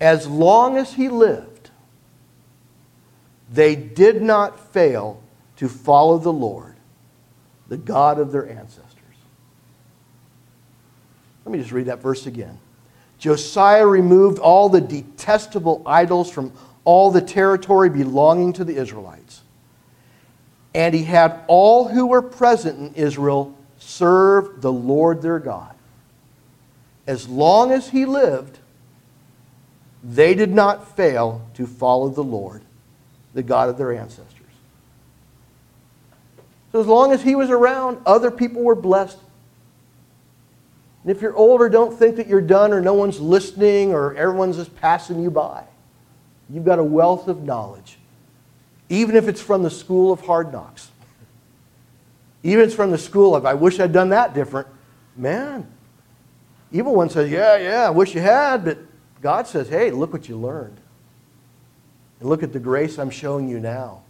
As 0.00 0.26
long 0.26 0.76
as 0.76 0.94
he 0.94 1.08
lived, 1.08 1.70
they 3.50 3.76
did 3.76 4.22
not 4.22 4.72
fail 4.72 5.22
to 5.56 5.68
follow 5.68 6.18
the 6.18 6.32
Lord, 6.32 6.74
the 7.68 7.76
God 7.76 8.18
of 8.18 8.32
their 8.32 8.48
ancestors. 8.48 8.92
Let 11.44 11.52
me 11.52 11.58
just 11.58 11.72
read 11.72 11.86
that 11.86 12.02
verse 12.02 12.26
again. 12.26 12.58
Josiah 13.18 13.86
removed 13.86 14.38
all 14.38 14.68
the 14.68 14.80
detestable 14.80 15.82
idols 15.86 16.30
from 16.30 16.52
all 16.84 17.10
the 17.10 17.20
territory 17.20 17.88
belonging 17.88 18.52
to 18.54 18.64
the 18.64 18.76
Israelites. 18.76 19.42
And 20.76 20.94
he 20.94 21.02
had 21.02 21.40
all 21.48 21.88
who 21.88 22.06
were 22.06 22.22
present 22.22 22.78
in 22.78 22.94
Israel 22.94 23.52
serve 23.78 24.60
the 24.60 24.72
Lord 24.72 25.22
their 25.22 25.40
God. 25.40 25.74
As 27.06 27.28
long 27.28 27.72
as 27.72 27.88
he 27.88 28.04
lived, 28.04 28.58
they 30.04 30.34
did 30.34 30.52
not 30.52 30.96
fail 30.96 31.44
to 31.54 31.66
follow 31.66 32.08
the 32.08 32.22
Lord, 32.22 32.62
the 33.34 33.42
God 33.42 33.68
of 33.68 33.78
their 33.78 33.92
ancestors. 33.92 34.32
So 36.70 36.80
as 36.80 36.86
long 36.86 37.10
as 37.10 37.22
he 37.22 37.34
was 37.34 37.50
around, 37.50 37.98
other 38.06 38.30
people 38.30 38.62
were 38.62 38.76
blessed 38.76 39.18
and 41.06 41.14
if 41.14 41.22
you're 41.22 41.36
older, 41.36 41.68
don't 41.68 41.96
think 41.96 42.16
that 42.16 42.26
you're 42.26 42.40
done 42.40 42.72
or 42.72 42.80
no 42.80 42.94
one's 42.94 43.20
listening 43.20 43.92
or 43.92 44.16
everyone's 44.16 44.56
just 44.56 44.74
passing 44.74 45.22
you 45.22 45.30
by. 45.30 45.62
You've 46.50 46.64
got 46.64 46.80
a 46.80 46.84
wealth 46.84 47.28
of 47.28 47.44
knowledge, 47.44 47.96
even 48.88 49.16
if 49.16 49.28
it's 49.28 49.40
from 49.40 49.62
the 49.62 49.70
school 49.70 50.12
of 50.12 50.20
hard 50.20 50.52
knocks. 50.52 50.90
Even 52.42 52.60
if 52.60 52.66
it's 52.68 52.76
from 52.76 52.90
the 52.90 52.98
school 52.98 53.34
of, 53.34 53.44
I 53.44 53.54
wish 53.54 53.80
I'd 53.80 53.92
done 53.92 54.10
that 54.10 54.34
different. 54.34 54.68
Man, 55.16 55.66
evil 56.70 56.94
one 56.94 57.10
says, 57.10 57.30
Yeah, 57.30 57.56
yeah, 57.56 57.86
I 57.86 57.90
wish 57.90 58.14
you 58.14 58.20
had, 58.20 58.64
but 58.64 58.78
God 59.20 59.46
says, 59.46 59.68
Hey, 59.68 59.90
look 59.90 60.12
what 60.12 60.28
you 60.28 60.36
learned. 60.36 60.76
And 62.20 62.28
look 62.28 62.42
at 62.42 62.52
the 62.52 62.60
grace 62.60 62.98
I'm 62.98 63.10
showing 63.10 63.48
you 63.48 63.58
now. 63.58 64.02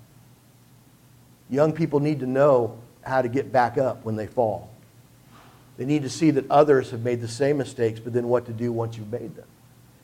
Young 1.49 1.73
people 1.73 2.01
need 2.01 2.21
to 2.21 2.27
know 2.27 2.79
how 3.03 3.23
to 3.23 3.29
get 3.29 3.53
back 3.53 3.79
up 3.79 4.05
when 4.05 4.17
they 4.17 4.27
fall. 4.27 4.71
They 5.77 5.85
need 5.85 6.03
to 6.03 6.11
see 6.11 6.31
that 6.33 6.51
others 6.51 6.91
have 6.91 7.03
made 7.03 7.21
the 7.21 7.29
same 7.29 7.59
mistakes, 7.59 8.01
but 8.01 8.13
then 8.13 8.29
what 8.29 8.47
to 8.47 8.53
do 8.53 8.73
once 8.73 8.97
you've 8.97 9.13
made 9.13 9.37
them. 9.37 9.47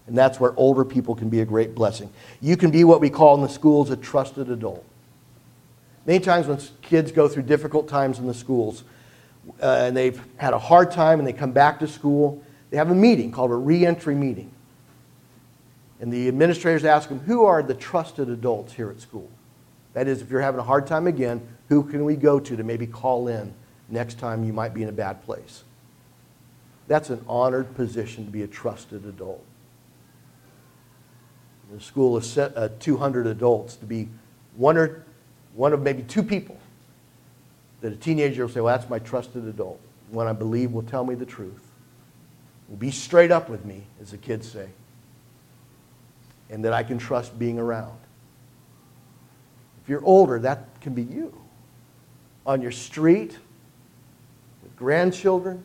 And 0.06 0.18
that's 0.18 0.40
where 0.40 0.52
older 0.56 0.84
people 0.84 1.14
can 1.14 1.28
be 1.28 1.40
a 1.40 1.44
great 1.44 1.74
blessing. 1.74 2.10
You 2.40 2.56
can 2.56 2.70
be 2.70 2.84
what 2.84 3.00
we 3.00 3.10
call 3.10 3.34
in 3.36 3.42
the 3.42 3.48
schools 3.48 3.90
a 3.90 3.96
trusted 3.96 4.50
adult. 4.50 4.84
Many 6.06 6.18
times 6.18 6.48
when 6.48 6.58
kids 6.82 7.12
go 7.12 7.28
through 7.28 7.44
difficult 7.44 7.88
times 7.88 8.18
in 8.18 8.26
the 8.26 8.34
schools 8.34 8.82
uh, 9.62 9.84
and 9.86 9.96
they've 9.96 10.20
had 10.36 10.52
a 10.52 10.58
hard 10.58 10.90
time 10.90 11.20
and 11.20 11.26
they 11.26 11.32
come 11.32 11.52
back 11.52 11.78
to 11.80 11.86
school, 11.86 12.42
they 12.70 12.76
have 12.76 12.90
a 12.90 12.94
meeting 12.94 13.30
called 13.30 13.52
a 13.52 13.56
reentry 13.56 14.14
meeting. 14.14 14.50
And 16.00 16.12
the 16.12 16.26
administrators 16.26 16.84
ask 16.84 17.08
them, 17.08 17.20
Who 17.20 17.44
are 17.44 17.62
the 17.62 17.74
trusted 17.74 18.28
adults 18.28 18.72
here 18.72 18.90
at 18.90 19.00
school? 19.00 19.30
That 19.94 20.08
is, 20.08 20.20
if 20.20 20.30
you're 20.30 20.40
having 20.40 20.58
a 20.58 20.64
hard 20.64 20.86
time 20.86 21.06
again, 21.06 21.46
who 21.68 21.84
can 21.84 22.04
we 22.04 22.16
go 22.16 22.40
to 22.40 22.56
to 22.56 22.64
maybe 22.64 22.86
call 22.86 23.28
in 23.28 23.54
next 23.88 24.18
time 24.18 24.42
you 24.42 24.52
might 24.52 24.74
be 24.74 24.82
in 24.82 24.88
a 24.88 24.92
bad 24.92 25.22
place. 25.22 25.62
That's 26.88 27.10
an 27.10 27.24
honored 27.28 27.74
position 27.76 28.24
to 28.24 28.30
be 28.30 28.42
a 28.42 28.48
trusted 28.48 29.04
adult. 29.04 29.44
The 31.72 31.80
school 31.80 32.18
is 32.18 32.30
set 32.30 32.56
uh, 32.56 32.68
200 32.80 33.26
adults 33.26 33.76
to 33.76 33.86
be 33.86 34.08
one 34.56 34.76
or 34.76 35.04
one 35.54 35.72
of 35.72 35.80
maybe 35.80 36.02
two 36.02 36.22
people 36.22 36.58
that 37.80 37.92
a 37.92 37.96
teenager 37.96 38.44
will 38.44 38.52
say, 38.52 38.60
Well, 38.60 38.76
that's 38.76 38.90
my 38.90 38.98
trusted 38.98 39.46
adult. 39.46 39.80
One 40.10 40.26
I 40.26 40.34
believe 40.34 40.72
will 40.72 40.82
tell 40.82 41.04
me 41.04 41.14
the 41.14 41.24
truth, 41.24 41.62
will 42.68 42.76
be 42.76 42.90
straight 42.90 43.30
up 43.30 43.48
with 43.48 43.64
me, 43.64 43.84
as 44.02 44.10
the 44.10 44.18
kids 44.18 44.50
say, 44.50 44.68
and 46.50 46.62
that 46.66 46.74
I 46.74 46.82
can 46.82 46.98
trust 46.98 47.38
being 47.38 47.58
around. 47.58 47.98
If 49.82 49.88
you're 49.88 50.04
older, 50.04 50.38
that 50.40 50.80
can 50.82 50.92
be 50.92 51.02
you. 51.02 51.34
On 52.44 52.60
your 52.60 52.72
street, 52.72 53.38
with 54.62 54.76
grandchildren, 54.76 55.64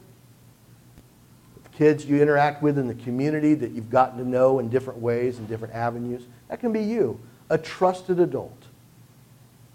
kids 1.78 2.05
you 2.05 2.21
interact 2.21 2.63
with 2.63 2.78
in 2.78 2.88
the 2.88 2.95
community 2.95 3.53
that 3.53 3.71
you've 3.71 3.89
gotten 3.89 4.17
to 4.17 4.28
know 4.28 4.59
in 4.59 4.69
different 4.69 4.99
ways 4.99 5.38
and 5.38 5.47
different 5.47 5.73
avenues. 5.73 6.23
That 6.49 6.59
can 6.59 6.73
be 6.73 6.82
you, 6.82 7.19
a 7.49 7.57
trusted 7.57 8.19
adult. 8.19 8.63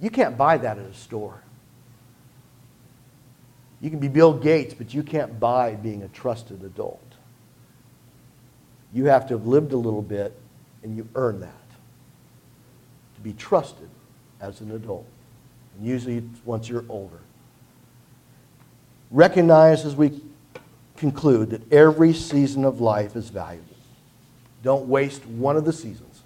You 0.00 0.11
can't 0.11 0.36
buy 0.36 0.59
that 0.59 0.78
at 0.78 0.84
a 0.84 0.94
store. 0.94 1.40
You 3.80 3.90
can 3.90 4.00
be 4.00 4.09
Bill 4.09 4.32
Gates, 4.32 4.74
but 4.74 4.92
you 4.92 5.03
can't 5.03 5.38
buy 5.38 5.74
being 5.74 6.03
a 6.03 6.09
trusted 6.09 6.62
adult. 6.64 7.00
You 8.92 9.07
have 9.07 9.26
to 9.28 9.34
have 9.34 9.46
lived 9.46 9.72
a 9.72 9.76
little 9.76 10.03
bit, 10.03 10.38
and 10.82 10.96
you 10.96 11.09
earn 11.14 11.40
that. 11.40 11.53
To 13.14 13.20
be 13.20 13.32
trusted 13.32 13.88
as 14.40 14.61
an 14.61 14.72
adult. 14.72 15.07
And 15.76 15.86
usually 15.86 16.22
once 16.44 16.68
you're 16.68 16.84
older 16.88 17.20
recognize 19.12 19.84
as 19.84 19.94
we 19.94 20.20
conclude 21.03 21.50
that 21.50 21.72
every 21.72 22.12
season 22.12 22.64
of 22.64 22.80
life 22.80 23.16
is 23.16 23.28
valuable. 23.28 23.74
Don't 24.62 24.86
waste 24.86 25.26
one 25.26 25.57
of 25.57 25.64
the 25.64 25.72
seasons. 25.72 26.22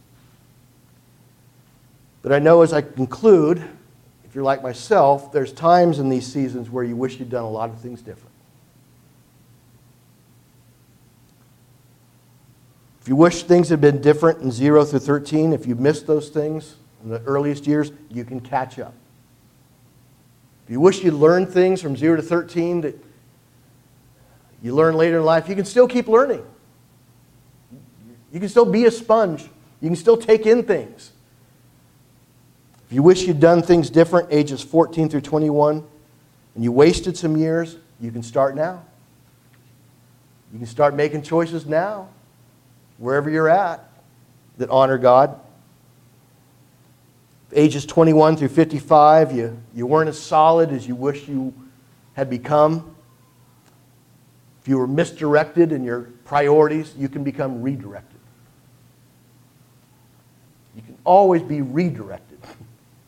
But 2.20 2.32
I 2.32 2.38
know 2.40 2.60
as 2.60 2.74
I 2.74 2.82
conclude, 2.82 3.64
if 4.26 4.34
you're 4.34 4.44
like 4.44 4.62
myself, 4.62 5.32
there's 5.32 5.50
times 5.50 5.98
in 5.98 6.10
these 6.10 6.30
seasons 6.30 6.68
where 6.68 6.84
you 6.84 6.94
wish 6.94 7.18
you'd 7.18 7.30
done 7.30 7.44
a 7.44 7.50
lot 7.50 7.70
of 7.70 7.80
things 7.80 8.02
different. 8.02 8.34
If 13.00 13.08
you 13.08 13.16
wish 13.16 13.44
things 13.44 13.70
had 13.70 13.80
been 13.80 14.02
different 14.02 14.42
in 14.42 14.52
0 14.52 14.84
through 14.84 14.98
13, 14.98 15.54
if 15.54 15.66
you 15.66 15.74
missed 15.74 16.06
those 16.06 16.28
things 16.28 16.74
in 17.02 17.08
the 17.08 17.22
earliest 17.22 17.66
years, 17.66 17.92
you 18.10 18.24
can 18.24 18.40
catch 18.40 18.78
up. 18.78 18.92
If 20.66 20.72
you 20.72 20.80
wish 20.80 21.02
you'd 21.02 21.14
learned 21.14 21.48
things 21.48 21.80
from 21.80 21.96
0 21.96 22.16
to 22.16 22.22
13 22.22 22.82
that 22.82 23.05
you 24.66 24.74
learn 24.74 24.96
later 24.96 25.18
in 25.18 25.24
life, 25.24 25.48
you 25.48 25.54
can 25.54 25.64
still 25.64 25.86
keep 25.86 26.08
learning. 26.08 26.44
You 28.32 28.40
can 28.40 28.48
still 28.48 28.66
be 28.66 28.84
a 28.86 28.90
sponge. 28.90 29.44
You 29.80 29.88
can 29.88 29.94
still 29.94 30.16
take 30.16 30.44
in 30.44 30.64
things. 30.64 31.12
If 32.86 32.92
you 32.92 33.00
wish 33.00 33.22
you'd 33.22 33.38
done 33.38 33.62
things 33.62 33.90
different, 33.90 34.26
ages 34.32 34.62
14 34.62 35.08
through 35.08 35.20
21, 35.20 35.84
and 36.56 36.64
you 36.64 36.72
wasted 36.72 37.16
some 37.16 37.36
years, 37.36 37.76
you 38.00 38.10
can 38.10 38.24
start 38.24 38.56
now. 38.56 38.82
You 40.52 40.58
can 40.58 40.66
start 40.66 40.96
making 40.96 41.22
choices 41.22 41.64
now, 41.64 42.08
wherever 42.98 43.30
you're 43.30 43.48
at, 43.48 43.88
that 44.58 44.68
honor 44.68 44.98
God. 44.98 45.38
Ages 47.52 47.86
21 47.86 48.36
through 48.36 48.48
55, 48.48 49.30
you, 49.30 49.62
you 49.76 49.86
weren't 49.86 50.08
as 50.08 50.18
solid 50.18 50.72
as 50.72 50.88
you 50.88 50.96
wish 50.96 51.28
you 51.28 51.54
had 52.14 52.28
become. 52.28 52.95
If 54.66 54.70
you 54.70 54.78
were 54.78 54.88
misdirected 54.88 55.70
in 55.70 55.84
your 55.84 56.08
priorities, 56.24 56.92
you 56.98 57.08
can 57.08 57.22
become 57.22 57.62
redirected. 57.62 58.18
You 60.74 60.82
can 60.82 60.98
always 61.04 61.40
be 61.40 61.62
redirected 61.62 62.40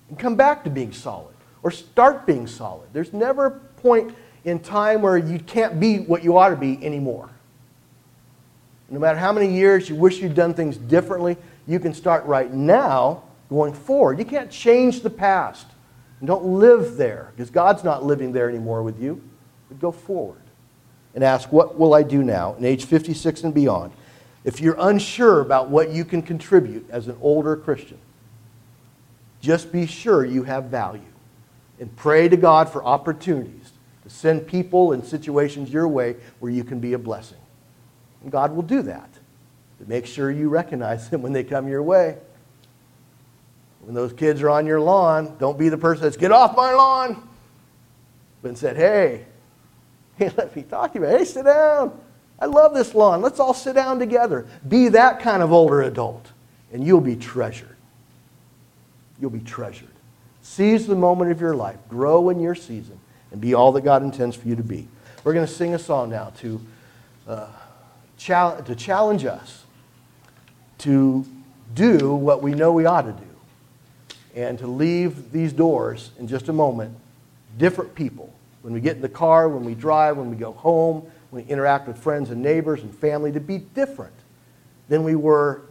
and 0.08 0.16
come 0.16 0.36
back 0.36 0.62
to 0.62 0.70
being 0.70 0.92
solid 0.92 1.34
or 1.64 1.72
start 1.72 2.26
being 2.26 2.46
solid. 2.46 2.86
There's 2.92 3.12
never 3.12 3.46
a 3.46 3.50
point 3.50 4.14
in 4.44 4.60
time 4.60 5.02
where 5.02 5.18
you 5.18 5.40
can't 5.40 5.80
be 5.80 5.98
what 5.98 6.22
you 6.22 6.38
ought 6.38 6.50
to 6.50 6.56
be 6.56 6.78
anymore. 6.86 7.28
No 8.88 9.00
matter 9.00 9.18
how 9.18 9.32
many 9.32 9.52
years 9.52 9.88
you 9.88 9.96
wish 9.96 10.20
you'd 10.20 10.36
done 10.36 10.54
things 10.54 10.76
differently, 10.76 11.36
you 11.66 11.80
can 11.80 11.92
start 11.92 12.24
right 12.26 12.52
now 12.54 13.24
going 13.50 13.72
forward. 13.72 14.20
You 14.20 14.24
can't 14.24 14.48
change 14.48 15.00
the 15.00 15.10
past. 15.10 15.66
And 16.20 16.28
don't 16.28 16.44
live 16.44 16.96
there 16.96 17.32
because 17.34 17.50
God's 17.50 17.82
not 17.82 18.04
living 18.04 18.30
there 18.30 18.48
anymore 18.48 18.84
with 18.84 19.02
you. 19.02 19.20
But 19.68 19.80
go 19.80 19.90
forward 19.90 20.42
and 21.14 21.24
ask, 21.24 21.52
What 21.52 21.78
will 21.78 21.94
I 21.94 22.02
do 22.02 22.22
now 22.22 22.54
in 22.54 22.64
age 22.64 22.84
56 22.84 23.44
and 23.44 23.54
beyond? 23.54 23.92
If 24.44 24.60
you're 24.60 24.76
unsure 24.78 25.40
about 25.40 25.68
what 25.68 25.90
you 25.90 26.04
can 26.04 26.22
contribute 26.22 26.88
as 26.90 27.08
an 27.08 27.16
older 27.20 27.56
Christian, 27.56 27.98
just 29.40 29.70
be 29.70 29.86
sure 29.86 30.24
you 30.24 30.44
have 30.44 30.64
value 30.64 31.02
and 31.78 31.94
pray 31.96 32.28
to 32.28 32.36
God 32.36 32.68
for 32.68 32.84
opportunities 32.84 33.72
to 34.04 34.10
send 34.10 34.46
people 34.46 34.92
and 34.92 35.04
situations 35.04 35.70
your 35.70 35.86
way 35.86 36.16
where 36.40 36.50
you 36.50 36.64
can 36.64 36.80
be 36.80 36.94
a 36.94 36.98
blessing. 36.98 37.38
And 38.22 38.32
God 38.32 38.54
will 38.54 38.62
do 38.62 38.82
that. 38.82 39.10
But 39.78 39.88
make 39.88 40.06
sure 40.06 40.30
you 40.30 40.48
recognize 40.48 41.08
them 41.08 41.22
when 41.22 41.32
they 41.32 41.44
come 41.44 41.68
your 41.68 41.82
way. 41.82 42.16
When 43.80 43.94
those 43.94 44.12
kids 44.12 44.42
are 44.42 44.50
on 44.50 44.66
your 44.66 44.80
lawn, 44.80 45.36
don't 45.38 45.58
be 45.58 45.68
the 45.68 45.78
person 45.78 46.02
that's, 46.02 46.16
get 46.16 46.32
off 46.32 46.56
my 46.56 46.72
lawn. 46.72 47.28
But 48.42 48.48
instead, 48.48 48.76
hey, 48.76 49.24
hey, 50.18 50.30
let 50.36 50.54
me 50.54 50.62
talk 50.62 50.92
to 50.92 50.98
you. 50.98 51.04
Hey, 51.06 51.24
sit 51.24 51.44
down. 51.44 51.98
I 52.38 52.46
love 52.46 52.74
this 52.74 52.94
lawn. 52.94 53.20
Let's 53.20 53.40
all 53.40 53.54
sit 53.54 53.74
down 53.74 53.98
together. 53.98 54.46
Be 54.68 54.88
that 54.88 55.20
kind 55.20 55.42
of 55.42 55.52
older 55.52 55.82
adult, 55.82 56.30
and 56.72 56.84
you'll 56.84 57.00
be 57.00 57.16
treasured. 57.16 57.76
You'll 59.20 59.30
be 59.30 59.40
treasured. 59.40 59.88
Seize 60.42 60.86
the 60.86 60.94
moment 60.94 61.32
of 61.32 61.40
your 61.40 61.54
life, 61.54 61.78
grow 61.88 62.30
in 62.30 62.40
your 62.40 62.54
season, 62.54 62.98
and 63.32 63.40
be 63.40 63.54
all 63.54 63.72
that 63.72 63.82
God 63.82 64.02
intends 64.02 64.36
for 64.36 64.46
you 64.48 64.56
to 64.56 64.62
be. 64.62 64.86
We're 65.24 65.32
going 65.32 65.46
to 65.46 65.52
sing 65.52 65.74
a 65.74 65.78
song 65.78 66.10
now 66.10 66.32
to, 66.38 66.60
uh, 67.26 67.48
chal- 68.16 68.62
to 68.62 68.74
challenge 68.74 69.24
us 69.24 69.64
to 70.78 71.26
do 71.74 72.14
what 72.14 72.42
we 72.42 72.52
know 72.52 72.72
we 72.72 72.86
ought 72.86 73.02
to 73.02 73.12
do 73.12 74.18
and 74.34 74.58
to 74.60 74.66
leave 74.66 75.32
these 75.32 75.52
doors 75.52 76.12
in 76.18 76.28
just 76.28 76.48
a 76.48 76.52
moment 76.52 76.96
different 77.58 77.94
people. 77.94 78.32
When 78.62 78.72
we 78.72 78.80
get 78.80 78.96
in 78.96 79.02
the 79.02 79.08
car, 79.08 79.48
when 79.48 79.64
we 79.64 79.74
drive, 79.74 80.16
when 80.16 80.30
we 80.30 80.36
go 80.36 80.52
home, 80.52 81.10
when 81.30 81.44
we 81.44 81.50
interact 81.50 81.86
with 81.86 81.98
friends 81.98 82.30
and 82.30 82.42
neighbors 82.42 82.82
and 82.82 82.94
family, 82.94 83.32
to 83.32 83.40
be 83.40 83.58
different 83.58 84.14
than 84.88 85.04
we 85.04 85.14
were 85.14 85.62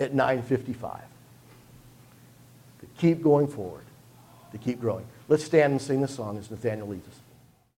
at 0.00 0.14
955. 0.14 1.02
To 2.80 2.86
keep 2.98 3.22
going 3.22 3.46
forward, 3.46 3.84
to 4.52 4.58
keep 4.58 4.80
growing. 4.80 5.06
Let's 5.28 5.44
stand 5.44 5.72
and 5.72 5.80
sing 5.80 6.00
the 6.00 6.08
song 6.08 6.38
as 6.38 6.50
Nathaniel 6.50 6.88
leads 6.88 7.06
us. 7.06 7.19